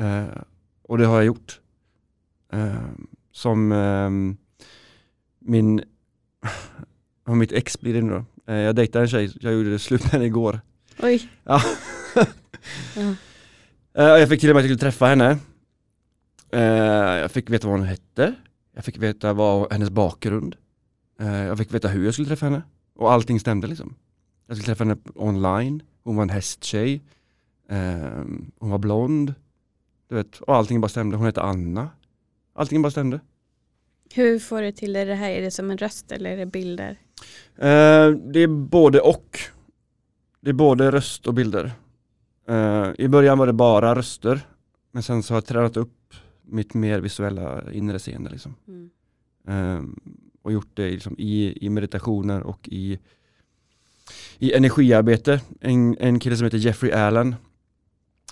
Uh, 0.00 0.42
och 0.82 0.98
det 0.98 1.06
har 1.06 1.16
jag 1.16 1.24
gjort. 1.24 1.60
Uh, 2.54 2.74
som 3.32 3.72
um, 3.72 4.36
min, 5.38 5.82
mitt 7.26 7.52
ex 7.52 7.80
blir 7.80 7.94
det 7.94 8.02
nu 8.02 8.10
då. 8.10 8.52
Uh, 8.52 8.58
jag 8.58 8.76
dejtade 8.76 9.04
en 9.04 9.08
tjej, 9.08 9.32
jag 9.40 9.52
gjorde 9.52 9.78
slut 9.78 10.02
med 10.02 10.12
henne 10.12 10.24
igår. 10.24 10.60
Oj. 11.02 11.28
Ja. 11.44 11.60
uh, 12.96 13.14
jag 13.94 14.28
fick 14.28 14.40
till 14.40 14.50
och 14.50 14.56
med 14.56 14.60
att 14.60 14.70
jag 14.70 14.78
skulle 14.78 14.90
träffa 14.90 15.06
henne. 15.06 15.38
Jag 17.20 17.30
fick 17.30 17.50
veta 17.50 17.66
vad 17.66 17.78
hon 17.78 17.86
hette. 17.86 18.34
Jag 18.74 18.84
fick 18.84 18.98
veta 18.98 19.32
vad 19.32 19.72
hennes 19.72 19.90
bakgrund. 19.90 20.56
Jag 21.18 21.58
fick 21.58 21.74
veta 21.74 21.88
hur 21.88 22.04
jag 22.04 22.14
skulle 22.14 22.28
träffa 22.28 22.46
henne. 22.46 22.62
Och 22.94 23.12
allting 23.12 23.40
stämde 23.40 23.66
liksom. 23.66 23.94
Jag 24.46 24.56
skulle 24.56 24.66
träffa 24.66 24.84
henne 24.84 24.96
online. 25.14 25.82
Hon 26.02 26.16
var 26.16 26.22
en 26.22 26.30
hästtjej. 26.30 27.02
Uh, 27.72 28.24
hon 28.58 28.70
var 28.70 28.78
blond. 28.78 29.34
Du 30.08 30.14
vet, 30.14 30.40
och 30.40 30.56
allting 30.56 30.80
bara 30.80 30.88
stämde. 30.88 31.16
Hon 31.16 31.26
hette 31.26 31.42
Anna. 31.42 31.88
Allting 32.54 32.82
bara 32.82 32.90
stämde. 32.90 33.20
Hur 34.14 34.38
får 34.38 34.62
du 34.62 34.72
till 34.72 34.92
det, 34.92 35.04
det 35.04 35.14
här? 35.14 35.30
Är 35.30 35.42
det 35.42 35.50
som 35.50 35.70
en 35.70 35.78
röst 35.78 36.12
eller 36.12 36.30
är 36.30 36.36
det 36.36 36.46
bilder? 36.46 36.90
Uh, 37.58 38.18
det 38.32 38.40
är 38.40 38.46
både 38.46 39.00
och. 39.00 39.38
Det 40.40 40.50
är 40.50 40.54
både 40.54 40.90
röst 40.90 41.26
och 41.26 41.34
bilder. 41.34 41.72
Uh, 42.50 42.90
I 42.98 43.08
början 43.08 43.38
var 43.38 43.46
det 43.46 43.52
bara 43.52 43.94
röster. 43.94 44.40
Men 44.92 45.02
sen 45.02 45.22
så 45.22 45.34
har 45.34 45.36
jag 45.36 45.46
tränat 45.46 45.76
upp 45.76 46.14
mitt 46.42 46.74
mer 46.74 47.00
visuella 47.00 47.72
inre 47.72 47.98
seende. 47.98 48.30
Liksom. 48.30 48.54
Mm. 48.68 48.90
Um, 49.78 50.00
och 50.42 50.52
gjort 50.52 50.70
det 50.74 50.90
liksom 50.90 51.14
i, 51.18 51.66
i 51.66 51.70
meditationer 51.70 52.42
och 52.42 52.68
i, 52.68 52.98
i 54.38 54.52
energiarbete. 54.52 55.40
En, 55.60 55.96
en 55.98 56.20
kille 56.20 56.36
som 56.36 56.44
heter 56.44 56.58
Jeffrey 56.58 56.92
Allen 56.92 57.34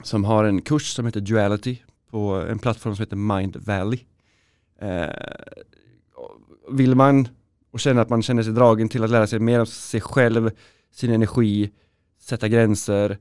som 0.02 0.24
har 0.24 0.44
en 0.44 0.62
kurs 0.62 0.94
som 0.94 1.06
heter 1.06 1.20
Duality 1.20 1.78
på 2.10 2.34
en 2.48 2.58
plattform 2.58 2.96
som 2.96 3.02
heter 3.02 3.16
Mind 3.16 3.56
Valley. 3.56 4.00
Uh, 4.82 5.08
vill 6.70 6.94
man 6.94 7.28
och 7.70 7.80
känner 7.80 8.02
att 8.02 8.08
man 8.08 8.22
känner 8.22 8.42
sig 8.42 8.52
dragen 8.52 8.88
till 8.88 9.04
att 9.04 9.10
lära 9.10 9.26
sig 9.26 9.38
mer 9.38 9.60
om 9.60 9.66
sig 9.66 10.00
själv, 10.00 10.50
sin 10.90 11.10
energi, 11.10 11.70
sätta 12.18 12.48
gränser, 12.48 13.18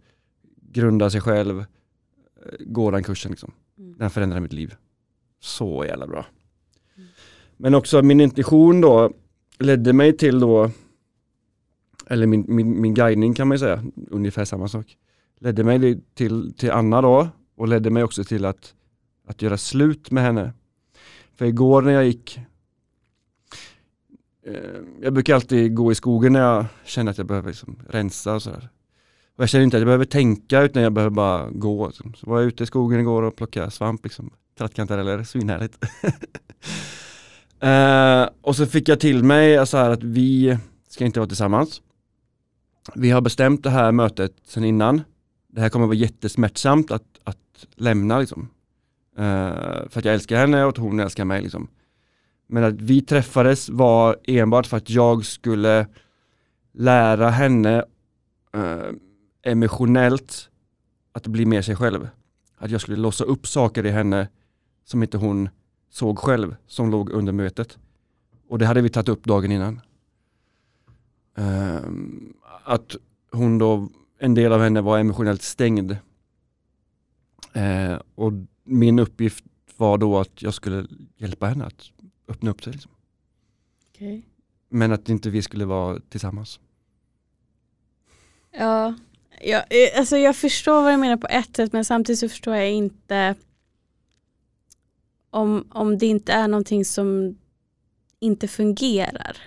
grunda 0.71 1.09
sig 1.09 1.21
själv, 1.21 1.59
eh, 1.59 1.65
gå 2.59 2.91
den 2.91 3.03
kursen 3.03 3.31
liksom. 3.31 3.51
Mm. 3.77 3.97
Den 3.97 4.09
förändrar 4.09 4.39
mitt 4.39 4.53
liv. 4.53 4.75
Så 5.39 5.85
jävla 5.85 6.07
bra. 6.07 6.25
Men 7.57 7.75
också 7.75 8.01
min 8.01 8.21
intuition 8.21 8.81
då 8.81 9.11
ledde 9.59 9.93
mig 9.93 10.17
till 10.17 10.39
då, 10.39 10.71
eller 12.07 12.27
min, 12.27 12.45
min, 12.47 12.81
min 12.81 12.93
guidning 12.93 13.33
kan 13.33 13.47
man 13.47 13.55
ju 13.55 13.59
säga, 13.59 13.83
ungefär 14.09 14.45
samma 14.45 14.67
sak. 14.67 14.97
Ledde 15.39 15.63
mig 15.63 16.01
till, 16.13 16.53
till 16.53 16.71
Anna 16.71 17.01
då 17.01 17.27
och 17.55 17.67
ledde 17.67 17.89
mig 17.89 18.03
också 18.03 18.23
till 18.23 18.45
att, 18.45 18.73
att 19.27 19.41
göra 19.41 19.57
slut 19.57 20.11
med 20.11 20.23
henne. 20.23 20.53
För 21.41 21.45
igår 21.45 21.81
när 21.81 21.91
jag 21.91 22.05
gick, 22.05 22.39
eh, 24.45 24.53
jag 25.01 25.13
brukar 25.13 25.35
alltid 25.35 25.75
gå 25.75 25.91
i 25.91 25.95
skogen 25.95 26.33
när 26.33 26.39
jag 26.39 26.65
känner 26.85 27.11
att 27.11 27.17
jag 27.17 27.27
behöver 27.27 27.47
liksom 27.47 27.79
rensa 27.89 28.33
och 28.33 28.41
sådär. 28.41 28.69
Och 29.35 29.41
jag 29.43 29.49
känner 29.49 29.63
inte 29.63 29.77
att 29.77 29.81
jag 29.81 29.87
behöver 29.87 30.05
tänka 30.05 30.61
utan 30.61 30.83
jag 30.83 30.93
behöver 30.93 31.15
bara 31.15 31.49
gå. 31.49 31.87
liksom. 31.87 32.13
Så 32.13 32.29
var 32.29 32.39
jag 32.39 32.47
ute 32.47 32.63
i 32.63 32.67
skogen 32.67 32.99
igår 32.99 33.23
och 33.23 33.35
plockade 33.35 33.71
svamp, 33.71 34.03
liksom. 34.03 34.33
trattkantareller, 34.57 35.23
svinhärligt. 35.23 35.77
eh, 37.59 38.29
och 38.41 38.55
så 38.55 38.65
fick 38.65 38.89
jag 38.89 38.99
till 38.99 39.23
mig 39.23 39.67
så 39.67 39.77
här 39.77 39.89
att 39.89 40.03
vi 40.03 40.57
ska 40.89 41.05
inte 41.05 41.19
vara 41.19 41.27
tillsammans. 41.27 41.81
Vi 42.95 43.09
har 43.09 43.21
bestämt 43.21 43.63
det 43.63 43.69
här 43.69 43.91
mötet 43.91 44.33
sedan 44.43 44.63
innan. 44.63 45.01
Det 45.47 45.61
här 45.61 45.69
kommer 45.69 45.85
vara 45.85 45.97
jättesmärtsamt 45.97 46.91
att, 46.91 47.19
att 47.23 47.65
lämna 47.75 48.19
liksom. 48.19 48.49
Eh, 49.17 49.89
för 49.89 49.99
att 49.99 50.05
jag 50.05 50.13
älskar 50.13 50.37
henne 50.37 50.63
och 50.63 50.69
att 50.69 50.77
hon 50.77 50.99
älskar 50.99 51.25
mig 51.25 51.41
liksom. 51.41 51.67
Men 52.47 52.63
att 52.63 52.81
vi 52.81 53.01
träffades 53.01 53.69
var 53.69 54.17
enbart 54.23 54.65
för 54.65 54.77
att 54.77 54.89
jag 54.89 55.25
skulle 55.25 55.87
lära 56.73 57.29
henne 57.29 57.85
eh, 58.53 58.91
emotionellt 59.43 60.49
att 61.11 61.27
bli 61.27 61.45
mer 61.45 61.61
sig 61.61 61.75
själv. 61.75 62.09
Att 62.57 62.71
jag 62.71 62.81
skulle 62.81 62.97
låsa 62.97 63.23
upp 63.23 63.47
saker 63.47 63.85
i 63.85 63.89
henne 63.89 64.27
som 64.85 65.03
inte 65.03 65.17
hon 65.17 65.49
såg 65.89 66.19
själv, 66.19 66.55
som 66.67 66.91
låg 66.91 67.09
under 67.09 67.33
mötet. 67.33 67.77
Och 68.47 68.59
det 68.59 68.65
hade 68.65 68.81
vi 68.81 68.89
tagit 68.89 69.09
upp 69.09 69.23
dagen 69.23 69.51
innan. 69.51 69.81
Ehm, 71.35 72.33
att 72.63 72.95
hon 73.31 73.57
då, 73.57 73.89
en 74.19 74.33
del 74.33 74.53
av 74.53 74.61
henne 74.61 74.81
var 74.81 74.99
emotionellt 74.99 75.41
stängd. 75.41 75.97
Uh, 77.57 77.99
och 78.15 78.33
min 78.71 78.99
uppgift 78.99 79.43
var 79.77 79.97
då 79.97 80.19
att 80.19 80.41
jag 80.41 80.53
skulle 80.53 80.87
hjälpa 81.17 81.47
henne 81.47 81.65
att 81.65 81.91
öppna 82.27 82.51
upp 82.51 82.63
sig. 82.63 82.73
Liksom. 82.73 82.91
Okej. 83.89 84.21
Men 84.69 84.91
att 84.91 85.09
inte 85.09 85.29
vi 85.29 85.41
skulle 85.41 85.65
vara 85.65 85.99
tillsammans. 86.09 86.59
Ja, 88.51 88.95
jag, 89.41 89.59
eh, 89.59 89.99
alltså 89.99 90.17
jag 90.17 90.35
förstår 90.35 90.81
vad 90.81 90.93
du 90.93 90.97
menar 90.97 91.17
på 91.17 91.27
ett 91.27 91.55
sätt 91.55 91.73
men 91.73 91.85
samtidigt 91.85 92.19
så 92.19 92.29
förstår 92.29 92.55
jag 92.55 92.71
inte 92.71 93.35
om, 95.29 95.67
om 95.69 95.97
det 95.97 96.05
inte 96.05 96.33
är 96.33 96.47
någonting 96.47 96.85
som 96.85 97.37
inte 98.19 98.47
fungerar. 98.47 99.37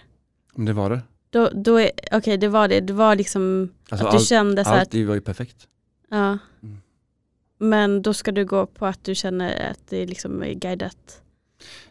Men 0.55 0.66
det 0.66 0.72
var 0.72 0.91
det. 0.91 1.03
Då, 1.31 1.51
då 1.55 1.89
okej 2.12 2.37
det 2.39 2.49
var 2.49 2.68
det, 2.68 2.81
det 2.81 2.93
var 2.93 3.16
liksom 3.16 3.70
Alltså 3.89 4.07
att 4.07 4.12
du 4.12 4.16
allt, 4.16 4.29
kände 4.29 4.64
så 4.64 4.70
här 4.70 4.81
allt 4.81 4.95
att, 4.95 5.07
var 5.07 5.14
ju 5.14 5.20
perfekt. 5.20 5.68
ja. 6.09 6.39
Mm. 6.62 6.79
Men 7.59 8.02
då 8.02 8.14
ska 8.14 8.32
du 8.32 8.44
gå 8.44 8.66
på 8.66 8.86
att 8.86 9.05
du 9.05 9.14
känner 9.14 9.70
att 9.70 9.80
det 9.88 10.07
liksom 10.07 10.42
är 10.42 10.55
guidat. 10.55 11.22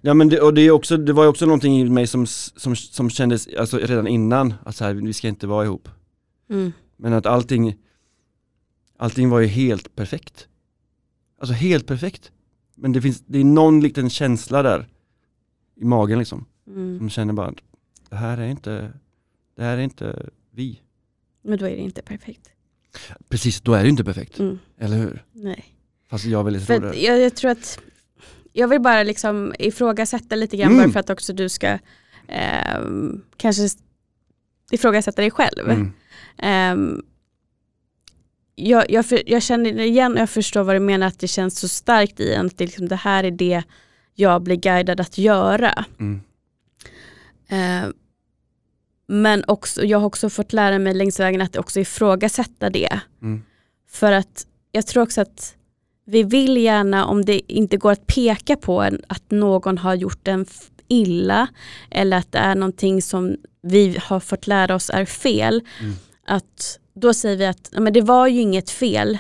Ja 0.02 0.14
men 0.14 0.30
det, 0.30 0.42
och 0.42 0.54
det, 0.54 0.62
är 0.62 0.72
också, 0.72 0.98
det 0.98 1.14
var 1.14 1.24
ju 1.24 1.30
också 1.30 1.46
någonting 1.46 1.80
i 1.80 1.90
mig 1.90 2.08
som, 2.08 2.28
som, 2.28 2.76
som 2.76 3.10
kändes 3.10 3.48
alltså, 3.60 3.78
redan 3.78 4.08
innan, 4.08 4.54
att 4.64 4.76
så 4.76 4.84
här, 4.84 4.94
vi 4.94 5.14
ska 5.14 5.28
inte 5.28 5.48
vara 5.48 5.66
ihop. 5.66 5.90
Mm. 6.50 6.72
Men 6.98 7.14
att 7.14 7.26
allting, 7.26 7.76
allting 8.98 9.30
var 9.30 9.40
ju 9.40 9.48
helt 9.48 9.96
perfekt. 9.96 10.48
Alltså 11.40 11.54
helt 11.54 11.88
perfekt. 11.88 12.32
Men 12.76 12.92
det 12.92 13.02
finns, 13.02 13.22
det 13.26 13.40
är 13.40 13.44
någon 13.44 13.82
liten 13.82 14.10
känsla 14.10 14.64
där 14.64 14.88
i 15.76 15.86
magen 15.86 16.20
liksom. 16.20 16.46
Mm. 16.68 16.98
Som 16.98 17.10
känner 17.10 17.34
bara, 17.34 17.48
att 17.48 17.58
det 18.10 18.16
här 18.16 18.38
är 18.38 18.48
inte, 18.48 18.94
det 19.56 19.64
här 19.64 19.78
är 19.78 19.82
inte 19.82 20.30
vi. 20.52 20.82
Men 21.42 21.60
då 21.60 21.66
är 21.66 21.76
det 21.76 21.82
inte 21.82 22.02
perfekt. 22.02 22.53
Precis, 23.30 23.62
då 23.62 23.74
är 23.74 23.84
det 23.84 23.90
inte 23.90 24.04
perfekt. 24.04 24.40
Mm. 24.40 24.60
Eller 24.80 24.98
hur? 24.98 25.24
Nej. 25.32 25.66
Fast 26.10 26.26
jag 26.26 26.44
vill 26.44 26.54
inte 26.56 26.66
För 26.66 26.80
tro 26.80 26.88
att 26.88 26.94
det. 26.94 27.00
jag, 27.02 27.20
jag 27.22 27.36
tror 27.36 27.52
att 27.52 27.80
jag 28.54 28.68
vill 28.68 28.82
bara 28.82 29.04
liksom 29.04 29.54
ifrågasätta 29.60 30.36
lite 30.36 30.58
grann 30.58 30.72
Mm. 30.72 30.84
bara 30.84 30.92
för 30.94 31.00
att 31.00 31.10
också 31.10 31.34
du 31.34 31.50
ska 31.50 31.78
ehm, 32.28 33.22
kanske 33.38 33.64
ifrågasätta 34.72 35.22
dig 35.22 35.32
själv. 35.32 35.70
Mm. 35.70 35.94
Ehm, 36.38 37.02
jag, 38.56 38.92
jag, 38.92 39.06
för, 39.06 39.30
jag 39.30 39.44
känner 39.44 39.80
igen 39.80 40.14
och 40.14 40.20
jag 40.20 40.30
förstår 40.30 40.64
vad 40.64 40.76
du 40.76 40.80
menar 40.80 41.08
att 41.08 41.20
det 41.20 41.28
känns 41.28 41.60
så 41.60 41.68
starkt 41.68 42.20
i 42.20 42.34
en 42.34 42.46
att 42.46 42.58
det, 42.58 42.66
liksom, 42.66 42.88
det 42.88 42.96
här 42.96 43.24
är 43.24 43.32
det 43.32 43.64
jag 44.16 44.42
blir 44.44 44.56
guidad 44.56 45.00
att 45.02 45.18
göra. 45.18 45.86
Mm. 46.00 46.22
Ehm, 47.48 47.94
men 49.08 49.44
också, 49.48 49.84
jag 49.86 50.00
har 50.00 50.06
också 50.06 50.30
fått 50.30 50.54
lära 50.54 50.80
mig 50.80 50.94
längs 50.94 51.20
vägen 51.20 51.42
att 51.42 51.58
också 51.58 51.80
ifrågasätta 51.80 52.70
det. 52.70 53.00
Mm. 53.22 53.44
För 53.90 54.12
att 54.12 54.48
jag 54.72 54.88
tror 54.88 55.04
också 55.04 55.22
att 55.22 55.56
vi 56.06 56.24
vill 56.24 56.58
gärna, 56.58 57.06
om 57.06 57.26
det 57.26 57.54
inte 57.54 57.78
går 57.78 57.92
att 57.92 58.08
peka 58.08 58.56
på 58.56 58.82
att 59.08 59.32
någon 59.32 59.78
har 59.78 59.96
gjort 59.96 60.28
en 60.28 60.46
illa 60.88 61.48
eller 61.92 62.18
att 62.18 62.32
det 62.32 62.38
är 62.38 62.56
någonting 62.56 63.02
som 63.02 63.36
vi 63.62 63.98
har 64.02 64.20
fått 64.20 64.48
lära 64.48 64.76
oss 64.76 64.90
är 64.90 65.06
fel, 65.06 65.62
Mm. 65.80 65.94
att 66.28 66.80
då 66.96 67.14
säger 67.14 67.38
vi 67.38 67.46
att 67.46 67.70
"Ja, 67.72 67.80
men 67.80 67.94
det 67.94 68.02
var 68.02 68.28
ju 68.28 68.42
inget 68.42 68.70
fel 68.70 69.18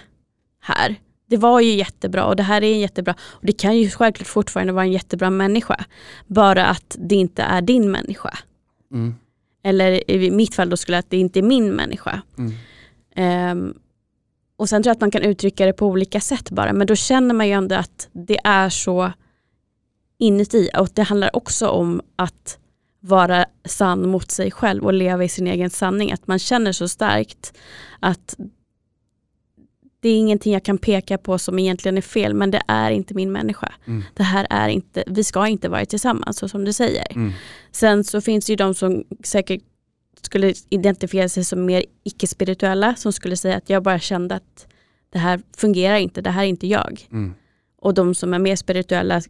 här. 0.62 0.96
Det 1.30 1.38
var 1.38 1.60
ju 1.60 1.72
jättebra 1.76 2.26
och 2.26 2.36
det 2.36 2.44
här 2.44 2.64
är 2.64 2.74
en 2.74 2.80
jättebra, 2.80 3.16
och 3.22 3.46
det 3.46 3.54
kan 3.54 3.78
ju 3.78 3.90
självklart 3.90 4.28
fortfarande 4.28 4.74
vara 4.74 4.86
en 4.86 4.92
jättebra 4.92 5.30
människa. 5.30 5.86
Bara 6.28 6.66
att 6.66 6.96
det 7.00 7.16
inte 7.16 7.42
är 7.44 7.62
din 7.62 7.92
människa. 7.92 8.38
Mm. 8.92 9.16
Eller 9.64 10.12
i 10.12 10.32
mitt 10.32 10.56
fall 10.56 10.70
då 10.70 10.78
skulle 10.78 10.96
jag 10.96 11.00
att 11.00 11.10
det 11.10 11.18
inte 11.18 11.40
är 11.40 11.44
min 11.44 11.74
människa. 11.76 12.22
Mm. 12.38 12.54
Ehm, 13.16 13.74
och 14.58 14.70
sen 14.70 14.84
tror 14.84 14.90
jag 14.90 14.96
att 14.96 15.02
man 15.02 15.12
kan 15.12 15.22
uttrycka 15.22 15.66
det 15.66 15.74
på 15.74 15.88
olika 15.88 16.22
sätt 16.22 16.52
bara, 16.52 16.74
men 16.74 16.88
då 16.88 16.96
känner 16.96 17.34
man 17.34 17.48
ju 17.48 17.54
ändå 17.54 17.76
att 17.76 18.10
det 18.12 18.38
är 18.44 18.70
så 18.70 19.12
inuti. 20.18 20.70
Och 20.78 20.90
det 20.94 21.04
handlar 21.04 21.36
också 21.36 21.68
om 21.68 22.02
att 22.16 22.58
vara 23.00 23.46
sann 23.66 24.10
mot 24.10 24.32
sig 24.32 24.52
själv 24.52 24.84
och 24.84 24.94
leva 24.94 25.24
i 25.24 25.30
sin 25.30 25.48
egen 25.48 25.70
sanning. 25.70 26.12
Att 26.12 26.28
man 26.28 26.40
känner 26.40 26.72
så 26.72 26.88
starkt 26.88 27.54
att 28.00 28.36
det 30.04 30.10
är 30.10 30.18
ingenting 30.18 30.54
jag 30.54 30.64
kan 30.64 30.78
peka 30.78 31.18
på 31.18 31.38
som 31.38 31.60
egentligen 31.60 31.98
är 31.98 32.02
fel, 32.02 32.34
men 32.34 32.52
det 32.52 32.62
är 32.68 32.92
inte 32.92 33.14
min 33.14 33.32
människa. 33.32 33.74
Mm. 33.86 34.04
Det 34.14 34.24
här 34.24 34.48
är 34.50 34.70
inte, 34.70 35.04
vi 35.08 35.24
ska 35.24 35.48
inte 35.48 35.70
vara 35.70 35.86
tillsammans, 35.86 36.38
så 36.38 36.50
som 36.50 36.66
du 36.66 36.74
säger. 36.74 37.08
Mm. 37.16 37.32
Sen 37.72 38.04
så 38.04 38.22
finns 38.22 38.46
det 38.46 38.52
ju 38.52 38.56
de 38.56 38.74
som 38.74 39.04
säkert 39.24 39.62
skulle 40.22 40.54
identifiera 40.70 41.30
sig 41.30 41.44
som 41.44 41.66
mer 41.66 41.86
icke-spirituella 42.04 42.96
som 42.96 43.14
skulle 43.14 43.38
säga 43.38 43.58
att 43.58 43.70
jag 43.70 43.84
bara 43.84 44.00
kände 44.00 44.36
att 44.36 44.68
det 45.10 45.20
här 45.20 45.42
fungerar 45.58 45.98
inte, 45.98 46.22
det 46.22 46.30
här 46.30 46.44
är 46.44 46.48
inte 46.48 46.68
jag. 46.68 47.08
Mm. 47.12 47.34
Och 47.78 47.94
de 47.94 48.16
som 48.16 48.34
är 48.34 48.40
mer 48.40 48.56
spirituella 48.56 49.22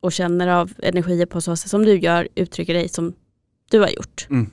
och 0.00 0.12
känner 0.12 0.48
av 0.48 0.72
energier 0.78 1.26
på 1.26 1.40
så 1.40 1.56
sätt 1.56 1.70
som 1.70 1.84
du 1.84 1.98
gör 1.98 2.28
uttrycker 2.34 2.74
dig 2.74 2.88
som 2.88 3.12
du 3.70 3.80
har 3.80 3.88
gjort. 3.88 4.26
Mm. 4.30 4.50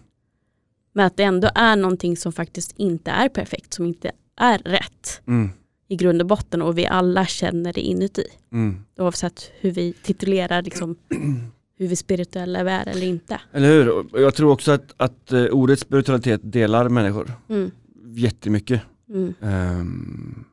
Men 0.94 1.06
att 1.06 1.18
det 1.18 1.24
ändå 1.24 1.50
är 1.56 1.76
någonting 1.76 2.18
som 2.18 2.32
faktiskt 2.34 2.74
inte 2.78 3.12
är 3.12 3.30
perfekt, 3.30 3.74
som 3.74 3.86
inte 3.86 4.12
är 4.36 4.58
rätt 4.58 5.22
Mm. 5.28 5.50
I 5.92 5.96
grund 5.96 6.22
och 6.22 6.28
botten 6.28 6.62
och 6.62 6.78
vi 6.78 6.86
alla 6.88 7.26
känner 7.26 7.74
det 7.74 7.82
inuti. 7.82 8.24
Mm. 8.52 8.80
Oavsett 8.98 9.52
hur 9.60 9.72
vi 9.72 9.94
titulerar 9.94 10.62
liksom, 10.62 10.96
hur 11.78 11.88
vi 11.88 11.96
spirituella 11.96 12.64
vi 12.64 12.70
är 12.72 12.88
eller 12.90 13.08
inte. 13.08 13.42
Eller 13.54 13.68
hur? 13.70 14.06
Jag 14.22 14.36
tror 14.36 14.52
också 14.52 14.72
att, 14.72 14.94
att 14.98 15.32
eh, 15.32 15.46
ordet 15.46 15.80
spiritualitet 15.80 16.42
delar 16.44 16.90
människor 16.90 17.32
Mm. 17.50 17.72
jättemycket. 18.16 18.82
Mm. 19.10 19.34
Ehm, 19.42 20.44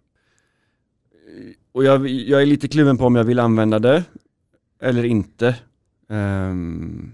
och 1.73 1.85
jag, 1.85 2.09
jag 2.09 2.43
är 2.43 2.47
lite 2.47 2.69
kluven 2.69 2.99
på 2.99 3.05
om 3.05 3.17
jag 3.17 3.25
vill 3.25 3.39
använda 3.39 3.79
det 3.79 4.05
eller 4.83 5.05
inte. 5.05 5.55
Ehm, 6.09 7.11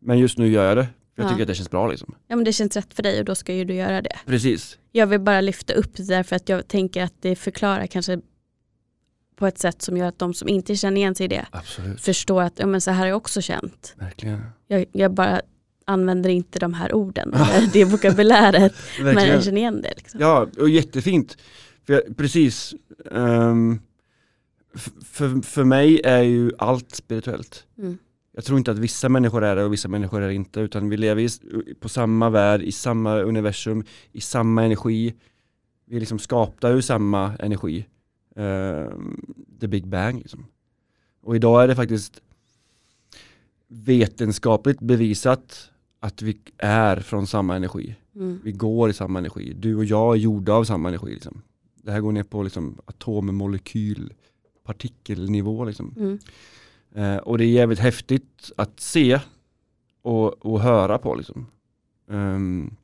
men 0.00 0.18
just 0.18 0.38
nu 0.38 0.48
gör 0.48 0.64
jag 0.68 0.76
det. 0.76 0.88
Jag 1.14 1.24
Ja. 1.24 1.28
tycker 1.30 1.42
att 1.42 1.48
det 1.48 1.54
känns 1.54 1.70
bra 1.70 1.88
liksom. 1.88 2.14
Ja 2.26 2.36
men 2.36 2.44
det 2.44 2.52
känns 2.52 2.76
rätt 2.76 2.94
för 2.94 3.02
dig 3.02 3.18
och 3.18 3.24
då 3.24 3.34
ska 3.34 3.54
ju 3.54 3.64
du 3.64 3.74
göra 3.74 4.02
det. 4.02 4.16
Precis. 4.26 4.78
Jag 4.98 5.06
vill 5.06 5.20
bara 5.20 5.40
lyfta 5.40 5.72
upp 5.72 5.96
det 5.96 6.02
därför 6.02 6.36
att 6.36 6.48
jag 6.48 6.68
tänker 6.68 7.02
att 7.02 7.14
det 7.20 7.36
förklarar 7.36 7.86
kanske 7.86 8.20
på 9.36 9.46
ett 9.46 9.58
sätt 9.58 9.82
som 9.82 9.96
gör 9.96 10.06
att 10.06 10.18
de 10.18 10.34
som 10.34 10.48
inte 10.48 10.76
känner 10.76 10.96
igen 10.96 11.14
sig 11.14 11.24
i 11.24 11.28
det 11.28 11.46
Absolut. 11.50 12.00
förstår 12.00 12.42
att 12.42 12.58
ja, 12.58 12.66
men 12.66 12.80
så 12.80 12.90
här 12.90 12.98
har 12.98 13.06
jag 13.06 13.16
också 13.16 13.40
känt. 13.40 13.94
Verkligen. 13.96 14.42
Jag, 14.66 14.84
jag 14.92 15.12
bara 15.14 15.40
använder 15.84 16.30
inte 16.30 16.58
de 16.58 16.74
här 16.74 16.94
orden, 16.94 17.34
det 17.72 17.84
vokabuläret, 17.84 18.74
men 19.02 19.26
jag 19.26 19.44
känner 19.44 19.58
igen 19.58 19.82
det. 19.82 19.92
Liksom. 19.96 20.20
Ja, 20.20 20.46
och 20.58 20.68
jättefint. 20.68 21.36
För 21.86 21.92
jag, 21.92 22.16
precis. 22.16 22.74
f- 24.74 24.90
för, 25.04 25.42
för 25.42 25.64
mig 25.64 26.00
är 26.04 26.22
ju 26.22 26.52
allt 26.58 26.94
spirituellt. 26.94 27.66
Mm. 27.78 27.98
Jag 28.38 28.44
tror 28.44 28.58
inte 28.58 28.70
att 28.70 28.78
vissa 28.78 29.08
människor 29.08 29.44
är 29.44 29.56
det 29.56 29.64
och 29.64 29.72
vissa 29.72 29.88
människor 29.88 30.22
är 30.22 30.28
det 30.28 30.34
inte 30.34 30.60
utan 30.60 30.88
vi 30.88 30.96
lever 30.96 31.22
i, 31.22 31.28
på 31.74 31.88
samma 31.88 32.30
värld, 32.30 32.62
i 32.62 32.72
samma 32.72 33.18
universum, 33.18 33.84
i 34.12 34.20
samma 34.20 34.64
energi. 34.64 35.14
Vi 35.84 35.96
är 35.96 36.00
liksom 36.00 36.18
skapta 36.18 36.68
ur 36.68 36.80
samma 36.80 37.36
energi. 37.36 37.86
Uh, 38.38 38.88
the 39.60 39.68
big 39.68 39.86
bang 39.86 40.18
liksom. 40.18 40.46
Och 41.22 41.36
idag 41.36 41.62
är 41.62 41.68
det 41.68 41.76
faktiskt 41.76 42.20
vetenskapligt 43.68 44.80
bevisat 44.80 45.70
att 46.00 46.22
vi 46.22 46.38
är 46.58 46.96
från 46.96 47.26
samma 47.26 47.56
energi. 47.56 47.94
Mm. 48.14 48.40
Vi 48.44 48.52
går 48.52 48.90
i 48.90 48.92
samma 48.92 49.18
energi. 49.18 49.52
Du 49.56 49.76
och 49.76 49.84
jag 49.84 50.14
är 50.14 50.18
gjorda 50.18 50.52
av 50.52 50.64
samma 50.64 50.88
energi. 50.88 51.14
Liksom. 51.14 51.42
Det 51.74 51.92
här 51.92 52.00
går 52.00 52.12
ner 52.12 52.22
på 52.22 52.42
liksom, 52.42 52.78
atom, 52.84 53.36
molekyl, 53.36 54.12
partikelnivå. 54.64 55.64
Liksom. 55.64 55.94
Mm. 55.96 56.18
Eh, 56.98 57.16
och 57.16 57.38
det 57.38 57.44
är 57.44 57.48
jävligt 57.48 57.78
häftigt 57.78 58.52
att 58.56 58.80
se 58.80 59.20
och, 60.02 60.46
och 60.46 60.60
höra 60.60 60.98
på. 60.98 61.14
Liksom. 61.14 61.46
Um, 62.06 62.76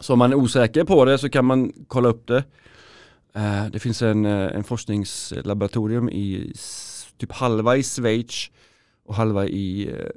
så 0.00 0.12
om 0.12 0.18
man 0.18 0.32
är 0.32 0.36
osäker 0.36 0.84
på 0.84 1.04
det 1.04 1.18
så 1.18 1.28
kan 1.28 1.44
man 1.44 1.72
kolla 1.86 2.08
upp 2.08 2.26
det. 2.26 2.44
Uh, 3.36 3.66
det 3.72 3.78
finns 3.78 4.02
en, 4.02 4.26
eh, 4.26 4.56
en 4.56 4.64
forskningslaboratorium 4.64 6.08
i 6.08 6.52
typ 7.16 7.32
halva 7.32 7.76
i 7.76 7.82
Schweiz 7.82 8.50
och 9.04 9.14
halva 9.14 9.46
i 9.46 9.90
uh, 9.90 10.10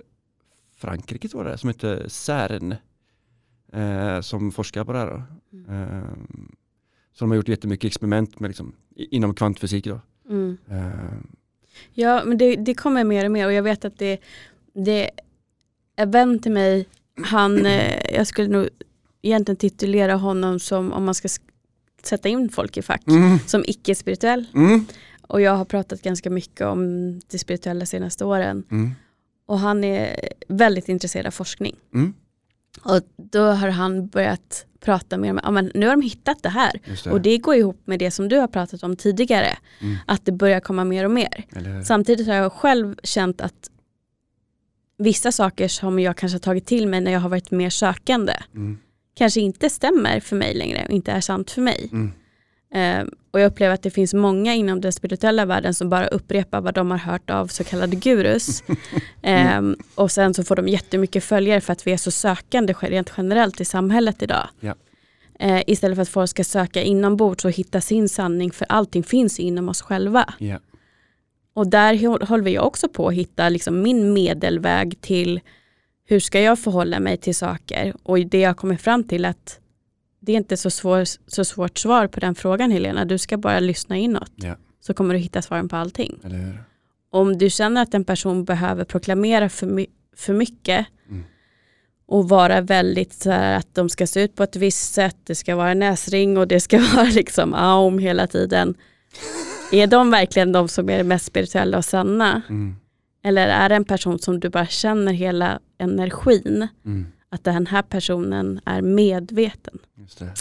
Frankrike 0.76 1.28
tror 1.28 1.44
jag 1.44 1.54
det 1.54 1.58
som 1.58 1.70
heter 1.70 2.08
CERN. 2.08 2.76
Uh, 3.76 4.22
som 4.22 4.52
forskar 4.52 4.84
på 4.84 4.94
det 4.94 5.00
här. 5.00 5.24
Ehm, 5.70 6.56
så 7.14 7.26
de 7.26 7.30
har 7.32 7.36
gjort 7.36 7.48
jättemycket 7.48 7.88
experiment 7.88 8.40
med 8.40 8.50
liksom, 8.50 8.76
inom 8.96 9.34
kvantfysik. 9.34 9.86
Då. 9.86 10.00
Mm. 10.30 10.58
Ja, 11.94 12.24
men 12.26 12.38
det, 12.38 12.56
det 12.56 12.74
kommer 12.74 13.04
mer 13.04 13.26
och 13.26 13.32
mer 13.32 13.46
och 13.46 13.54
jag 13.54 13.64
vet 13.64 13.86
att 13.86 13.98
det, 13.98 14.18
det 14.74 15.10
en 15.96 16.12
vän 16.12 16.40
till 16.40 16.52
mig, 16.52 16.88
han, 17.24 17.66
eh, 17.66 18.16
jag 18.16 18.28
skulle 18.28 18.48
nog 18.48 18.70
egentligen 19.22 19.58
titulera 19.58 20.16
honom 20.16 20.60
som, 20.60 20.94
om 20.94 21.06
man 21.06 21.16
ska 21.16 21.28
sätta 22.04 22.30
in 22.30 22.50
folk 22.50 22.78
i 22.78 22.82
fack, 22.82 23.08
mm. 23.08 23.40
som 23.40 23.64
icke-spirituell. 23.68 24.46
Mm. 24.54 24.86
Och 25.22 25.42
jag 25.42 25.56
har 25.56 25.66
pratat 25.66 26.02
ganska 26.02 26.30
mycket 26.30 26.62
om 26.62 27.20
det 27.28 27.38
spirituella 27.38 27.86
senaste 27.86 28.26
åren. 28.26 28.64
Mm. 28.72 28.92
Och 29.46 29.60
han 29.60 29.84
är 29.84 30.30
väldigt 30.48 30.90
intresserad 30.90 31.26
av 31.26 31.32
forskning. 31.32 31.76
Mm. 31.94 32.14
Och 32.84 33.02
då 33.16 33.42
har 33.42 33.70
han 33.70 34.08
börjat 34.08 34.66
prata 34.86 35.18
mer 35.18 35.34
med, 35.34 35.44
ja, 35.44 35.52
men 35.52 35.72
nu 35.74 35.88
har 35.88 35.96
de 35.96 36.02
hittat 36.02 36.44
det 36.44 36.50
här. 36.50 36.72
Det. 37.04 37.12
Och 37.12 37.22
det 37.22 37.38
går 37.38 37.56
ihop 37.56 37.82
med 37.86 38.00
det 38.00 38.12
som 38.12 38.30
du 38.30 38.38
har 38.38 38.48
pratat 38.48 38.84
om 38.84 38.96
tidigare. 38.96 39.58
Mm. 39.80 39.98
Att 40.06 40.26
det 40.26 40.32
börjar 40.32 40.60
komma 40.60 40.84
mer 40.84 41.06
och 41.06 41.12
mer. 41.12 41.46
Samtidigt 41.84 42.28
har 42.28 42.36
jag 42.36 42.54
själv 42.54 42.96
känt 43.04 43.42
att 43.42 43.70
vissa 44.98 45.32
saker 45.32 45.68
som 45.68 46.00
jag 46.00 46.18
kanske 46.18 46.36
har 46.36 46.40
tagit 46.40 46.66
till 46.66 46.88
mig 46.88 47.02
när 47.02 47.12
jag 47.12 47.20
har 47.20 47.30
varit 47.30 47.52
mer 47.52 47.70
sökande 47.70 48.34
mm. 48.56 48.80
kanske 49.14 49.42
inte 49.42 49.70
stämmer 49.70 50.20
för 50.20 50.36
mig 50.36 50.54
längre 50.54 50.86
och 50.86 50.92
inte 50.92 51.12
är 51.12 51.22
sant 51.22 51.52
för 51.52 51.62
mig. 51.62 51.90
Mm. 51.92 52.12
Uh, 52.76 53.08
och 53.32 53.40
jag 53.40 53.48
upplever 53.48 53.74
att 53.74 53.84
det 53.84 53.92
finns 53.92 54.14
många 54.14 54.54
inom 54.54 54.82
den 54.82 54.94
spirituella 54.94 55.46
världen 55.46 55.74
som 55.74 55.90
bara 55.90 56.08
upprepar 56.08 56.62
vad 56.62 56.74
de 56.74 56.92
har 56.92 56.98
hört 56.98 57.30
av 57.30 57.48
så 57.48 57.64
kallade 57.64 57.96
gurus. 57.96 58.64
um, 59.58 59.76
och 59.96 60.12
sen 60.12 60.34
så 60.34 60.44
får 60.44 60.56
de 60.56 60.68
jättemycket 60.68 61.24
följare 61.24 61.62
för 61.62 61.74
att 61.74 61.88
vi 61.88 61.94
är 61.94 61.98
så 61.98 62.12
sökande 62.12 62.74
rent 62.74 63.14
generellt 63.18 63.62
i 63.62 63.66
samhället 63.66 64.22
idag. 64.22 64.48
Ja. 64.60 64.76
Uh, 65.44 65.62
istället 65.68 65.96
för 65.96 66.02
att 66.02 66.10
folk 66.10 66.30
ska 66.30 66.44
söka 66.44 66.82
inombords 66.82 67.46
och 67.46 67.52
hitta 67.52 67.82
sin 67.82 68.10
sanning 68.10 68.52
för 68.52 68.68
allting 68.70 69.04
finns 69.04 69.40
inom 69.40 69.70
oss 69.70 69.82
själva. 69.82 70.34
Ja. 70.38 70.60
Och 71.54 71.68
där 71.68 72.26
håller 72.26 72.52
jag 72.52 72.68
också 72.68 72.88
på 72.90 73.08
att 73.08 73.14
hitta 73.14 73.50
liksom 73.50 73.82
min 73.82 74.14
medelväg 74.14 75.02
till 75.02 75.40
hur 76.06 76.20
ska 76.20 76.42
jag 76.42 76.60
förhålla 76.60 77.00
mig 77.00 77.18
till 77.18 77.36
saker. 77.36 77.94
Och 78.04 78.20
det 78.20 78.40
jag 78.40 78.58
kommer 78.58 78.78
fram 78.78 79.04
till 79.04 79.26
att 79.26 79.61
det 80.22 80.32
är 80.32 80.38
inte 80.38 80.58
så, 80.58 80.70
svår, 80.70 81.04
så 81.28 81.46
svårt 81.46 81.78
svar 81.78 82.08
på 82.08 82.20
den 82.20 82.36
frågan 82.36 82.72
Helena. 82.72 83.06
Du 83.06 83.18
ska 83.18 83.38
bara 83.38 83.60
lyssna 83.60 83.98
inåt. 83.98 84.32
Ja. 84.36 84.56
Så 84.80 84.94
kommer 84.94 85.14
du 85.14 85.20
hitta 85.20 85.42
svaren 85.42 85.70
på 85.70 85.76
allting. 85.76 86.20
Om 87.12 87.38
du 87.38 87.50
känner 87.50 87.82
att 87.82 87.94
en 87.94 88.04
person 88.04 88.46
behöver 88.46 88.84
proklamera 88.84 89.50
för, 89.50 89.68
my 89.68 89.88
för 90.16 90.34
mycket 90.34 90.88
mm. 91.10 91.24
och 92.08 92.30
vara 92.30 92.62
väldigt 92.62 93.14
så 93.14 93.32
här, 93.32 93.58
att 93.58 93.76
de 93.76 93.90
ska 93.90 94.08
se 94.08 94.22
ut 94.24 94.36
på 94.36 94.44
ett 94.44 94.56
visst 94.56 94.94
sätt, 94.94 95.18
det 95.24 95.36
ska 95.36 95.56
vara 95.56 95.74
näsring 95.74 96.38
och 96.38 96.48
det 96.48 96.60
ska 96.60 96.80
vara 96.96 97.10
liksom 97.10 97.54
aum 97.54 98.00
hela 98.00 98.28
tiden. 98.28 98.76
är 99.72 99.88
de 99.88 100.12
verkligen 100.12 100.52
de 100.52 100.68
som 100.68 100.90
är 100.90 101.04
mest 101.04 101.26
spirituella 101.26 101.78
och 101.78 101.86
sanna? 101.86 102.42
Mm. 102.50 102.76
Eller 103.24 103.48
är 103.48 103.70
det 103.70 103.76
en 103.76 103.86
person 103.86 104.20
som 104.20 104.40
du 104.40 104.50
bara 104.50 104.68
känner 104.68 105.14
hela 105.14 105.60
energin? 105.78 106.68
Mm 106.86 107.06
att 107.32 107.44
den 107.44 107.68
här 107.68 107.82
personen 107.82 108.60
är 108.66 108.82
medveten. 108.82 109.80
Just 109.96 110.20
det. 110.20 110.34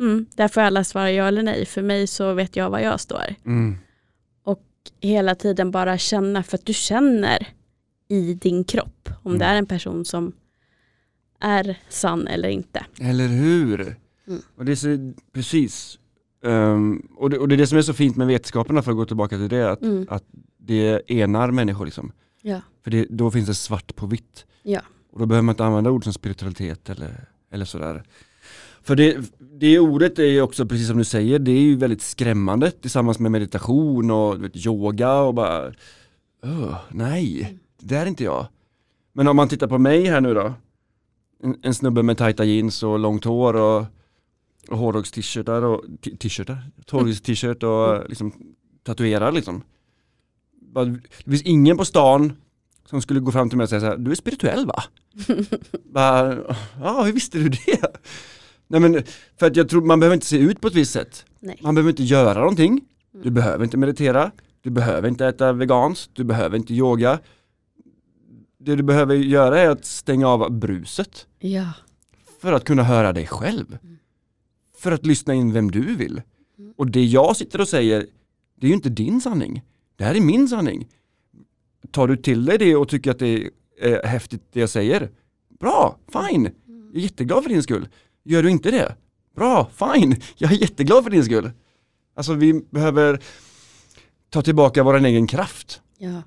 Mm, 0.00 0.26
där 0.34 0.48
får 0.48 0.60
alla 0.60 0.84
svara 0.84 1.12
ja 1.12 1.28
eller 1.28 1.42
nej. 1.42 1.66
För 1.66 1.82
mig 1.82 2.06
så 2.06 2.34
vet 2.34 2.56
jag 2.56 2.70
var 2.70 2.78
jag 2.78 3.00
står. 3.00 3.34
Mm. 3.46 3.76
Och 4.44 4.62
hela 5.00 5.34
tiden 5.34 5.70
bara 5.70 5.98
känna, 5.98 6.42
för 6.42 6.58
att 6.58 6.66
du 6.66 6.72
känner 6.72 7.48
i 8.08 8.34
din 8.34 8.64
kropp 8.64 9.08
om 9.22 9.30
mm. 9.32 9.38
det 9.38 9.44
är 9.44 9.54
en 9.54 9.66
person 9.66 10.04
som 10.04 10.32
är 11.40 11.78
sann 11.88 12.26
eller 12.26 12.48
inte. 12.48 12.86
Eller 13.00 13.28
hur? 13.28 13.96
Mm. 14.26 14.42
Och 14.56 14.64
det 14.64 14.72
är 14.72 14.76
så, 14.76 15.12
precis. 15.32 15.98
Um, 16.40 17.08
och, 17.16 17.30
det, 17.30 17.38
och, 17.38 17.48
det, 17.48 17.54
är 17.54 17.56
det 17.56 17.66
som 17.66 17.78
är 17.78 17.82
så 17.82 17.94
fint 17.94 18.16
med 18.16 18.26
vetenskaperna 18.26 18.82
för 18.82 18.90
att 18.90 18.96
gå 18.96 19.04
tillbaka 19.04 19.36
till 19.36 19.48
det, 19.48 19.70
att, 19.70 19.82
mm. 19.82 20.06
att 20.10 20.24
det 20.58 21.10
enar 21.10 21.50
människor. 21.50 21.84
Liksom. 21.84 22.12
Ja. 22.42 22.60
För 22.84 22.90
det, 22.90 23.06
då 23.10 23.30
finns 23.30 23.46
det 23.46 23.54
svart 23.54 23.96
på 23.96 24.06
vitt. 24.06 24.46
Ja. 24.62 24.80
Och 25.12 25.18
då 25.18 25.26
behöver 25.26 25.42
man 25.42 25.52
inte 25.52 25.64
använda 25.64 25.90
ord 25.90 26.04
som 26.04 26.12
spiritualitet 26.12 26.90
eller, 26.90 27.28
eller 27.50 27.64
sådär. 27.64 28.02
För 28.82 28.96
det, 28.96 29.32
det 29.38 29.78
ordet 29.78 30.18
är 30.18 30.26
ju 30.26 30.42
också, 30.42 30.66
precis 30.66 30.88
som 30.88 30.98
du 30.98 31.04
säger, 31.04 31.38
det 31.38 31.50
är 31.50 31.60
ju 31.60 31.76
väldigt 31.76 32.02
skrämmande 32.02 32.70
tillsammans 32.70 33.18
med 33.18 33.32
meditation 33.32 34.10
och 34.10 34.44
vet, 34.44 34.66
yoga 34.66 35.14
och 35.14 35.34
bara 35.34 35.68
oh, 36.42 36.76
Nej, 36.90 37.58
det 37.78 37.96
är 37.96 38.06
inte 38.06 38.24
jag. 38.24 38.46
Men 39.12 39.28
om 39.28 39.36
man 39.36 39.48
tittar 39.48 39.66
på 39.66 39.78
mig 39.78 40.06
här 40.06 40.20
nu 40.20 40.34
då 40.34 40.54
En, 41.42 41.56
en 41.62 41.74
snubbe 41.74 42.02
med 42.02 42.18
tajta 42.18 42.44
jeans 42.44 42.82
och 42.82 42.98
långt 42.98 43.24
hår 43.24 43.56
och, 43.56 43.84
och 44.68 44.78
hårdrocks-t-shirtar 44.78 45.62
och 45.62 45.84
t-shirtar, 46.20 46.58
hårdrocks-t-shirt 46.90 47.62
och 47.62 48.08
liksom 48.08 48.32
tatuerad 48.82 49.34
liksom. 49.34 49.62
Det 50.74 51.30
finns 51.30 51.42
ingen 51.42 51.76
på 51.76 51.84
stan 51.84 52.32
som 52.84 53.02
skulle 53.02 53.20
gå 53.20 53.32
fram 53.32 53.48
till 53.48 53.58
mig 53.58 53.64
och 53.64 53.70
säga 53.70 53.80
så 53.80 53.86
här, 53.86 53.96
du 53.96 54.10
är 54.10 54.14
spirituell 54.14 54.66
va? 54.66 54.82
ja, 56.80 57.02
hur 57.02 57.12
visste 57.12 57.38
du 57.38 57.48
det? 57.48 57.96
Nej 58.66 58.80
men, 58.80 59.02
för 59.38 59.46
att 59.46 59.56
jag 59.56 59.68
tror 59.68 59.82
man 59.82 60.00
behöver 60.00 60.14
inte 60.14 60.26
se 60.26 60.38
ut 60.38 60.60
på 60.60 60.68
ett 60.68 60.74
visst 60.74 60.92
sätt. 60.92 61.24
Nej. 61.40 61.58
Man 61.62 61.74
behöver 61.74 61.90
inte 61.90 62.02
göra 62.02 62.38
någonting. 62.38 62.80
Du 63.12 63.20
mm. 63.20 63.34
behöver 63.34 63.64
inte 63.64 63.76
meditera. 63.76 64.30
Du 64.60 64.70
behöver 64.70 65.08
inte 65.08 65.26
äta 65.26 65.52
veganskt. 65.52 66.10
Du 66.14 66.24
behöver 66.24 66.56
inte 66.56 66.74
yoga. 66.74 67.18
Det 68.58 68.76
du 68.76 68.82
behöver 68.82 69.14
göra 69.14 69.60
är 69.60 69.68
att 69.68 69.84
stänga 69.84 70.28
av 70.28 70.52
bruset. 70.52 71.26
Ja. 71.38 71.72
För 72.40 72.52
att 72.52 72.64
kunna 72.64 72.82
höra 72.82 73.12
dig 73.12 73.26
själv. 73.26 73.78
Mm. 73.82 73.98
För 74.78 74.92
att 74.92 75.06
lyssna 75.06 75.34
in 75.34 75.52
vem 75.52 75.70
du 75.70 75.96
vill. 75.96 76.22
Mm. 76.58 76.74
Och 76.76 76.86
det 76.86 77.04
jag 77.04 77.36
sitter 77.36 77.60
och 77.60 77.68
säger, 77.68 78.06
det 78.56 78.66
är 78.66 78.68
ju 78.68 78.74
inte 78.74 78.88
din 78.88 79.20
sanning. 79.20 79.62
Det 79.96 80.04
här 80.04 80.14
är 80.14 80.20
min 80.20 80.48
sanning 80.48 80.88
tar 81.90 82.08
du 82.08 82.16
till 82.16 82.44
dig 82.44 82.58
det 82.58 82.76
och 82.76 82.88
tycker 82.88 83.10
att 83.10 83.18
det 83.18 83.50
är 83.80 84.06
häftigt 84.06 84.42
det 84.52 84.60
jag 84.60 84.70
säger, 84.70 85.10
bra, 85.60 85.98
fine, 86.12 86.50
jag 86.66 86.96
är 86.96 87.00
jätteglad 87.00 87.42
för 87.42 87.50
din 87.50 87.62
skull. 87.62 87.88
Gör 88.24 88.42
du 88.42 88.50
inte 88.50 88.70
det, 88.70 88.96
bra, 89.36 89.70
fine, 89.70 90.16
jag 90.36 90.52
är 90.52 90.56
jätteglad 90.56 91.04
för 91.04 91.10
din 91.10 91.24
skull. 91.24 91.50
Alltså 92.14 92.34
vi 92.34 92.52
behöver 92.70 93.22
ta 94.30 94.42
tillbaka 94.42 94.82
vår 94.82 95.04
egen 95.06 95.26
kraft. 95.26 95.82
Ja. 95.98 96.22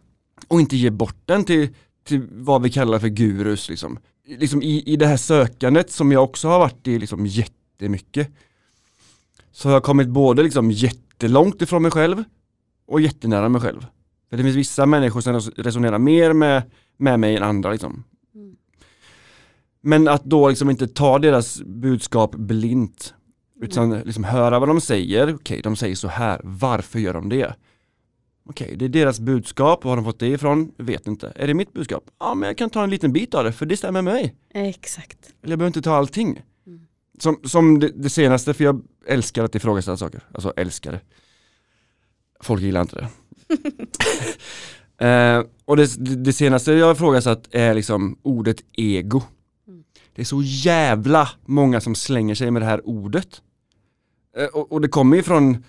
Och 0.48 0.60
inte 0.60 0.78
ge 0.78 0.90
bort 0.90 1.18
den 1.26 1.44
till, 1.44 1.70
till 2.04 2.28
vad 2.32 2.62
vi 2.62 2.72
kallar 2.72 3.00
för 3.00 3.08
gurus. 3.08 3.70
Liksom. 3.70 4.00
Liksom 4.28 4.62
i, 4.62 4.84
I 4.86 4.96
det 4.96 5.08
här 5.08 5.18
sökandet 5.18 5.92
som 5.92 6.12
jag 6.12 6.24
också 6.24 6.48
har 6.48 6.60
varit 6.60 6.88
i 6.88 7.00
liksom 7.00 7.26
jättemycket. 7.26 8.30
Så 9.52 9.70
har 9.70 9.74
jag 9.74 9.84
kommit 9.84 10.08
både 10.08 10.44
liksom 10.44 10.72
jättelångt 10.72 11.62
ifrån 11.62 11.82
mig 11.82 11.92
själv 11.92 12.24
och 12.88 13.02
jättenära 13.02 13.50
mig 13.50 13.62
själv. 13.62 13.86
För 14.30 14.38
det 14.38 14.44
finns 14.44 14.56
vissa 14.56 14.86
människor 14.86 15.22
som 15.22 15.40
resonerar 15.58 16.00
mer 16.00 16.34
med, 16.34 16.64
med 16.98 17.20
mig 17.20 17.36
än 17.36 17.44
andra 17.44 17.72
liksom. 17.72 18.04
Mm. 18.36 18.56
Men 19.82 20.08
att 20.08 20.24
då 20.24 20.50
liksom 20.50 20.70
inte 20.70 20.88
ta 20.88 21.20
deras 21.20 21.62
budskap 21.62 22.36
blint. 22.36 23.14
Utan 23.62 23.92
mm. 23.92 24.06
liksom 24.06 24.24
höra 24.24 24.60
vad 24.60 24.70
de 24.70 24.82
säger, 24.82 25.24
okej 25.24 25.36
okay, 25.36 25.62
de 25.62 25.76
säger 25.76 25.96
så 25.96 26.08
här, 26.08 26.42
varför 26.44 27.00
gör 27.00 27.14
de 27.14 27.30
det? 27.30 27.56
Okej, 28.50 28.66
okay, 28.66 28.78
det 28.78 28.86
är 28.86 28.90
deras 28.90 29.20
budskap, 29.20 29.84
var 29.84 29.92
har 29.92 29.96
de 29.96 30.06
fått 30.06 30.20
det 30.20 30.28
ifrån? 30.28 30.72
Vet 30.78 31.08
inte. 31.08 31.34
Är 31.36 31.48
det 31.48 31.54
mitt 31.54 31.74
budskap? 31.74 32.04
Ja, 32.20 32.36
men 32.36 32.48
jag 32.48 32.58
kan 32.58 32.70
ta 32.70 32.84
en 32.84 32.90
liten 32.90 33.14
bit 33.14 33.34
av 33.34 33.44
det, 33.44 33.52
för 33.52 33.66
det 33.66 33.78
stämmer 33.78 34.02
med 34.02 34.14
mig. 34.14 34.36
Exakt. 34.54 35.34
Eller 35.44 35.52
jag 35.52 35.60
behöver 35.60 35.68
inte 35.68 35.82
ta 35.82 35.96
allting. 35.96 36.42
Mm. 36.68 36.82
Som, 37.20 37.40
som 37.44 37.80
det, 37.80 37.92
det, 37.96 38.10
senaste, 38.10 38.54
för 38.54 38.64
jag 38.64 38.82
älskar 39.08 39.44
att 39.44 39.56
ifrågasätta 39.56 39.98
saker. 39.98 40.22
Alltså 40.32 40.54
älskar 40.56 40.92
det. 40.92 41.02
Folk 42.42 42.62
gillar 42.62 42.82
inte 42.82 42.96
det. 42.96 43.08
Eh, 44.98 45.44
och 45.66 45.78
det, 45.78 45.96
det 45.98 46.34
senaste 46.34 46.72
jag 46.72 46.86
har 46.86 46.94
ifrågasatt 46.94 47.48
är 47.52 47.74
liksom 47.74 48.20
ordet 48.22 48.64
ego. 48.74 49.22
Mm. 49.68 49.84
Det 50.16 50.22
är 50.22 50.26
så 50.26 50.42
jävla 50.42 51.30
många 51.46 51.82
som 51.82 51.96
slänger 51.96 52.36
sig 52.36 52.52
med 52.52 52.62
det 52.62 52.66
här 52.66 52.88
ordet. 52.88 53.42
Eh, 54.38 54.46
och, 54.46 54.72
och 54.72 54.82
det 54.82 54.88
kommer 54.88 55.18
ju 55.18 55.24
från 55.24 55.64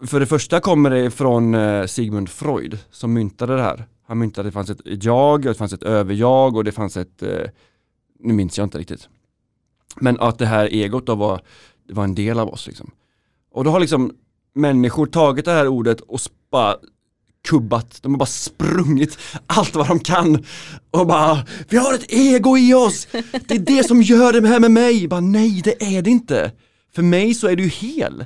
för 0.00 0.20
det 0.20 0.26
första 0.26 0.60
kommer 0.60 0.90
det 0.90 1.10
från 1.10 1.54
eh, 1.54 1.86
Sigmund 1.86 2.28
Freud 2.28 2.78
som 2.90 3.12
myntade 3.12 3.56
det 3.56 3.62
här. 3.62 3.86
Han 4.06 4.18
myntade 4.18 4.48
att 4.48 4.52
det 4.52 4.54
fanns 4.54 4.70
ett 4.70 5.04
jag, 5.04 5.34
och 5.34 5.40
det 5.40 5.54
fanns 5.54 5.72
ett 5.72 5.82
överjag 5.82 6.56
och 6.56 6.64
det 6.64 6.72
fanns 6.72 6.96
ett, 6.96 7.22
eh, 7.22 7.50
nu 8.18 8.34
minns 8.34 8.58
jag 8.58 8.66
inte 8.66 8.78
riktigt. 8.78 9.08
Men 9.96 10.20
att 10.20 10.38
det 10.38 10.46
här 10.46 10.66
egot 10.66 11.06
då 11.06 11.14
var, 11.14 11.42
det 11.88 11.94
var 11.94 12.04
en 12.04 12.14
del 12.14 12.38
av 12.38 12.48
oss 12.48 12.66
liksom. 12.66 12.90
Och 13.50 13.64
då 13.64 13.70
har 13.70 13.80
liksom 13.80 14.14
människor 14.54 15.06
tagit 15.06 15.44
det 15.44 15.52
här 15.52 15.68
ordet 15.68 16.00
och 16.00 16.20
bara 16.50 16.76
kubbat, 17.48 17.98
de 18.02 18.12
har 18.12 18.18
bara 18.18 18.26
sprungit 18.26 19.18
allt 19.46 19.74
vad 19.74 19.88
de 19.88 20.00
kan 20.00 20.44
och 20.90 21.06
bara 21.06 21.46
Vi 21.68 21.76
har 21.76 21.94
ett 21.94 22.12
ego 22.12 22.58
i 22.58 22.74
oss! 22.74 23.08
Det 23.46 23.54
är 23.54 23.58
det 23.58 23.84
som 23.84 24.02
gör 24.02 24.40
det 24.40 24.48
här 24.48 24.60
med 24.60 24.70
mig! 24.70 25.08
Bara, 25.08 25.20
nej, 25.20 25.60
det 25.64 25.96
är 25.96 26.02
det 26.02 26.10
inte! 26.10 26.52
För 26.94 27.02
mig 27.02 27.34
så 27.34 27.48
är 27.48 27.56
du 27.56 27.66
hel. 27.66 28.24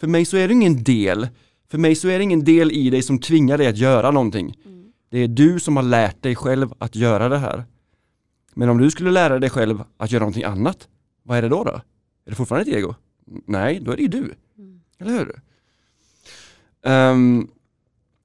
För 0.00 0.06
mig 0.06 0.24
så 0.24 0.36
är 0.36 0.48
du 0.48 0.54
ingen 0.54 0.84
del. 0.84 1.28
För 1.70 1.78
mig 1.78 1.94
så 1.94 2.08
är 2.08 2.18
det 2.18 2.24
ingen 2.24 2.44
del 2.44 2.72
i 2.72 2.90
dig 2.90 3.02
som 3.02 3.18
tvingar 3.18 3.58
dig 3.58 3.66
att 3.66 3.76
göra 3.76 4.10
någonting. 4.10 4.54
Det 5.10 5.18
är 5.18 5.28
du 5.28 5.60
som 5.60 5.76
har 5.76 5.82
lärt 5.82 6.22
dig 6.22 6.36
själv 6.36 6.72
att 6.78 6.96
göra 6.96 7.28
det 7.28 7.38
här. 7.38 7.64
Men 8.54 8.68
om 8.68 8.78
du 8.78 8.90
skulle 8.90 9.10
lära 9.10 9.38
dig 9.38 9.50
själv 9.50 9.82
att 9.96 10.12
göra 10.12 10.20
någonting 10.20 10.44
annat, 10.44 10.88
vad 11.22 11.38
är 11.38 11.42
det 11.42 11.48
då? 11.48 11.64
då? 11.64 11.70
Är 11.70 12.30
det 12.30 12.34
fortfarande 12.34 12.70
ett 12.70 12.76
ego? 12.76 12.94
Nej, 13.46 13.80
då 13.82 13.92
är 13.92 13.96
det 13.96 14.02
ju 14.02 14.08
du. 14.08 14.34
Eller 14.98 15.12
hur? 15.12 15.40
Um, 16.86 17.50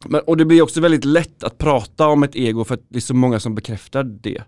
men, 0.05 0.21
och 0.21 0.37
det 0.37 0.45
blir 0.45 0.61
också 0.61 0.81
väldigt 0.81 1.05
lätt 1.05 1.43
att 1.43 1.57
prata 1.57 2.07
om 2.07 2.23
ett 2.23 2.35
ego 2.35 2.63
för 2.63 2.73
att 2.73 2.83
det 2.89 2.97
är 2.97 3.01
så 3.01 3.13
många 3.13 3.39
som 3.39 3.55
bekräftar 3.55 4.03
det. 4.03 4.43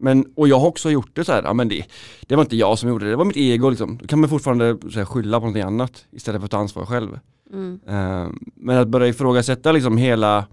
Men, 0.00 0.32
och 0.36 0.48
jag 0.48 0.60
har 0.60 0.66
också 0.66 0.90
gjort 0.90 1.16
det 1.16 1.24
så 1.24 1.32
här, 1.32 1.42
ja 1.42 1.52
men 1.54 1.68
det, 1.68 1.84
det 2.20 2.36
var 2.36 2.42
inte 2.42 2.56
jag 2.56 2.78
som 2.78 2.88
gjorde 2.88 3.04
det, 3.04 3.10
det 3.10 3.16
var 3.16 3.24
mitt 3.24 3.36
ego 3.36 3.70
liksom. 3.70 3.98
Då 3.98 4.06
kan 4.06 4.20
man 4.20 4.28
fortfarande 4.28 4.64
här, 4.94 5.04
skylla 5.04 5.36
på 5.36 5.40
någonting 5.40 5.62
annat 5.62 6.06
istället 6.10 6.40
för 6.40 6.44
att 6.44 6.50
ta 6.50 6.58
ansvar 6.58 6.86
själv. 6.86 7.18
Mm. 7.52 7.80
Uh, 7.88 8.32
men 8.54 8.78
att 8.78 8.88
börja 8.88 9.08
ifrågasätta 9.08 9.72
liksom 9.72 9.96
hela 9.96 10.46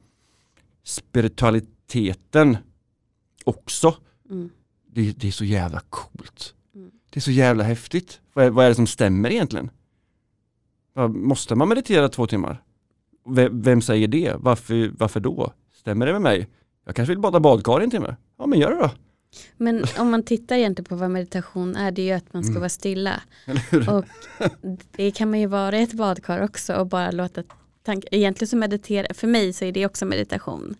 spiritualiteten 0.83 2.57
också, 3.43 3.95
Mm. 4.29 4.49
det, 4.91 5.11
det 5.11 5.27
är 5.27 5.31
så 5.31 5.45
jävla 5.45 5.81
coolt. 5.89 6.53
Mm. 6.75 6.91
Det 7.09 7.19
är 7.19 7.21
så 7.21 7.31
jävla 7.31 7.63
häftigt. 7.63 8.21
Vad 8.33 8.45
är, 8.45 8.49
vad 8.49 8.65
är 8.65 8.69
det 8.69 8.75
som 8.75 8.87
stämmer 8.87 9.31
egentligen? 9.31 9.69
Måste 11.07 11.55
man 11.55 11.69
meditera 11.69 12.09
två 12.09 12.27
timmar? 12.27 12.61
Vem, 13.29 13.61
vem 13.61 13.81
säger 13.81 14.07
det? 14.07 14.33
Varför, 14.39 14.91
varför 14.97 15.19
då? 15.19 15.53
Stämmer 15.73 16.05
det 16.05 16.11
med 16.11 16.21
mig? 16.21 16.47
Jag 16.85 16.95
kanske 16.95 17.11
vill 17.11 17.19
bada 17.19 17.39
badkar 17.39 17.81
i 17.81 17.83
en 17.83 17.91
timme. 17.91 18.15
Ja 18.37 18.45
men 18.45 18.59
gör 18.59 18.71
det 18.71 18.77
då. 18.77 18.89
Men 19.57 19.83
om 19.99 20.11
man 20.11 20.23
tittar 20.23 20.55
egentligen 20.55 20.85
på 20.89 20.95
vad 20.95 21.11
meditation 21.11 21.75
är, 21.75 21.91
det 21.91 22.01
är 22.01 22.05
ju 22.05 22.11
att 22.11 22.33
man 22.33 22.43
ska 22.43 22.51
Mm. 22.51 22.59
vara 22.61 22.69
stilla. 22.69 23.21
Och 23.89 24.05
det 24.91 25.11
kan 25.11 25.29
man 25.29 25.39
ju 25.39 25.47
vara 25.47 25.77
i 25.79 25.83
ett 25.83 25.93
badkar 25.93 26.43
också 26.43 26.73
och 26.75 26.87
bara 26.87 27.11
låta 27.11 27.43
tankar, 27.83 28.09
egentligen 28.11 28.47
så 28.49 28.57
meditera, 28.57 29.13
för 29.13 29.27
mig 29.27 29.53
så 29.53 29.65
är 29.65 29.71
det 29.71 29.85
också 29.85 30.05
meditation. 30.05 30.75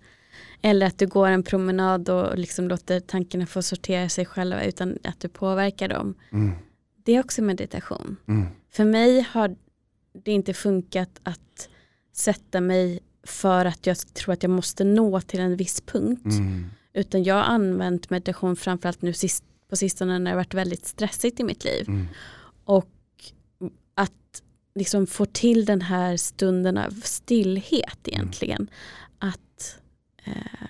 Eller 0.62 0.86
att 0.88 0.98
du 1.00 1.08
går 1.08 1.28
en 1.28 1.44
promenad 1.44 2.10
och 2.10 2.38
liksom 2.38 2.68
låter 2.68 3.00
tankarna 3.00 3.46
få 3.46 3.62
sortera 3.62 4.10
sig 4.10 4.26
själva 4.26 4.64
utan 4.64 4.98
att 5.04 5.20
du 5.20 5.28
påverkar 5.30 5.88
dem. 5.88 6.14
Mm, 6.32 6.52
Det 7.04 7.16
är 7.16 7.20
också 7.20 7.42
meditation. 7.42 8.18
mm, 8.28 8.46
För 8.72 8.86
mig 8.86 9.22
har 9.32 9.56
det 10.24 10.32
inte 10.32 10.54
funkat 10.54 11.20
att 11.24 11.70
sätta 12.14 12.62
mig 12.62 13.00
för 13.24 13.66
att 13.66 13.86
jag 13.86 13.98
tror 13.98 14.34
att 14.34 14.44
jag 14.44 14.50
måste 14.50 14.84
nå 14.84 15.22
till 15.22 15.40
en 15.40 15.56
viss 15.56 15.82
punkt. 15.82 16.26
mm, 16.26 16.70
Utan 16.94 17.24
jag 17.24 17.36
har 17.36 17.44
använt 17.44 18.10
meditation 18.10 18.56
framförallt 18.56 19.02
nu 19.02 19.14
sist, 19.14 19.44
på 19.70 19.76
sistone 19.76 20.20
när 20.20 20.26
det 20.26 20.30
har 20.30 20.36
varit 20.36 20.54
väldigt 20.54 20.86
stressigt 20.86 21.40
i 21.40 21.44
mitt 21.44 21.64
liv. 21.64 21.86
mm, 21.88 22.08
Och 22.64 22.90
att 23.94 24.44
liksom 24.76 25.08
få 25.08 25.26
till 25.26 25.66
den 25.66 25.82
här 25.82 26.18
stunden 26.18 26.78
av 26.78 26.92
stillhet 27.04 28.00
egentligen. 28.08 28.70
Att 29.20 29.80
eh, 30.24 30.68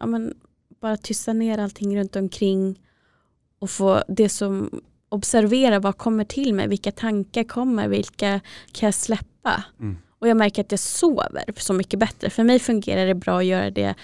ja, 0.00 0.06
men 0.06 0.34
bara 0.80 0.96
tysta 0.96 1.32
ner 1.32 1.58
allting 1.58 1.98
runt 1.98 2.16
omkring 2.16 2.80
och 3.58 3.70
få 3.70 4.02
det 4.08 4.28
som 4.28 4.80
observera 5.16 5.78
vad 5.80 5.98
kommer 5.98 6.24
till 6.24 6.54
mig, 6.54 6.68
vilka 6.68 6.92
tankar 6.92 7.44
kommer, 7.44 7.88
vilka 7.88 8.40
kan 8.72 8.86
jag 8.86 8.94
släppa? 8.94 9.64
Mm. 9.80 9.96
Och 10.18 10.28
jag 10.28 10.36
märker 10.36 10.62
att 10.62 10.70
jag 10.72 10.80
sover 10.80 11.44
så 11.56 11.72
mycket 11.72 12.00
bättre. 12.00 12.30
För 12.30 12.44
mig 12.44 12.58
fungerar 12.58 13.06
det 13.06 13.14
bra 13.14 13.38
att 13.38 13.44
göra 13.44 13.70
det 13.70 13.94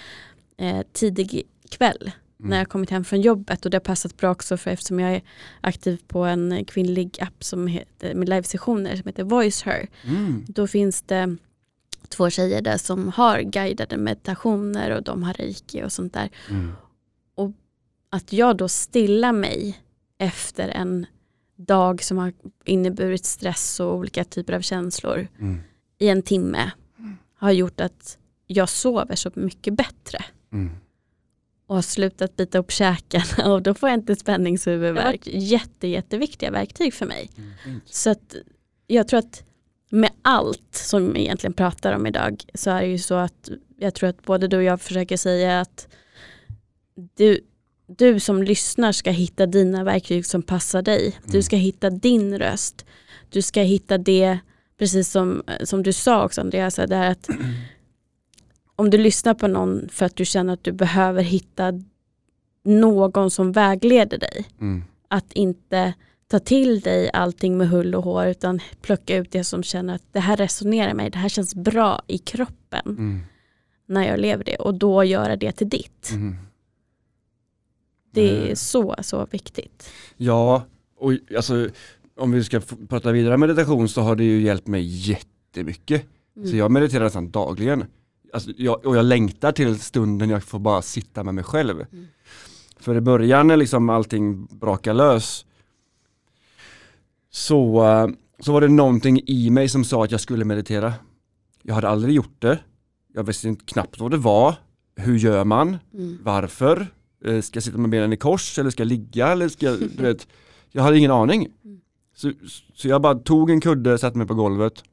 eh, 0.57 0.81
tidig 0.93 1.43
kväll 1.69 2.11
Mm. 2.39 2.49
när 2.49 2.57
jag 2.57 2.69
kommit 2.69 2.89
hem 2.89 3.03
från 3.05 3.21
jobbet 3.21 3.65
och 3.65 3.71
det 3.71 3.75
har 3.77 3.81
passat 3.81 4.17
bra 4.17 4.31
också 4.31 4.57
för 4.57 4.71
eftersom 4.71 4.99
jag 4.99 5.15
är 5.15 5.21
aktiv 5.61 6.01
på 6.07 6.23
en 6.23 6.65
kvinnlig 6.65 7.17
app 7.21 7.43
som 7.43 7.67
heter, 7.67 8.13
med 8.15 8.29
livesessioner 8.29 8.95
som 8.95 9.07
heter 9.07 9.23
Voice 9.23 9.63
Her. 9.63 9.87
mm, 10.03 10.45
Då 10.47 10.67
finns 10.67 11.01
det 11.01 11.37
två 12.09 12.29
tjejer 12.29 12.61
där 12.61 12.77
som 12.77 13.09
har 13.09 13.41
guidade 13.41 13.97
meditationer 13.97 14.91
och 14.91 15.03
de 15.03 15.23
har 15.23 15.33
reiki 15.33 15.83
och 15.83 15.91
sånt 15.91 16.13
där. 16.13 16.29
mm, 16.49 16.71
Att 18.09 18.33
jag 18.33 18.57
då 18.57 18.67
stillar 18.69 19.31
mig 19.33 19.77
efter 20.23 20.69
en 20.69 21.05
dag 21.55 22.03
som 22.03 22.17
har 22.17 22.33
inneburit 22.65 23.25
stress 23.25 23.79
och 23.79 23.95
olika 23.95 24.23
typer 24.23 24.53
av 24.53 24.61
känslor 24.61 25.27
mm, 25.39 25.59
i 25.97 26.09
en 26.09 26.21
timme 26.21 26.71
har 27.35 27.51
gjort 27.51 27.81
att 27.81 28.17
jag 28.47 28.69
sover 28.69 29.15
så 29.15 29.31
mycket 29.33 29.73
bättre 29.73 30.25
mm. 30.51 30.71
och 31.67 31.75
har 31.75 31.81
slutat 31.81 32.35
bita 32.35 32.57
upp 32.57 32.71
käken 32.71 33.21
och 33.51 33.61
då 33.61 33.73
får 33.73 33.89
jag 33.89 33.99
inte 33.99 34.15
spänningshuvudvärk. 34.15 35.27
Jätte, 35.27 35.87
jätteviktiga 35.87 36.51
verktyg 36.51 36.93
för 36.93 37.05
mig. 37.05 37.29
Mm. 37.65 37.81
Så 37.85 38.09
att 38.09 38.35
jag 38.87 39.07
tror 39.07 39.19
att 39.19 39.43
med 39.89 40.11
allt 40.21 40.75
som 40.75 41.13
vi 41.13 41.19
egentligen 41.19 41.53
pratar 41.53 41.93
om 41.93 42.07
idag 42.07 42.43
så 42.53 42.69
är 42.69 42.81
det 42.81 42.87
ju 42.87 42.97
så 42.97 43.15
att 43.15 43.49
jag 43.77 43.93
tror 43.95 44.09
att 44.09 44.23
både 44.23 44.47
du 44.47 44.57
och 44.57 44.63
jag 44.63 44.81
försöker 44.81 45.17
säga 45.17 45.61
att 45.61 45.87
du, 47.15 47.39
du 47.87 48.19
som 48.19 48.43
lyssnar 48.43 48.91
ska 48.91 49.11
hitta 49.11 49.45
dina 49.45 49.83
verktyg 49.83 50.25
som 50.25 50.41
passar 50.41 50.81
dig. 50.81 51.19
Du 51.25 51.41
ska 51.41 51.55
hitta 51.55 51.89
din 51.89 52.39
röst. 52.39 52.85
Du 53.29 53.41
ska 53.41 53.61
hitta 53.61 53.97
det, 53.97 54.37
precis 54.77 55.09
som, 55.09 55.43
som 55.63 55.83
du 55.83 55.93
sa 55.93 56.25
också 56.25 56.41
Andreas, 56.41 56.75
det 56.75 56.95
här 56.95 57.11
att 57.11 57.29
om 58.75 58.89
du 58.89 58.97
lyssnar 58.97 59.33
på 59.33 59.47
någon 59.47 59.89
för 59.89 60.05
att 60.05 60.15
du 60.15 60.25
känner 60.25 60.53
att 60.53 60.63
du 60.63 60.71
behöver 60.71 61.23
hitta 61.23 61.73
någon 62.63 63.31
som 63.31 63.51
vägleder 63.51 64.17
dig 64.17 64.45
Mm, 64.59 64.83
att 65.07 65.33
inte 65.33 65.93
ta 66.27 66.39
till 66.39 66.79
dig 66.79 67.09
allting 67.13 67.57
med 67.57 67.69
hull 67.69 67.95
och 67.95 68.03
hår 68.03 68.25
utan 68.25 68.59
plocka 68.81 69.17
ut 69.17 69.31
det 69.31 69.43
som 69.43 69.63
känner 69.63 69.95
att 69.95 70.03
det 70.11 70.19
här 70.19 70.37
resonerar 70.37 70.87
med 70.87 70.95
mig, 70.95 71.09
det 71.09 71.17
här 71.17 71.29
känns 71.29 71.55
bra 71.55 72.01
i 72.07 72.17
kroppen 72.17 72.85
mm, 72.85 73.21
när 73.85 74.07
jag 74.07 74.19
lever 74.19 74.43
det 74.43 74.55
och 74.55 74.73
då 74.73 75.03
göra 75.03 75.35
det 75.35 75.51
till 75.51 75.69
ditt. 75.69 76.09
mm. 76.11 76.37
Det 78.13 78.29
är 78.29 78.49
Eh. 78.49 78.55
så, 78.55 78.95
så 79.01 79.27
viktigt. 79.31 79.89
Ja, 80.17 80.63
och 80.97 81.13
alltså 81.37 81.69
om 82.17 82.31
vi 82.31 82.43
ska 82.43 82.61
prata 82.89 83.11
vidare 83.11 83.37
meditation 83.37 83.89
så 83.89 84.01
har 84.01 84.15
det 84.15 84.23
ju 84.23 84.41
hjälpt 84.41 84.67
mig 84.67 84.83
jättemycket. 85.09 86.05
Mm. 86.35 86.47
Så 86.49 86.55
jag 86.55 86.71
mediterar 86.71 87.03
nästan 87.03 87.31
dagligen. 87.31 87.85
Alltså, 88.33 88.51
jag, 88.57 88.85
och 88.85 88.97
jag 88.97 89.05
längtar 89.05 89.51
till 89.51 89.79
stunden 89.79 90.29
jag 90.29 90.43
får 90.43 90.59
bara 90.59 90.81
sitta 90.81 91.23
med 91.23 91.33
mig 91.35 91.43
själv. 91.43 91.85
Mm. 91.91 92.07
För 92.79 92.95
i 92.95 93.01
början 93.01 93.47
när 93.47 93.57
liksom 93.57 93.89
allting 93.89 94.45
brakar 94.45 94.93
lös 94.93 95.45
så, 97.29 97.83
så 98.39 98.53
var 98.53 98.61
det 98.61 98.67
någonting 98.67 99.21
i 99.25 99.49
mig 99.49 99.69
som 99.69 99.83
sa 99.83 100.03
att 100.03 100.11
jag 100.11 100.21
skulle 100.21 100.45
meditera. 100.45 100.93
Jag 101.61 101.75
hade 101.75 101.89
aldrig 101.89 102.15
gjort 102.15 102.35
det. 102.41 102.59
Jag 103.13 103.23
visste 103.23 103.55
knappt 103.65 103.99
vad 103.99 104.11
det 104.11 104.17
var. 104.17 104.55
Hur 104.95 105.17
gör 105.17 105.43
man? 105.43 105.77
Mm. 105.93 106.17
Varför? 106.23 106.87
Eh, 107.23 107.41
Ska 107.41 107.57
jag 107.57 107.63
sitta 107.63 107.77
med 107.77 107.89
benen 107.89 108.13
i 108.13 108.17
kors 108.17 108.59
eller 108.59 108.69
ska 108.69 108.83
jag 108.83 108.87
ligga? 108.87 109.27
Eller 109.27 109.49
ska 109.49 109.65
jag, 109.65 109.79
du 109.79 110.03
vet, 110.03 110.27
jag 110.71 110.83
hade 110.83 110.97
ingen 110.97 111.11
aning. 111.11 111.47
Mm. 111.63 111.81
Så, 112.15 112.31
så 112.73 112.87
jag 112.87 113.01
bara 113.01 113.15
tog 113.15 113.49
en 113.49 113.61
kudde, 113.61 113.97
satte 113.97 114.17
mig 114.17 114.27
på 114.27 114.33
golvet. 114.33 114.83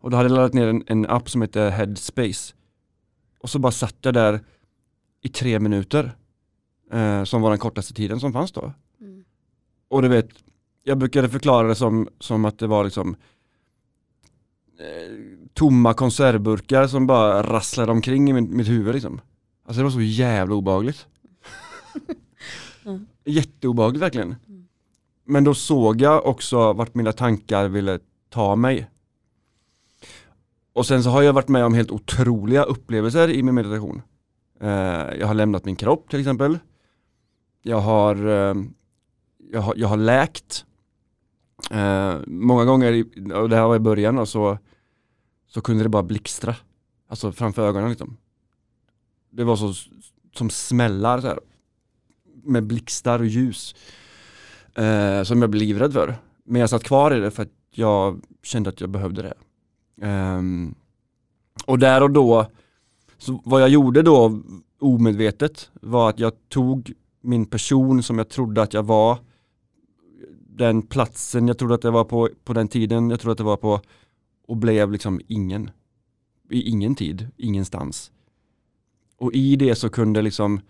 Och 0.00 0.10
då 0.10 0.16
hade 0.16 0.28
jag 0.28 0.36
laddat 0.36 0.54
ner 0.54 0.66
en, 0.66 0.84
en 0.86 1.06
app 1.06 1.30
som 1.30 1.42
heter 1.42 1.70
Headspace. 1.70 2.54
Och 3.38 3.50
så 3.50 3.58
bara 3.58 3.72
satt 3.72 3.96
jag 4.00 4.14
där 4.14 4.40
i 5.22 5.28
tre 5.28 5.58
minuter. 5.60 6.16
Eh, 6.92 7.24
som 7.24 7.42
var 7.42 7.50
den 7.50 7.58
kortaste 7.58 7.94
tiden 7.94 8.20
som 8.20 8.32
fanns 8.32 8.52
då. 8.52 8.72
Mm. 9.00 9.24
Och 9.88 10.02
du 10.02 10.08
vet, 10.08 10.28
jag 10.82 10.98
brukade 10.98 11.28
förklara 11.28 11.68
det 11.68 11.74
som, 11.74 12.08
som 12.18 12.44
att 12.44 12.58
det 12.58 12.66
var 12.66 12.84
liksom 12.84 13.16
eh, 14.78 15.16
tomma 15.54 15.94
konservburkar 15.94 16.86
som 16.86 17.06
bara 17.06 17.42
rasslade 17.42 17.92
omkring 17.92 18.30
i 18.30 18.32
min, 18.32 18.56
mitt 18.56 18.68
huvud 18.68 18.94
liksom. 18.94 19.20
Alltså 19.64 19.78
det 19.78 19.84
var 19.84 19.90
så 19.90 20.00
jävla 20.00 20.54
obehagligt. 20.54 21.06
Ja. 22.84 22.98
Jätteobehagligt 23.24 24.02
verkligen. 24.02 24.34
Mm. 24.48 24.68
Men 25.24 25.44
då 25.44 25.54
såg 25.54 26.00
jag 26.00 26.26
också 26.26 26.72
vart 26.72 26.94
mina 26.94 27.12
tankar 27.12 27.68
ville 27.68 27.98
ta 28.30 28.56
mig. 28.56 28.90
och 30.72 30.86
sen 30.86 31.02
så 31.02 31.10
har 31.10 31.22
jag 31.22 31.32
varit 31.32 31.48
med 31.48 31.64
om 31.64 31.74
helt 31.74 31.90
otroliga 31.90 32.62
upplevelser 32.62 33.30
i 33.30 33.42
min 33.42 33.54
meditation. 33.54 34.02
Eh, 34.60 34.68
jag 35.18 35.26
har 35.26 35.34
lämnat 35.34 35.64
min 35.64 35.76
kropp 35.76 36.10
till 36.10 36.20
exempel. 36.20 36.58
Jag 37.62 37.80
har, 37.80 38.16
eh, 38.26 38.54
jag 39.52 39.60
har, 39.60 39.74
jag 39.76 39.88
har 39.88 39.96
läkt. 39.96 40.64
Eh, 41.70 42.14
många 42.26 42.64
gånger, 42.64 43.04
och 43.34 43.48
det 43.48 43.56
här 43.56 43.66
var 43.66 43.76
i 43.76 43.78
början, 43.78 44.18
och 44.18 44.28
så, 44.28 44.58
så 45.46 45.60
kunde 45.60 45.82
det 45.82 45.88
bara 45.88 46.02
blixtra. 46.02 46.56
Alltså 47.08 47.32
framför 47.32 47.68
ögonen 47.68 47.90
liksom. 47.90 48.16
Det 49.32 49.44
var 49.44 49.56
så 49.56 49.74
som 50.34 50.50
smällar 50.50 51.20
så 51.20 51.26
här, 51.26 51.40
med 52.44 52.66
blixtar 52.66 53.18
och 53.18 53.26
ljus. 53.26 53.74
Eh, 54.74 55.22
som 55.22 55.40
jag 55.40 55.50
blev 55.50 55.62
livrädd 55.62 55.92
för. 55.92 56.14
Men 56.44 56.60
jag 56.60 56.70
satt 56.70 56.84
kvar 56.84 57.14
i 57.16 57.20
det 57.20 57.30
för 57.30 57.42
att 57.42 57.52
jag 57.70 58.20
kände 58.42 58.70
att 58.70 58.80
jag 58.80 58.90
behövde 58.90 59.22
det. 59.22 59.34
Um, 60.06 60.74
och 61.66 61.78
där 61.78 62.02
och 62.02 62.10
då, 62.10 62.46
så 63.18 63.40
vad 63.44 63.62
jag 63.62 63.68
gjorde 63.68 64.02
då 64.02 64.42
omedvetet 64.78 65.70
var 65.80 66.10
att 66.10 66.18
jag 66.18 66.32
tog 66.48 66.92
min 67.20 67.46
person 67.46 68.02
som 68.02 68.18
jag 68.18 68.28
trodde 68.28 68.62
att 68.62 68.74
jag 68.74 68.82
var, 68.82 69.18
den 70.48 70.82
platsen 70.82 71.48
jag 71.48 71.58
trodde 71.58 71.74
att 71.74 71.84
jag 71.84 71.92
var 71.92 72.04
på, 72.04 72.28
på 72.44 72.52
den 72.52 72.68
tiden 72.68 73.10
jag 73.10 73.20
trodde 73.20 73.32
att 73.32 73.38
jag 73.38 73.46
var 73.46 73.56
på 73.56 73.80
och 74.46 74.56
blev 74.56 74.92
liksom 74.92 75.20
ingen. 75.28 75.70
I 76.50 76.70
ingen 76.70 76.94
tid, 76.94 77.28
ingenstans. 77.36 78.12
Och 79.22 79.32
i 79.32 79.56
det 79.56 79.74
så 79.74 79.88
kunde 79.88 80.22
liksom 80.22 80.60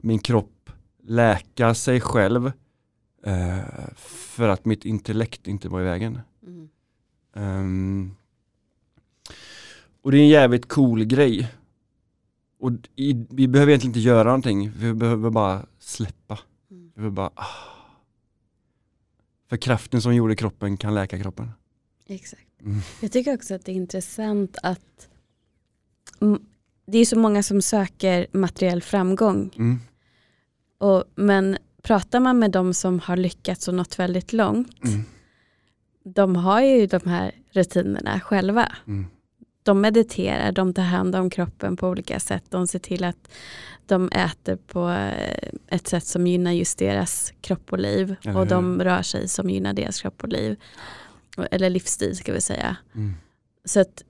min 0.00 0.18
kropp 0.18 0.70
läka 1.02 1.74
sig 1.74 2.00
själv 2.00 2.52
eh, 3.24 3.58
för 3.96 4.48
att 4.48 4.64
mitt 4.64 4.84
intellekt 4.84 5.46
inte 5.46 5.68
var 5.68 5.80
i 5.80 5.84
vägen. 5.84 6.20
Mm. 6.46 6.68
Um, 7.32 8.16
och 10.02 10.12
det 10.12 10.18
är 10.18 10.22
en 10.22 10.28
jävligt 10.28 10.68
cool 10.68 11.04
grej. 11.04 11.52
Och 12.58 12.72
i, 12.96 13.26
vi 13.30 13.48
behöver 13.48 13.70
egentligen 13.70 13.90
inte 13.90 14.08
göra 14.08 14.24
någonting, 14.24 14.70
vi 14.70 14.94
behöver 14.94 15.30
bara 15.30 15.66
släppa. 15.78 16.38
Mm. 16.70 16.84
Vi 16.84 16.90
behöver 16.94 17.14
bara, 17.14 17.30
ah. 17.34 17.46
För 19.48 19.56
kraften 19.56 20.02
som 20.02 20.14
gjorde 20.14 20.36
kroppen 20.36 20.76
kan 20.76 20.94
läka 20.94 21.18
kroppen. 21.18 21.50
Exakt. 22.06 22.60
Mm. 22.60 22.80
Jag 23.00 23.12
tycker 23.12 23.34
också 23.34 23.54
att 23.54 23.64
det 23.64 23.72
är 23.72 23.76
intressant 23.76 24.58
att 24.62 25.08
det 26.92 26.98
är 26.98 27.04
så 27.04 27.18
många 27.18 27.42
som 27.42 27.62
söker 27.62 28.26
materiell 28.32 28.82
framgång. 28.82 29.50
Mm. 29.56 29.80
Och, 30.78 31.04
men 31.14 31.58
pratar 31.82 32.20
man 32.20 32.38
med 32.38 32.50
de 32.50 32.74
som 32.74 33.00
har 33.00 33.16
lyckats 33.16 33.68
och 33.68 33.74
nått 33.74 33.98
väldigt 33.98 34.32
långt, 34.32 34.84
mm. 34.84 35.04
de 36.04 36.36
har 36.36 36.60
ju 36.60 36.86
de 36.86 37.00
här 37.04 37.32
rutinerna 37.52 38.20
själva. 38.20 38.72
Mm 38.86 39.06
de 39.62 39.80
mediterar, 39.80 40.52
de 40.52 40.74
tar 40.74 40.82
hand 40.82 41.16
om 41.16 41.30
kroppen 41.30 41.76
på 41.76 41.88
olika 41.88 42.20
sätt. 42.20 42.44
De 42.48 42.66
ser 42.66 42.78
till 42.78 43.04
att 43.04 43.28
de 43.86 44.08
äter 44.08 44.56
på 44.56 44.90
eh, 44.90 45.48
ett 45.68 45.88
sätt 45.88 46.06
som 46.06 46.26
gynnar 46.26 46.52
just 46.52 46.78
deras 46.78 47.32
kropp 47.40 47.72
och 47.72 47.78
liv. 47.78 48.16
Eller 48.24 48.40
och 48.40 48.46
de 48.46 48.82
rör 48.82 49.02
sig 49.02 49.28
som 49.28 49.50
gynnar 49.50 49.72
deras 49.72 50.00
kropp 50.00 50.22
och 50.22 50.28
liv. 50.28 50.56
Eller 51.50 51.70
livsstil 51.70 52.16
ska 52.16 52.32
vi 52.32 52.40
säga. 52.40 52.76
Mm. 52.94 53.14
Så 53.64 53.80
att 53.80 54.02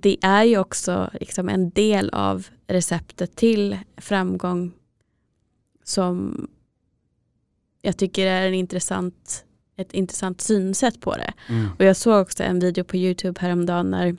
det 0.00 0.16
är 0.22 0.44
ju 0.44 0.58
också 0.58 1.10
liksom 1.20 1.48
en 1.48 1.70
del 1.70 2.10
av 2.10 2.46
receptet 2.66 3.36
till 3.36 3.78
framgång 3.96 4.72
som 5.84 6.46
jag 7.82 7.96
tycker 7.96 8.26
är 8.26 8.46
en 8.48 8.54
intressant, 8.54 9.44
ett 9.76 9.92
intressant 9.92 10.40
synsätt 10.40 11.00
på 11.00 11.16
det. 11.16 11.32
Mm. 11.48 11.68
Och 11.78 11.84
jag 11.84 11.96
såg 11.96 12.22
också 12.22 12.42
en 12.42 12.60
video 12.60 12.84
på 12.84 12.96
YouTube 12.96 13.40
häromdagen 13.40 13.90
när 13.90 14.16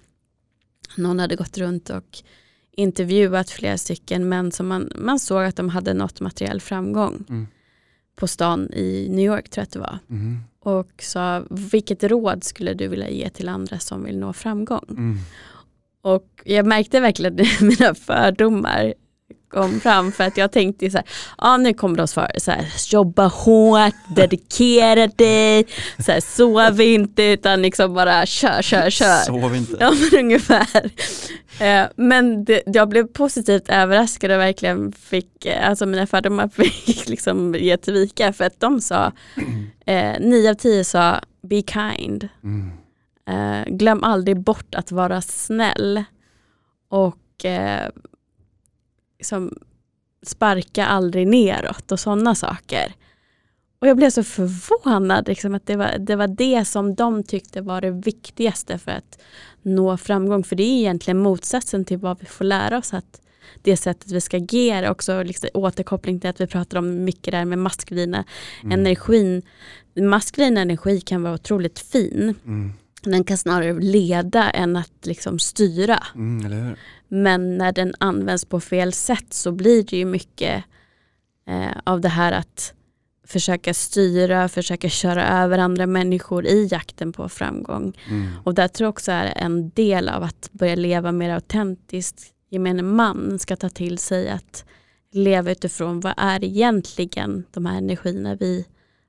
någon 0.98 1.20
hade 1.20 1.36
gått 1.36 1.58
runt 1.58 1.90
och 1.90 2.24
intervjuat 2.72 3.50
flera 3.50 3.78
stycken 3.78 4.30
män 4.30 4.52
som 4.52 4.68
man, 4.68 4.92
man 4.96 5.20
såg 5.20 5.44
att 5.44 5.56
de 5.56 5.70
hade 5.70 5.94
nått 5.94 6.22
materiell 6.22 6.62
framgång 6.62 7.26
mm. 7.30 7.48
på 8.16 8.28
stan 8.28 8.74
i 8.74 9.08
New 9.10 9.26
York 9.26 9.50
tror 9.50 9.62
jag 9.62 9.64
att 9.64 9.72
det 9.72 9.80
var. 9.80 10.00
Mm. 10.10 10.40
Och 10.60 10.92
sa, 11.00 11.44
vilket 11.50 12.04
råd 12.04 12.44
skulle 12.44 12.74
du 12.74 12.88
vilja 12.88 13.10
ge 13.10 13.30
till 13.30 13.50
andra 13.50 13.80
som 13.80 14.04
vill 14.04 14.18
nå 14.18 14.34
framgång? 14.34 14.86
Och 16.06 16.42
jag 16.44 16.66
märkte 16.66 17.00
verkligen 17.00 17.36
mina 17.62 17.96
fördomar 17.96 18.94
kom 19.50 19.80
fram 19.80 20.12
för 20.12 20.24
att 20.24 20.38
jag 20.38 20.52
tänkte 20.52 20.90
så 20.92 20.98
här, 20.98 21.08
ja 21.38 21.58
nu 21.58 21.74
kommer 21.74 21.98
de 21.98 22.08
svara 22.08 22.30
så 22.38 22.52
här, 22.52 22.66
jobba 22.90 23.28
hårt, 23.28 23.94
dedikera 24.16 25.08
dig, 25.08 25.66
så 26.00 26.12
här, 26.12 26.20
sov 26.20 26.82
inte 26.82 27.24
utan 27.24 27.62
liksom 27.62 27.94
bara 27.94 28.26
kör, 28.26 28.62
kör, 28.62 28.90
kör. 28.90 29.18
Sov 29.18 29.56
inte. 29.56 29.78
Ja 29.80 29.92
men 29.92 30.20
ungefär. 30.20 30.92
Eh, 31.60 31.86
men 31.96 32.46
det, 32.46 32.64
jag 32.66 32.90
blev 32.90 33.08
positivt 33.08 33.70
överraskad 33.70 34.32
och 34.32 34.40
verkligen 34.40 34.92
fick, 34.92 35.46
eh, 35.46 35.70
alltså 35.70 35.86
mina 35.86 36.08
fördomar 36.08 36.48
fick 36.64 37.10
liksom 37.10 37.56
ge 37.56 37.78
till 37.78 37.94
vika 37.94 38.34
för 38.34 38.46
att 38.46 38.60
de 38.60 38.82
sa, 38.82 39.12
eh, 39.86 40.20
nio 40.20 40.50
av 40.50 40.54
tio 40.54 40.84
sa 40.84 41.20
be 41.42 41.62
kind. 41.62 42.30
Mm. 42.44 42.72
Eh, 43.26 43.64
glöm 43.68 44.04
aldrig 44.04 44.40
bort 44.40 44.76
att 44.76 44.92
vara 44.92 45.22
snäll. 45.22 46.04
Och 46.90 47.46
eh, 47.46 47.90
liksom, 49.18 49.60
sparka 50.24 50.86
aldrig 50.86 51.28
neråt 51.28 51.92
och 51.92 52.00
sådana 52.00 52.36
saker. 52.36 52.94
Och 53.80 53.88
jag 53.88 53.98
blev 53.98 54.10
så 54.10 54.24
förvånad 54.24 55.28
liksom, 55.28 55.56
att 55.56 55.68
det 55.68 55.76
var, 55.76 55.98
det 56.00 56.16
var 56.16 56.28
det 56.28 56.66
som 56.66 56.96
de 56.96 57.24
tyckte 57.24 57.62
var 57.62 57.82
det 57.82 57.92
viktigaste 57.92 58.78
för 58.78 58.92
att 58.92 59.22
nå 59.62 59.98
framgång. 59.98 60.44
För 60.44 60.56
det 60.56 60.64
är 60.64 60.80
egentligen 60.80 61.20
motsatsen 61.20 61.86
till 61.86 61.98
vad 61.98 62.20
vi 62.20 62.26
får 62.26 62.46
lära 62.46 62.78
oss 62.78 62.94
att 62.94 63.22
det 63.62 63.78
sättet 63.78 64.12
vi 64.12 64.22
ska 64.22 64.38
agera. 64.38 64.92
Också 64.92 65.24
liksom, 65.24 65.50
återkoppling 65.54 66.20
till 66.20 66.30
att 66.30 66.42
vi 66.42 66.48
pratar 66.48 66.78
om 66.78 67.04
mycket 67.04 67.32
där 67.32 67.46
med 67.46 67.60
maskulina 67.60 68.24
mm. 68.64 68.80
energin. 68.80 69.42
Maskulin 69.96 70.58
energi 70.58 71.02
kan 71.02 71.24
vara 71.24 71.34
otroligt 71.34 71.80
fin. 71.80 72.36
Mm. 72.46 72.74
Den 73.12 73.24
kan 73.24 73.38
snarare 73.38 73.74
leda 73.74 74.50
än 74.50 74.76
att 74.76 75.06
liksom 75.06 75.40
styra. 75.40 76.04
Mm, 76.16 76.76
Men 77.08 77.58
när 77.58 77.72
den 77.72 77.94
används 78.00 78.46
på 78.46 78.60
fel 78.60 78.94
sätt 78.94 79.34
så 79.34 79.52
blir 79.52 79.84
det 79.84 79.98
ju 79.98 80.06
mycket 80.06 80.64
eh, 81.48 81.78
av 81.84 82.02
det 82.02 82.10
här 82.10 82.32
att 82.32 82.74
försöka 83.28 83.74
styra, 83.74 84.50
försöka 84.50 84.90
köra 84.90 85.28
över 85.44 85.58
andra 85.58 85.86
människor 85.86 86.46
i 86.46 86.68
jakten 86.72 87.14
på 87.14 87.30
framgång. 87.30 87.98
Mm. 88.10 88.32
Och 88.44 88.54
där 88.54 88.68
tror 88.68 88.86
jag 88.86 88.90
också 88.90 89.12
är 89.12 89.34
en 89.36 89.70
del 89.70 90.10
av 90.10 90.24
att 90.24 90.50
börja 90.52 90.76
leva 90.76 91.12
mer 91.12 91.30
autentiskt. 91.30 92.22
Gemene 92.50 92.82
man 92.82 93.40
ska 93.40 93.56
ta 93.56 93.70
till 93.70 93.98
sig 93.98 94.30
att 94.30 94.66
leva 95.12 95.52
utifrån 95.52 96.00
vad 96.00 96.14
är 96.18 96.44
egentligen 96.44 97.46
de 97.52 97.66
här 97.66 97.78
energierna 97.78 98.36
vi 98.36 98.66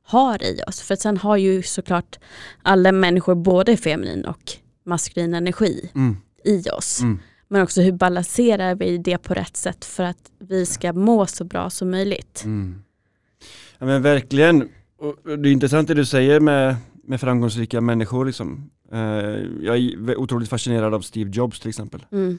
har 0.07 0.43
i 0.43 0.61
oss. 0.67 0.81
För 0.81 0.97
sen 0.97 1.17
har 1.17 1.37
ju 1.37 1.63
såklart 1.63 2.19
alla 2.63 2.93
människor 2.93 3.35
både 3.35 3.77
feminin 3.77 4.25
och 4.25 4.53
maskulin 4.85 5.35
energi 5.35 5.91
mm. 5.95 6.17
i 6.45 6.69
oss. 6.71 7.01
Mm. 7.01 7.19
Men 7.49 7.63
också 7.63 7.81
hur 7.81 7.93
balanserar 7.93 8.75
vi 8.75 8.99
det 8.99 9.19
på 9.19 9.35
rätt 9.35 9.57
sätt 9.57 9.85
för 9.85 10.05
att 10.05 10.31
vi 10.39 10.67
ska 10.67 10.93
må 10.93 11.27
så 11.27 11.45
bra 11.45 11.71
som 11.71 11.91
möjligt. 11.91 12.43
Mm. 12.45 12.83
Ja 13.79 13.87
men 13.87 14.03
verkligen, 14.03 14.69
och 14.99 15.39
det 15.39 15.49
är 15.49 15.53
intressant 15.53 15.89
det 15.89 15.95
du 15.95 16.05
säger 16.05 16.41
med, 16.41 16.77
med 17.05 17.21
framgångsrika 17.21 17.81
människor. 17.81 18.25
Liksom. 18.25 18.71
Uh, 18.93 18.99
jag 19.63 19.77
är 19.77 20.17
otroligt 20.17 20.49
fascinerad 20.49 20.95
av 20.95 21.01
Steve 21.01 21.31
Jobs 21.31 21.61
till 21.61 21.69
exempel. 21.69 22.07
Mm. 22.13 22.39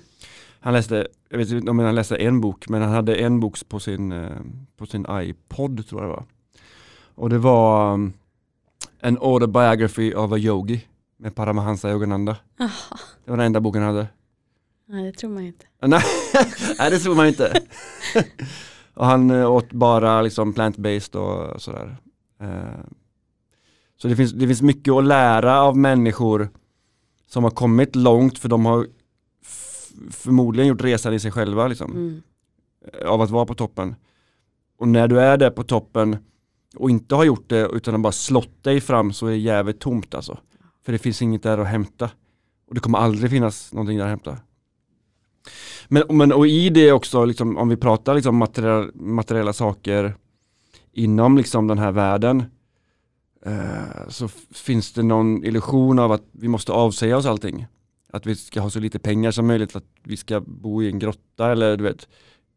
Han 0.59 0.73
läste, 0.73 1.07
jag 1.29 1.37
vet 1.37 1.51
inte 1.51 1.71
om 1.71 1.79
han 1.79 1.95
läste 1.95 2.15
en 2.15 2.41
bok, 2.41 2.69
men 2.69 2.81
han 2.81 2.91
hade 2.91 3.15
en 3.15 3.39
bok 3.39 3.69
på 3.69 3.79
sin, 3.79 4.11
uh, 4.11 4.31
på 4.77 4.85
sin 4.85 5.05
iPod 5.09 5.87
tror 5.87 6.01
jag 6.01 6.09
det 6.09 6.15
var. 6.15 6.25
Och 7.17 7.29
det 7.29 7.37
var 7.37 7.93
um, 7.93 8.13
en 8.99 9.17
autobiography 9.21 10.13
of 10.13 10.31
a 10.31 10.37
yogi 10.37 10.87
med 11.17 11.35
Paramahansa 11.35 11.91
Yogananda. 11.91 12.37
Aha. 12.59 12.97
Det 13.25 13.31
var 13.31 13.37
den 13.37 13.45
enda 13.45 13.59
boken 13.59 13.81
han 13.81 13.95
hade. 13.95 14.07
Nej 14.85 15.05
det 15.05 15.11
tror 15.11 15.29
man 15.29 15.43
inte. 15.43 15.65
Nej, 16.79 16.89
det 16.89 16.99
tror 16.99 17.15
man 17.15 17.27
inte. 17.27 17.61
och 18.93 19.05
han 19.05 19.31
uh, 19.31 19.51
åt 19.51 19.73
bara 19.73 20.21
liksom 20.21 20.53
plant-based 20.53 21.15
och 21.15 21.61
sådär. 21.61 21.97
Uh, 22.43 22.85
så 23.97 24.07
det 24.07 24.15
finns, 24.15 24.31
det 24.31 24.47
finns 24.47 24.61
mycket 24.61 24.93
att 24.93 25.05
lära 25.05 25.61
av 25.61 25.77
människor 25.77 26.49
som 27.27 27.43
har 27.43 27.51
kommit 27.51 27.95
långt 27.95 28.39
för 28.39 28.49
de 28.49 28.65
har 28.65 28.87
förmodligen 30.11 30.67
gjort 30.67 30.83
resan 30.83 31.13
i 31.13 31.19
sig 31.19 31.31
själva 31.31 31.67
liksom. 31.67 31.91
Mm. 31.91 32.21
Av 33.05 33.21
att 33.21 33.29
vara 33.29 33.45
på 33.45 33.55
toppen. 33.55 33.95
Och 34.77 34.87
när 34.87 35.07
du 35.07 35.19
är 35.19 35.37
där 35.37 35.49
på 35.49 35.63
toppen 35.63 36.17
och 36.77 36.89
inte 36.89 37.15
har 37.15 37.23
gjort 37.23 37.49
det 37.49 37.67
utan 37.73 37.93
har 37.93 37.99
bara 37.99 38.11
slått 38.11 38.63
dig 38.63 38.81
fram 38.81 39.13
så 39.13 39.27
är 39.27 39.31
det 39.31 39.37
jävligt 39.37 39.79
tomt 39.79 40.15
alltså. 40.15 40.37
För 40.85 40.91
det 40.91 40.97
finns 40.97 41.21
inget 41.21 41.43
där 41.43 41.57
att 41.57 41.67
hämta. 41.67 42.09
Och 42.67 42.75
det 42.75 42.79
kommer 42.79 42.97
aldrig 42.97 43.31
finnas 43.31 43.73
någonting 43.73 43.97
där 43.97 44.05
att 44.05 44.09
hämta. 44.09 44.37
Men, 45.87 46.03
men 46.09 46.31
och 46.33 46.47
i 46.47 46.69
det 46.69 46.91
också, 46.91 47.25
liksom, 47.25 47.57
om 47.57 47.69
vi 47.69 47.77
pratar 47.77 48.15
liksom 48.15 48.37
materiella, 48.37 48.91
materiella 48.93 49.53
saker 49.53 50.15
inom 50.91 51.37
liksom 51.37 51.67
den 51.67 51.77
här 51.77 51.91
världen 51.91 52.43
eh, 53.45 54.09
så 54.09 54.27
finns 54.51 54.93
det 54.93 55.03
någon 55.03 55.43
illusion 55.43 55.99
av 55.99 56.11
att 56.11 56.23
vi 56.31 56.47
måste 56.47 56.71
avsäga 56.71 57.17
oss 57.17 57.25
allting. 57.25 57.65
Att 58.09 58.25
vi 58.25 58.35
ska 58.35 58.61
ha 58.61 58.69
så 58.69 58.79
lite 58.79 58.99
pengar 58.99 59.31
som 59.31 59.47
möjligt, 59.47 59.75
att 59.75 59.85
vi 60.03 60.17
ska 60.17 60.39
bo 60.39 60.83
i 60.83 60.87
en 60.87 60.99
grotta 60.99 61.51
eller 61.51 61.77
du 61.77 61.83
vet, 61.83 62.07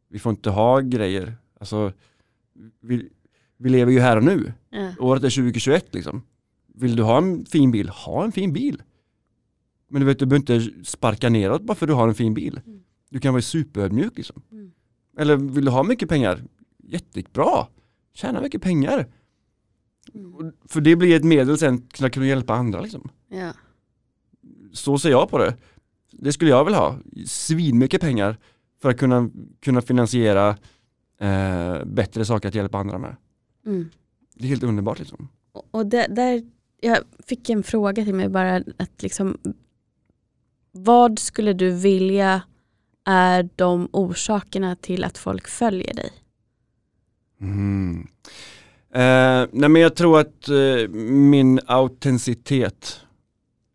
vi 0.09 0.19
får 0.19 0.31
inte 0.31 0.51
ha 0.51 0.81
grejer. 0.81 1.37
Alltså, 1.61 1.93
vi, 2.81 3.09
vi 3.61 3.71
lever 3.71 3.93
ju 3.93 4.01
här 4.01 4.17
och 4.17 4.25
nu. 4.25 4.53
Ja. 4.71 4.93
Året 4.99 5.25
är 5.25 5.31
2021 5.31 5.95
liksom. 5.95 6.23
Vill 6.75 6.97
du 6.97 7.03
ha 7.03 7.19
en 7.19 7.47
fin 7.47 7.71
bil, 7.71 7.89
ha 7.89 8.25
en 8.25 8.33
fin 8.33 8.53
bil. 8.53 8.83
Men 9.89 10.01
du 10.01 10.07
vet, 10.07 10.19
du 10.19 10.27
behöver 10.27 10.55
inte 10.55 10.85
sparka 10.85 11.29
neråt 11.29 11.63
bara 11.63 11.75
för 11.75 11.87
att 11.87 11.91
du 11.91 11.95
har 11.95 12.09
en 12.09 12.15
fin 12.15 12.35
bil. 12.35 12.61
Mm. 12.67 12.81
Du 13.11 13.21
kan 13.21 13.35
vara 13.35 13.43
superödmjuk 13.43 14.17
liksom. 14.17 14.43
Mm. 14.53 14.73
Eller 15.19 15.37
vill 15.37 15.65
du 15.65 15.71
ha 15.71 15.83
mycket 15.83 16.09
pengar? 16.09 16.43
Jättebra! 16.79 17.67
Tjäna 18.15 18.41
mycket 18.41 18.63
pengar. 18.63 19.07
Mm. 20.15 20.53
För 20.65 20.81
det 20.81 20.97
blir 20.97 21.17
ett 21.17 21.25
medel 21.25 21.59
sen 21.59 21.89
att 22.01 22.13
kunna 22.13 22.27
hjälpa 22.27 22.55
andra 22.55 22.81
liksom. 22.81 23.11
Ja. 23.29 23.53
Så 24.73 24.99
ser 24.99 25.11
jag 25.11 25.31
på 25.31 25.39
det. 25.39 25.57
Det 26.13 26.33
skulle 26.33 26.51
jag 26.51 26.65
vilja 26.65 26.79
ha. 26.79 26.99
Svinmycket 27.27 28.01
pengar 28.01 28.37
för 28.83 28.91
att 28.91 28.99
kunna, 28.99 29.31
kunna 29.61 29.81
finansiera 29.81 30.49
eh, 31.21 31.85
bättre 31.85 32.25
saker 32.25 32.49
att 32.49 32.55
hjälpa 32.55 32.79
andra 32.79 32.99
med. 32.99 33.17
Mm. 33.71 33.91
Det 34.35 34.45
är 34.45 34.49
helt 34.49 34.63
underbart 34.63 34.99
liksom. 34.99 35.29
Och- 35.71 35.87
det, 35.87 36.07
där, 36.07 36.43
jag 36.81 36.99
fick 37.27 37.51
en 37.51 37.63
fråga 37.63 38.05
till 38.05 38.15
mig 38.15 38.29
bara 38.29 38.57
att 38.57 39.03
liksom 39.03 39.39
vad 40.73 41.19
skulle 41.19 41.53
du 41.53 41.71
vilja 41.71 42.43
är 43.05 43.49
de 43.57 43.89
orsakerna 43.93 44.77
till 44.77 45.05
att 45.05 45.19
folk 45.19 45.49
följer 45.49 45.95
dig? 45.95 46.11
Mm. 47.41 48.07
Eh, 48.95 49.49
nej 49.53 49.69
men 49.69 49.77
jag 49.77 49.97
tror 49.97 50.21
att 50.21 50.49
eh, 50.49 50.89
min 51.05 51.61
autenticitet, 51.67 53.01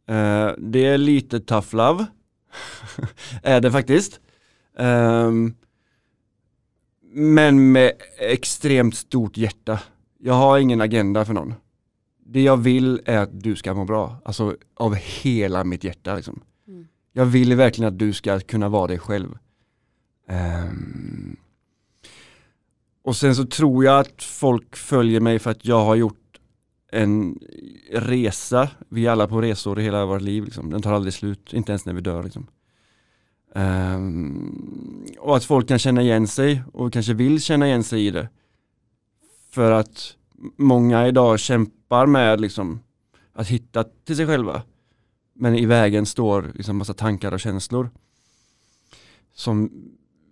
eh, 0.08 0.50
det 0.58 0.86
är 0.86 0.98
lite 0.98 1.40
tough 1.40 1.76
love. 1.76 2.06
är 3.44 3.62
det 3.62 3.72
faktiskt. 3.72 4.20
Ehm, 4.78 5.54
men 7.18 7.72
med 7.72 7.92
extremt 8.18 8.96
stort 8.96 9.38
hjärta. 9.38 9.80
Jag 10.20 10.34
har 10.34 10.58
ingen 10.58 10.82
agenda 10.82 11.26
för 11.26 11.34
någon. 11.34 11.54
Det 12.26 12.42
jag 12.42 12.58
vill 12.58 13.02
är 13.06 13.18
att 13.18 13.42
du 13.42 13.56
ska 13.56 13.74
må 13.74 13.86
bra, 13.86 14.18
alltså 14.26 14.56
av 14.76 14.96
hela 14.96 15.64
mitt 15.64 15.84
hjärta. 15.84 16.16
Liksom. 16.16 16.42
Mm. 16.68 16.88
Jag 17.14 17.26
vill 17.26 17.56
verkligen 17.56 17.94
att 17.94 18.00
du 18.00 18.14
ska 18.14 18.40
kunna 18.40 18.70
vara 18.70 18.88
dig 18.88 19.00
själv. 19.00 19.38
Ehm, 20.28 21.38
och 23.04 23.16
sen 23.16 23.36
så 23.36 23.46
tror 23.46 23.86
jag 23.86 24.00
att 24.00 24.24
folk 24.24 24.76
följer 24.76 25.20
mig 25.20 25.40
för 25.40 25.52
att 25.52 25.66
jag 25.66 25.86
har 25.86 25.96
gjort 25.96 26.40
en 26.92 27.40
resa. 27.92 28.70
Vi 28.90 29.06
är 29.06 29.12
alla 29.12 29.28
på 29.28 29.42
resor 29.42 29.80
i 29.80 29.84
hela 29.84 30.06
vårt 30.06 30.22
liv. 30.22 30.44
Liksom. 30.44 30.70
Den 30.70 30.82
tar 30.82 30.94
aldrig 30.94 31.14
slut, 31.14 31.54
inte 31.54 31.72
ens 31.72 31.86
när 31.86 31.94
vi 31.94 32.02
dör. 32.02 32.24
Liksom. 32.24 32.48
Um, 33.56 35.06
och 35.20 35.38
att 35.38 35.44
folk 35.44 35.68
kan 35.68 35.80
känna 35.80 36.02
igen 36.02 36.28
sig 36.28 36.64
och 36.74 36.94
kanske 36.94 37.14
vill 37.14 37.42
känna 37.42 37.68
igen 37.68 37.84
sig 37.84 38.08
i 38.08 38.12
det. 38.12 38.30
För 39.52 39.72
att 39.72 40.16
många 40.58 41.08
idag 41.08 41.40
kämpar 41.40 42.06
med 42.06 42.42
liksom, 42.42 42.80
att 43.34 43.48
hitta 43.48 43.84
till 43.84 44.16
sig 44.16 44.28
själva. 44.28 44.62
Men 45.34 45.56
i 45.56 45.66
vägen 45.66 46.06
står 46.06 46.52
liksom 46.56 46.78
massa 46.78 46.94
tankar 46.94 47.32
och 47.32 47.40
känslor. 47.40 47.90
Som 49.34 49.72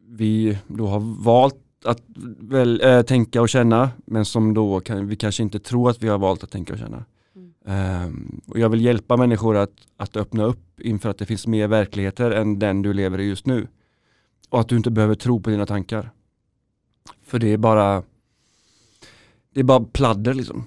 vi 0.08 0.58
då 0.68 0.88
har 0.88 1.24
valt 1.24 1.56
att 1.86 2.02
väl, 2.40 2.82
äh, 2.82 3.02
tänka 3.02 3.42
och 3.42 3.50
känna 3.50 3.92
men 4.06 4.26
som 4.26 4.54
då 4.54 4.80
kan, 4.80 5.08
vi 5.08 5.16
kanske 5.16 5.44
inte 5.44 5.60
tror 5.60 5.90
att 5.90 6.04
vi 6.04 6.08
har 6.08 6.18
valt 6.18 6.44
att 6.44 6.52
tänka 6.52 6.74
och 6.74 6.80
känna. 6.80 7.06
Ehm, 7.66 8.42
och 8.48 8.60
jag 8.60 8.70
vill 8.70 8.86
hjälpa 8.86 9.18
människor 9.18 9.58
att, 9.58 9.74
att 9.98 10.18
öppna 10.18 10.44
upp 10.44 10.80
inför 10.80 11.10
att 11.10 11.18
det 11.18 11.26
finns 11.26 11.48
mer 11.48 11.68
verkligheter 11.68 12.32
än 12.32 12.60
den 12.60 12.82
du 12.82 12.94
lever 12.94 13.20
i 13.20 13.24
just 13.24 13.46
nu. 13.46 13.68
Och 14.50 14.60
att 14.60 14.70
du 14.70 14.78
inte 14.78 14.92
behöver 14.92 15.16
tro 15.16 15.42
på 15.42 15.50
dina 15.50 15.66
tankar. 15.66 16.12
För 17.24 17.40
det 17.40 17.54
är 17.54 17.58
bara 17.58 18.04
det 19.54 19.60
är 19.60 19.64
bara 19.64 19.84
pladder 19.84 20.34
liksom. 20.34 20.66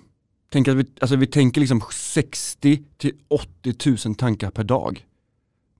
Tänk 0.48 0.68
att 0.68 0.76
vi, 0.76 0.86
alltså 1.00 1.16
vi 1.16 1.26
tänker 1.26 1.60
liksom 1.60 1.82
60 1.92 2.82
till 2.96 3.12
80 3.28 4.06
000 4.06 4.14
tankar 4.14 4.50
per 4.50 4.64
dag. 4.64 5.06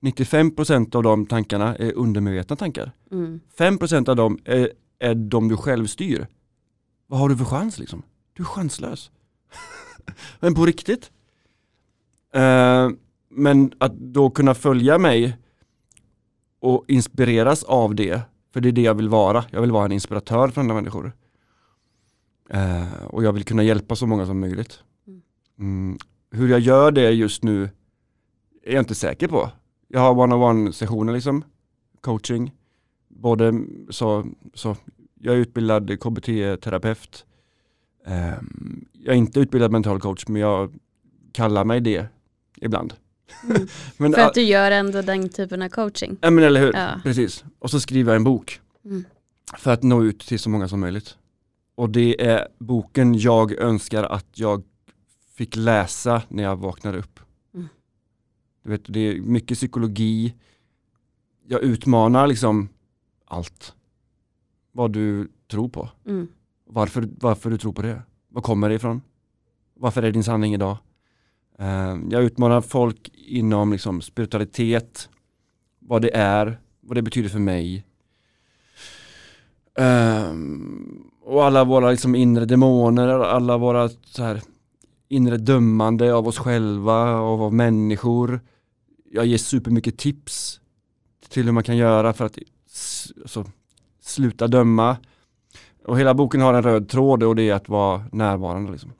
95% 0.01 0.95
av 0.95 1.03
de 1.03 1.25
tankarna 1.25 1.75
är 1.75 1.93
undermedvetna 1.93 2.55
tankar. 2.55 2.91
Mm. 3.11 3.39
5% 3.57 4.09
av 4.09 4.15
dem 4.15 4.39
är, 4.45 4.71
är 4.99 5.15
de 5.15 5.47
du 5.47 5.57
själv 5.57 5.87
styr. 5.87 6.27
Vad 7.07 7.19
har 7.19 7.29
du 7.29 7.37
för 7.37 7.45
chans 7.45 7.79
liksom? 7.79 8.03
Du 8.33 8.43
är 8.43 8.47
chanslös. 8.47 9.11
men 10.39 10.53
på 10.53 10.65
riktigt. 10.65 11.11
Eh, 12.33 12.89
men 13.29 13.71
att 13.77 13.93
då 13.93 14.29
kunna 14.29 14.53
följa 14.53 14.97
mig 14.97 15.37
och 16.59 16.85
inspireras 16.87 17.63
av 17.63 17.95
det, 17.95 18.21
för 18.53 18.61
det 18.61 18.69
är 18.69 18.71
det 18.71 18.81
jag 18.81 18.93
vill 18.93 19.09
vara. 19.09 19.45
Jag 19.51 19.61
vill 19.61 19.71
vara 19.71 19.85
en 19.85 19.91
inspiratör 19.91 20.47
för 20.47 20.61
andra 20.61 20.75
människor. 20.75 21.11
Eh, 22.49 23.03
och 23.03 23.23
jag 23.23 23.33
vill 23.33 23.43
kunna 23.43 23.63
hjälpa 23.63 23.95
så 23.95 24.07
många 24.07 24.25
som 24.25 24.39
möjligt. 24.39 24.79
Mm. 25.07 25.21
Mm, 25.59 25.97
hur 26.31 26.47
jag 26.47 26.59
gör 26.59 26.91
det 26.91 27.11
just 27.11 27.43
nu 27.43 27.69
är 28.63 28.73
jag 28.73 28.81
inte 28.81 28.95
säker 28.95 29.27
på. 29.27 29.51
Jag 29.87 29.99
har 29.99 30.11
one-on-one 30.13 30.71
sessioner 30.71 31.13
liksom, 31.13 31.43
coaching. 32.01 32.51
Både 33.07 33.65
så, 33.89 34.25
så 34.53 34.75
jag 35.19 35.35
är 35.35 35.39
utbildad 35.39 35.99
KBT-terapeut. 35.99 37.25
Ehm, 38.07 38.85
jag 38.93 39.13
är 39.13 39.17
inte 39.17 39.39
utbildad 39.39 39.71
mental 39.71 39.99
coach 39.99 40.27
men 40.27 40.41
jag 40.41 40.73
kallar 41.31 41.65
mig 41.65 41.81
det 41.81 42.05
ibland. 42.61 42.93
Mm. 43.43 43.67
men, 43.97 44.13
För 44.13 44.21
att 44.21 44.33
du 44.33 44.41
gör 44.41 44.71
ändå 44.71 45.01
den 45.01 45.29
typen 45.29 45.61
av 45.61 45.69
coaching. 45.69 46.17
ja, 46.21 46.29
men 46.29 46.43
eller 46.43 46.59
hur, 46.61 46.73
Ja. 46.73 46.99
precis. 47.03 47.45
Och 47.59 47.71
så 47.71 47.79
skriver 47.79 48.11
jag 48.11 48.15
en 48.17 48.23
bok 48.23 48.61
Mm. 48.85 49.03
för 49.57 49.71
att 49.71 49.83
nå 49.83 50.03
ut 50.03 50.19
till 50.19 50.39
så 50.39 50.49
många 50.49 50.67
som 50.67 50.79
möjligt. 50.79 51.17
Och 51.75 51.89
det 51.89 52.25
är 52.27 52.47
boken 52.57 53.13
jag 53.19 53.51
önskar 53.51 54.03
att 54.03 54.25
jag 54.33 54.63
fick 55.35 55.55
läsa 55.55 56.21
när 56.27 56.43
jag 56.43 56.55
vaknade 56.55 56.97
upp. 56.97 57.19
Mm. 57.53 57.67
Du 58.63 58.69
vet, 58.69 58.81
det 58.87 58.99
är 58.99 59.21
mycket 59.21 59.57
psykologi. 59.57 60.33
Jag 61.47 61.61
utmanar 61.61 62.27
liksom 62.27 62.69
allt. 63.25 63.73
Vad 64.71 64.93
du 64.93 65.27
tror 65.47 65.69
på. 65.69 65.89
Mm. 66.05 66.27
Varför, 66.67 67.09
varför 67.19 67.49
du 67.49 67.57
tror 67.57 67.73
på 67.73 67.81
det. 67.81 68.01
Var 68.29 68.41
kommer 68.41 68.69
det 68.69 68.75
ifrån? 68.75 69.01
Varför 69.73 70.03
är 70.03 70.11
din 70.11 70.23
sanning 70.23 70.53
idag? 70.53 70.77
Eh, 71.59 71.97
jag 72.09 72.23
utmanar 72.23 72.61
folk 72.61 73.11
inom 73.13 73.71
liksom 73.71 74.01
spiritualitet, 74.01 75.09
vad 75.79 76.01
det 76.01 76.15
är, 76.15 76.59
vad 76.81 76.97
det 76.97 77.01
betyder 77.01 77.29
för 77.29 77.39
mig. 77.39 77.85
Eh, 79.79 80.33
och 81.23 81.45
alla 81.45 81.63
våra 81.63 81.91
liksom 81.91 82.15
inre 82.15 82.45
demoner, 82.45 83.07
alla 83.07 83.57
våra 83.57 83.89
så 83.89 84.23
här, 84.23 84.41
inre 85.09 85.37
dömande 85.37 86.13
av 86.13 86.27
oss 86.27 86.37
själva 86.37 87.19
och 87.19 87.41
av 87.41 87.53
människor. 87.53 88.39
Jag 89.11 89.25
ger 89.25 89.37
supermycket 89.37 89.97
tips 89.97 90.59
till 91.29 91.45
hur 91.45 91.51
man 91.51 91.63
kan 91.63 91.77
göra 91.77 92.13
för 92.13 92.25
att 92.25 92.37
alltså, 93.21 93.45
sluta 94.01 94.47
döma. 94.47 94.97
Och 95.87 95.99
hela 95.99 96.13
boken 96.13 96.41
har 96.41 96.53
en 96.53 96.63
röd 96.63 96.89
tråd 96.89 97.23
och 97.23 97.35
det 97.35 97.49
är 97.49 97.53
att 97.53 97.69
vara 97.69 98.05
närvarande. 98.11 98.71
Liksom. 98.71 98.91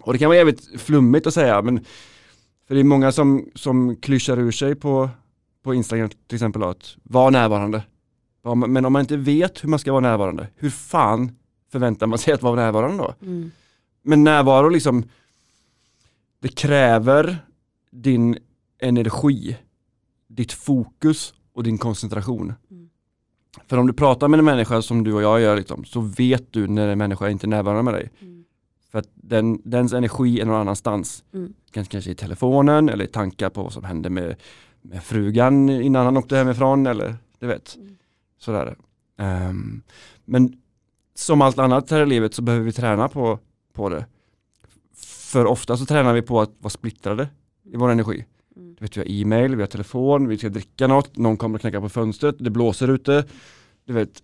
Och 0.00 0.12
det 0.12 0.18
kan 0.18 0.28
vara 0.28 0.36
jävligt 0.36 0.80
flummigt 0.80 1.26
att 1.26 1.34
säga 1.34 1.62
men 1.62 1.84
för 2.68 2.74
det 2.74 2.80
är 2.80 2.84
många 2.84 3.12
som, 3.12 3.48
som 3.54 3.96
klyschar 3.96 4.38
ur 4.38 4.50
sig 4.50 4.74
på, 4.74 5.10
på 5.62 5.74
Instagram 5.74 6.08
till 6.08 6.36
exempel 6.36 6.62
att 6.62 6.96
vara 7.02 7.30
närvarande. 7.30 7.82
Men 8.66 8.84
om 8.84 8.92
man 8.92 9.00
inte 9.00 9.16
vet 9.16 9.64
hur 9.64 9.68
man 9.68 9.78
ska 9.78 9.92
vara 9.92 10.00
närvarande, 10.00 10.48
hur 10.56 10.70
fan 10.70 11.36
förväntar 11.72 12.06
man 12.06 12.18
sig 12.18 12.34
att 12.34 12.42
vara 12.42 12.56
närvarande 12.56 13.02
då? 13.02 13.14
Mm. 13.26 13.50
Men 14.02 14.24
närvaro 14.24 14.68
liksom, 14.68 15.04
det 16.40 16.48
kräver 16.48 17.38
din 17.90 18.38
energi, 18.78 19.56
ditt 20.28 20.52
fokus 20.52 21.34
och 21.52 21.62
din 21.62 21.78
koncentration. 21.78 22.52
För 23.66 23.76
om 23.76 23.86
du 23.86 23.92
pratar 23.92 24.28
med 24.28 24.38
en 24.38 24.44
människa 24.44 24.82
som 24.82 25.04
du 25.04 25.12
och 25.12 25.22
jag 25.22 25.40
gör 25.40 25.56
liksom, 25.56 25.84
så 25.84 26.00
vet 26.00 26.52
du 26.52 26.68
när 26.68 26.88
en 26.88 26.98
människa 26.98 27.28
inte 27.28 27.46
är 27.46 27.48
närvarande 27.48 27.82
med 27.82 27.94
dig. 27.94 28.10
Mm. 28.20 28.44
För 28.90 28.98
att 28.98 29.08
den, 29.14 29.60
dens 29.64 29.92
energi 29.92 30.40
är 30.40 30.44
någon 30.44 30.60
annanstans. 30.60 31.24
Mm. 31.34 31.54
Kanske, 31.70 31.92
kanske 31.92 32.10
i 32.10 32.14
telefonen 32.14 32.88
eller 32.88 33.04
i 33.04 33.08
tankar 33.08 33.50
på 33.50 33.62
vad 33.62 33.72
som 33.72 33.84
hände 33.84 34.10
med, 34.10 34.36
med 34.82 35.04
frugan 35.04 35.70
innan 35.70 36.04
han 36.04 36.16
åkte 36.16 36.36
hemifrån 36.36 36.86
eller 36.86 37.16
du 37.38 37.46
vet. 37.46 37.76
Mm. 37.76 37.96
Sådär. 38.38 38.76
Ehm, 39.18 39.82
men 40.24 40.52
som 41.14 41.42
allt 41.42 41.58
annat 41.58 41.90
här 41.90 42.02
i 42.02 42.06
livet 42.06 42.34
så 42.34 42.42
behöver 42.42 42.64
vi 42.64 42.72
träna 42.72 43.08
på, 43.08 43.38
på 43.72 43.88
det. 43.88 44.06
För 45.32 45.46
ofta 45.46 45.76
så 45.76 45.86
tränar 45.86 46.14
vi 46.14 46.22
på 46.22 46.40
att 46.40 46.50
vara 46.58 46.70
splittrade 46.70 47.28
i 47.64 47.76
vår 47.76 47.90
energi. 47.90 48.24
Mm. 48.56 48.74
Du 48.74 48.84
vet, 48.84 48.96
vi 48.96 49.00
har 49.00 49.10
e-mail, 49.10 49.56
vi 49.56 49.62
har 49.62 49.66
telefon, 49.66 50.28
vi 50.28 50.38
ska 50.38 50.48
dricka 50.48 50.86
något, 50.86 51.16
någon 51.16 51.36
kommer 51.36 51.54
att 51.58 51.60
knacka 51.60 51.80
på 51.80 51.88
fönstret, 51.88 52.36
det 52.38 52.50
blåser 52.50 52.88
ute. 52.88 53.24
Du 53.84 53.92
vet, 53.92 54.22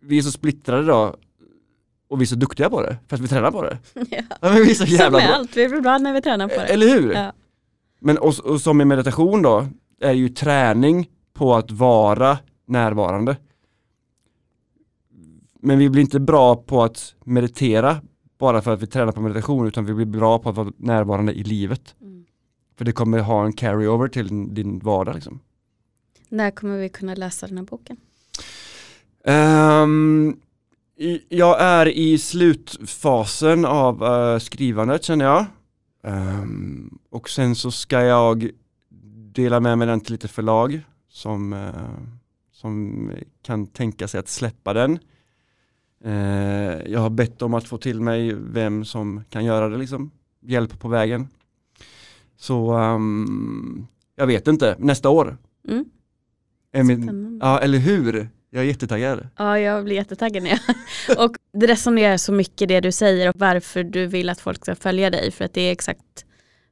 vi 0.00 0.18
är 0.18 0.22
så 0.22 0.30
splittrade 0.30 0.86
då 0.86 1.16
och 2.08 2.20
vi 2.20 2.22
är 2.24 2.26
så 2.26 2.34
duktiga 2.36 2.70
på 2.70 2.82
det, 2.82 2.96
fast 3.08 3.22
vi 3.22 3.28
tränar 3.28 3.50
på 3.50 3.62
det. 3.62 3.78
Ja. 4.10 4.22
Ja, 4.40 4.48
vi 4.50 4.70
är 4.70 4.74
så 4.74 4.86
Som 4.86 4.94
jävla 4.94 5.18
med 5.18 5.26
bra. 5.28 5.36
allt, 5.36 5.56
vi 5.56 5.68
blir 5.68 5.80
bra 5.80 5.98
när 5.98 6.12
vi 6.12 6.22
tränar 6.22 6.48
på 6.48 6.54
det. 6.54 6.66
Eller 6.66 6.88
hur? 6.88 7.12
Ja. 7.12 7.32
Men 8.00 8.18
och, 8.18 8.38
och 8.44 8.60
som 8.60 8.80
i 8.80 8.84
meditation 8.84 9.42
då, 9.42 9.66
är 10.00 10.12
ju 10.12 10.28
träning 10.28 11.08
på 11.34 11.54
att 11.54 11.70
vara 11.70 12.38
närvarande. 12.66 13.36
Men 15.60 15.78
vi 15.78 15.90
blir 15.90 16.02
inte 16.02 16.20
bra 16.20 16.56
på 16.56 16.82
att 16.82 17.14
meditera 17.24 17.96
bara 18.38 18.62
för 18.62 18.72
att 18.74 18.82
vi 18.82 18.86
tränar 18.86 19.12
på 19.12 19.20
meditation 19.20 19.66
utan 19.66 19.84
vi 19.86 19.94
blir 19.94 20.06
bra 20.06 20.38
på 20.38 20.48
att 20.48 20.56
vara 20.56 20.72
närvarande 20.76 21.32
i 21.32 21.42
livet. 21.44 21.94
Mm. 22.00 22.17
För 22.78 22.84
det 22.84 22.92
kommer 22.92 23.18
ha 23.18 23.44
en 23.44 23.52
carry-over 23.52 24.08
till 24.08 24.54
din, 24.54 24.78
vardag. 24.78 25.14
Liksom. 25.14 25.40
När 26.28 26.50
kommer 26.50 26.78
vi 26.78 26.88
kunna 26.88 27.14
läsa 27.14 27.46
den 27.46 27.58
här 27.58 27.64
boken? 27.64 27.96
I- 30.96 31.24
jag 31.28 31.60
är 31.60 31.86
i 31.88 32.18
slutfasen 32.18 33.64
av 33.64 34.04
eh, 34.04 34.38
skrivandet 34.38 35.04
känner 35.04 35.24
jag. 35.24 35.46
Ehm, 36.02 36.98
och 37.10 37.30
sen 37.30 37.54
så 37.54 37.70
ska 37.70 38.00
jag 38.00 38.50
dela 39.32 39.60
med 39.60 39.78
mig 39.78 39.86
den 39.86 40.00
till 40.00 40.12
lite 40.12 40.28
förlag 40.28 40.80
som, 41.08 41.52
eh, 41.52 41.68
som 42.52 43.10
kan 43.42 43.66
tänka 43.66 44.08
sig 44.08 44.20
att 44.20 44.28
släppa 44.28 44.72
den. 44.72 44.98
Eh, 46.04 46.12
jag 46.92 47.00
har 47.00 47.10
bett 47.10 47.42
om 47.42 47.54
att 47.54 47.68
få 47.68 47.78
till 47.78 48.00
mig 48.00 48.34
vem 48.34 48.84
som 48.84 49.24
kan 49.30 49.44
göra 49.44 49.68
det 49.68 49.78
liksom. 49.78 50.10
Hjälp 50.40 50.80
på 50.80 50.88
vägen. 50.88 51.28
Så 52.38 52.72
ehm, 52.72 53.86
jag 54.16 54.26
vet 54.26 54.48
inte, 54.48 54.76
nästa 54.78 55.08
år. 55.08 55.38
Mm. 55.68 55.84
Min, 56.86 57.38
ja, 57.42 57.60
eller 57.60 57.78
hur? 57.78 58.28
Jag 58.50 58.62
är 58.62 58.66
jättetaggad. 58.66 59.28
Ja, 59.36 59.58
jag 59.58 59.84
blir 59.84 59.96
jättetaggad 59.96 60.42
när 60.42 60.50
jag... 60.50 60.60
och 61.24 61.36
det 61.52 61.66
resonerar 61.66 62.16
så 62.16 62.32
mycket 62.32 62.68
det 62.68 62.80
du 62.80 62.92
säger 62.92 63.28
och 63.28 63.34
varför 63.38 63.84
du 63.84 64.06
vill 64.06 64.28
att 64.28 64.40
folk 64.40 64.62
ska 64.62 64.74
följa 64.74 65.10
dig. 65.10 65.30
För 65.30 65.44
att 65.44 65.52
det 65.54 65.60
är 65.60 65.72
exakt 65.72 66.24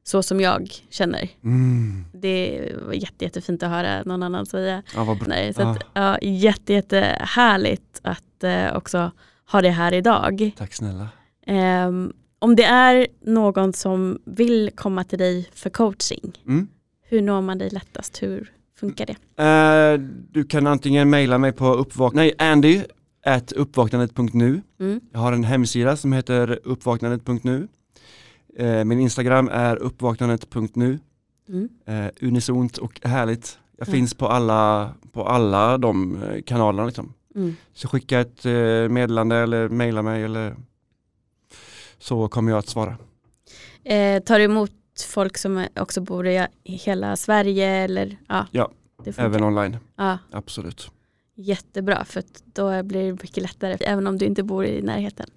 så 0.03 0.23
som 0.23 0.39
jag 0.39 0.71
känner. 0.89 1.29
Mm. 1.43 2.05
Det 2.13 2.71
var 2.85 2.93
jätte, 2.93 3.25
jättefint 3.25 3.63
att 3.63 3.69
höra 3.69 4.03
någon 4.03 4.23
annan 4.23 4.45
säga. 4.45 4.83
Ja, 4.95 5.03
vad 5.03 5.17
bra. 5.17 5.27
Nej, 5.27 5.53
så 5.53 5.61
Ja. 5.61 5.71
att, 5.71 5.83
ja, 5.93 6.17
jätte, 6.21 6.73
jättehärligt 6.73 7.99
att 8.01 8.43
eh, 8.43 8.75
också 8.77 9.11
ha 9.51 9.61
det 9.61 9.69
här 9.69 9.93
idag. 9.93 10.51
Tack 10.57 10.73
snälla. 10.73 11.09
Ehm, 11.45 12.13
om 12.39 12.55
det 12.55 12.63
är 12.63 13.07
någon 13.21 13.73
som 13.73 14.19
vill 14.25 14.69
komma 14.75 15.03
till 15.03 15.19
dig 15.19 15.49
för 15.53 15.69
coaching, 15.69 16.31
Mm. 16.47 16.67
hur 17.09 17.21
når 17.21 17.41
man 17.41 17.57
dig 17.57 17.69
lättast? 17.69 18.23
Hur 18.23 18.51
funkar 18.79 19.05
det? 19.05 19.43
Eh, 19.43 19.99
du 20.31 20.43
kan 20.43 20.67
antingen 20.67 21.09
mejla 21.09 21.37
mig 21.37 21.51
på 21.51 21.65
uppvak- 21.75 22.11
nej, 22.13 22.33
Andy 22.37 22.81
at 23.25 23.51
uppvaknandet.nu. 23.51 24.61
Mm. 24.79 25.01
Jag 25.11 25.19
har 25.19 25.33
en 25.33 25.43
hemsida 25.43 25.97
som 25.97 26.13
heter 26.13 26.59
uppvaknandet.nu. 26.63 27.67
Eh, 28.57 28.83
min 28.85 28.99
Instagram 28.99 29.49
är 29.51 29.75
uppvaknandet.nu. 29.75 30.99
Mm. 31.49 31.69
Eh, 31.85 32.11
unisont 32.21 32.77
och 32.77 32.99
härligt. 33.03 33.59
Jag 33.77 33.87
Ja. 33.87 33.91
finns 33.91 34.13
på 34.13 34.27
alla, 34.27 34.93
på 35.11 35.23
alla 35.27 35.77
de 35.77 36.17
kanalerna. 36.45 36.85
Liksom. 36.85 37.13
Mm. 37.35 37.55
Så 37.73 37.87
skicka 37.87 38.19
ett 38.19 38.45
meddelande 38.91 39.35
eller 39.35 39.69
mejla 39.69 40.01
mig 40.01 40.23
eller 40.23 40.55
så 41.99 42.27
kommer 42.27 42.51
jag 42.51 42.59
att 42.59 42.67
svara. 42.67 42.97
Eh, 43.83 44.23
tar 44.23 44.37
du 44.39 44.45
emot 44.45 44.71
folk 45.07 45.37
som 45.37 45.65
också 45.79 46.01
bor 46.01 46.27
i 46.27 46.47
hela 46.63 47.15
Sverige? 47.15 47.67
Eller? 47.67 48.17
Ja, 48.27 48.45
Ja. 48.51 48.71
Även 49.17 49.43
online, 49.43 49.77
Ja, 49.95 50.17
absolut. 50.31 50.91
jättebra, 51.35 52.05
för 52.05 52.23
då 52.53 52.83
blir 52.83 53.03
det 53.05 53.11
mycket 53.11 53.37
lättare, 53.43 53.77
även 53.79 54.07
om 54.07 54.17
du 54.17 54.25
inte 54.25 54.43
bor 54.43 54.65
i 54.65 54.81
närheten. 54.81 55.29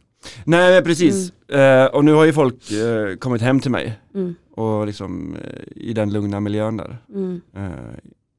Nej 0.45 0.83
precis, 0.85 1.33
eh, 1.49 1.85
och 1.87 2.05
nu 2.05 2.13
har 2.13 2.25
ju 2.25 2.33
folk 2.33 2.71
eh, 2.71 3.17
kommit 3.17 3.43
hem 3.43 3.61
till 3.61 3.71
mig 3.71 3.99
Mm. 4.15 4.35
och 4.51 4.87
liksom 4.87 5.37
eh, 5.37 5.63
i 5.77 5.93
den 5.93 6.13
lugna 6.13 6.41
miljön 6.41 6.77
där. 6.77 6.99
Mm. 7.09 7.41
Eh, 7.57 7.71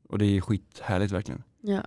och 0.09 0.17
det 0.17 0.25
är 0.37 0.41
skithärligt 0.41 1.11
verkligen. 1.11 1.43
Ja. 1.61 1.81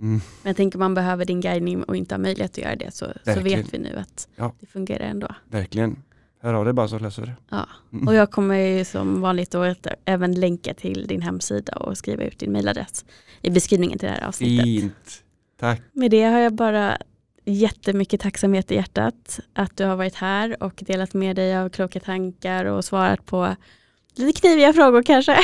Mm. 0.00 0.20
Men 0.42 0.50
jag 0.50 0.56
tänker 0.56 0.78
man 0.78 0.94
behöver 0.94 1.24
din 1.24 1.40
guidning 1.40 1.82
och 1.82 1.96
inte 1.96 2.14
har 2.14 2.20
möjlighet 2.20 2.50
att 2.50 2.58
göra 2.58 2.76
det 2.76 2.94
så, 2.94 3.06
så 3.24 3.40
vet 3.40 3.74
vi 3.74 3.78
nu 3.78 3.96
att 3.96 4.28
Ja. 4.36 4.54
det 4.60 4.66
fungerar 4.66 5.04
ändå. 5.04 5.28
Verkligen. 5.50 6.02
Hör 6.42 6.54
av 6.54 6.64
dig 6.64 6.74
bara 6.74 6.88
så 6.88 6.98
löser 6.98 7.22
det. 7.22 7.32
Ja. 7.50 7.68
Mm. 7.92 8.08
Och 8.08 8.14
jag 8.14 8.30
kommer 8.30 8.54
ju 8.54 8.84
som 8.84 9.20
vanligt 9.20 9.50
då 9.50 9.74
även 10.04 10.40
länka 10.40 10.74
till 10.74 11.06
din 11.06 11.22
hemsida 11.22 11.76
och 11.76 11.98
skriva 11.98 12.22
ut 12.22 12.38
din 12.38 12.52
mailadress 12.52 13.04
i 13.42 13.50
beskrivningen 13.50 13.98
till 13.98 14.08
det 14.08 14.14
här 14.14 14.28
avsnittet. 14.28 14.64
Fint. 14.64 15.22
Tack. 15.60 15.80
Med 15.92 16.10
det 16.10 16.22
har 16.22 16.38
jag 16.38 16.52
bara 16.52 16.98
jättemycket 17.44 18.20
tacksamhet 18.20 18.70
i 18.70 18.74
hjärtat 18.74 19.40
att 19.52 19.76
du 19.76 19.84
har 19.84 19.96
varit 19.96 20.14
här 20.14 20.62
och 20.62 20.82
delat 20.86 21.14
med 21.14 21.36
dig 21.36 21.56
av 21.56 21.68
kloka 21.68 22.00
tankar 22.00 22.64
och 22.64 22.84
svarat 22.84 23.26
på 23.26 23.56
lite 24.14 24.40
kniviga 24.40 24.72
frågor 24.72 25.02
kanske. 25.02 25.38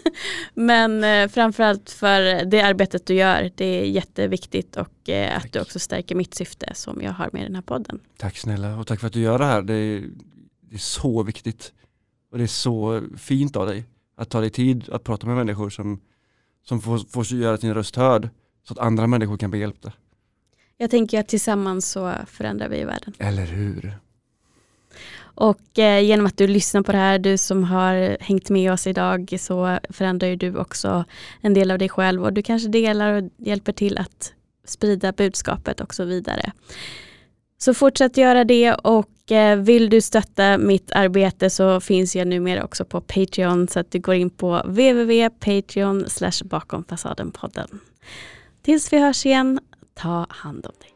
Men 0.54 1.04
eh, 1.04 1.28
framförallt 1.28 1.90
för 1.90 2.44
det 2.44 2.60
arbetet 2.60 3.06
du 3.06 3.14
gör. 3.14 3.50
Det 3.54 3.64
är 3.64 3.84
jätteviktigt 3.84 4.76
och 4.76 5.08
eh, 5.08 5.36
att 5.36 5.52
du 5.52 5.60
också 5.60 5.78
stärker 5.78 6.14
mitt 6.14 6.34
syfte 6.34 6.72
som 6.74 7.02
jag 7.02 7.12
har 7.12 7.30
med 7.32 7.42
den 7.42 7.54
här 7.54 7.62
podden. 7.62 8.00
Tack 8.16 8.36
snälla 8.36 8.76
och 8.76 8.86
tack 8.86 9.00
för 9.00 9.06
att 9.06 9.12
du 9.12 9.20
gör 9.20 9.38
det 9.38 9.44
här. 9.44 9.62
Det 9.62 9.74
är, 9.74 10.04
det 10.60 10.74
är 10.74 10.78
så 10.78 11.22
viktigt. 11.22 11.72
Och 12.30 12.38
det 12.38 12.44
är 12.44 12.48
så 12.48 13.02
fint 13.18 13.56
av 13.56 13.66
dig 13.66 13.84
att 14.16 14.30
ta 14.30 14.40
dig 14.40 14.50
tid 14.50 14.88
att 14.92 15.04
prata 15.04 15.26
med 15.26 15.36
människor 15.36 15.70
som, 15.70 16.00
som 16.64 16.80
får, 16.80 16.98
får 16.98 17.36
göra 17.36 17.56
sin 17.56 17.74
röst 17.74 17.96
hörd 17.96 18.28
så 18.68 18.72
att 18.72 18.78
andra 18.78 19.06
människor 19.06 19.36
kan 19.36 19.50
bli 19.50 19.60
hjälpta. 19.60 19.92
Jag 20.76 20.90
tänker 20.90 21.20
att 21.20 21.28
tillsammans 21.28 21.90
så 21.90 22.14
förändrar 22.26 22.68
vi 22.68 22.84
världen. 22.84 23.14
Eller 23.18 23.46
hur? 23.46 23.98
Och 25.34 25.78
eh, 25.78 26.00
genom 26.04 26.26
att 26.26 26.36
du 26.36 26.46
lyssnar 26.46 26.82
på 26.82 26.92
det 26.92 26.98
här, 26.98 27.18
du 27.18 27.38
som 27.38 27.64
har 27.64 28.16
hängt 28.20 28.50
med 28.50 28.72
oss 28.72 28.86
idag, 28.86 29.36
så 29.38 29.78
förändrar 29.90 30.28
ju 30.28 30.36
du 30.36 30.56
också 30.56 31.04
en 31.40 31.54
del 31.54 31.70
av 31.70 31.78
dig 31.78 31.88
själv 31.88 32.24
och 32.24 32.32
du 32.32 32.42
kanske 32.42 32.68
delar 32.68 33.12
och 33.12 33.30
hjälper 33.36 33.72
till 33.72 33.98
att 33.98 34.32
sprida 34.64 35.12
budskapet 35.12 35.80
och 35.80 35.94
så 35.94 36.04
vidare. 36.04 36.52
Så 37.58 37.74
fortsätt 37.74 38.16
göra 38.16 38.44
det 38.44 38.72
och 38.72 39.32
eh, 39.32 39.58
vill 39.58 39.90
du 39.90 40.00
stötta 40.00 40.58
mitt 40.58 40.92
arbete 40.92 41.50
så 41.50 41.80
finns 41.80 42.16
jag 42.16 42.26
numera 42.26 42.64
också 42.64 42.84
på 42.84 43.00
Patreon 43.00 43.68
så 43.68 43.80
att 43.80 43.90
du 43.90 43.98
går 43.98 44.14
in 44.14 44.30
på 44.30 44.62
www.patreon 44.64 46.06
bakomfasadenpodden. 46.44 47.66
podden. 47.68 47.80
Tills 48.62 48.92
vi 48.92 48.98
hörs 48.98 49.26
igen, 49.26 49.60
ta 49.94 50.26
hand 50.28 50.66
om 50.66 50.72
dig. 50.80 50.93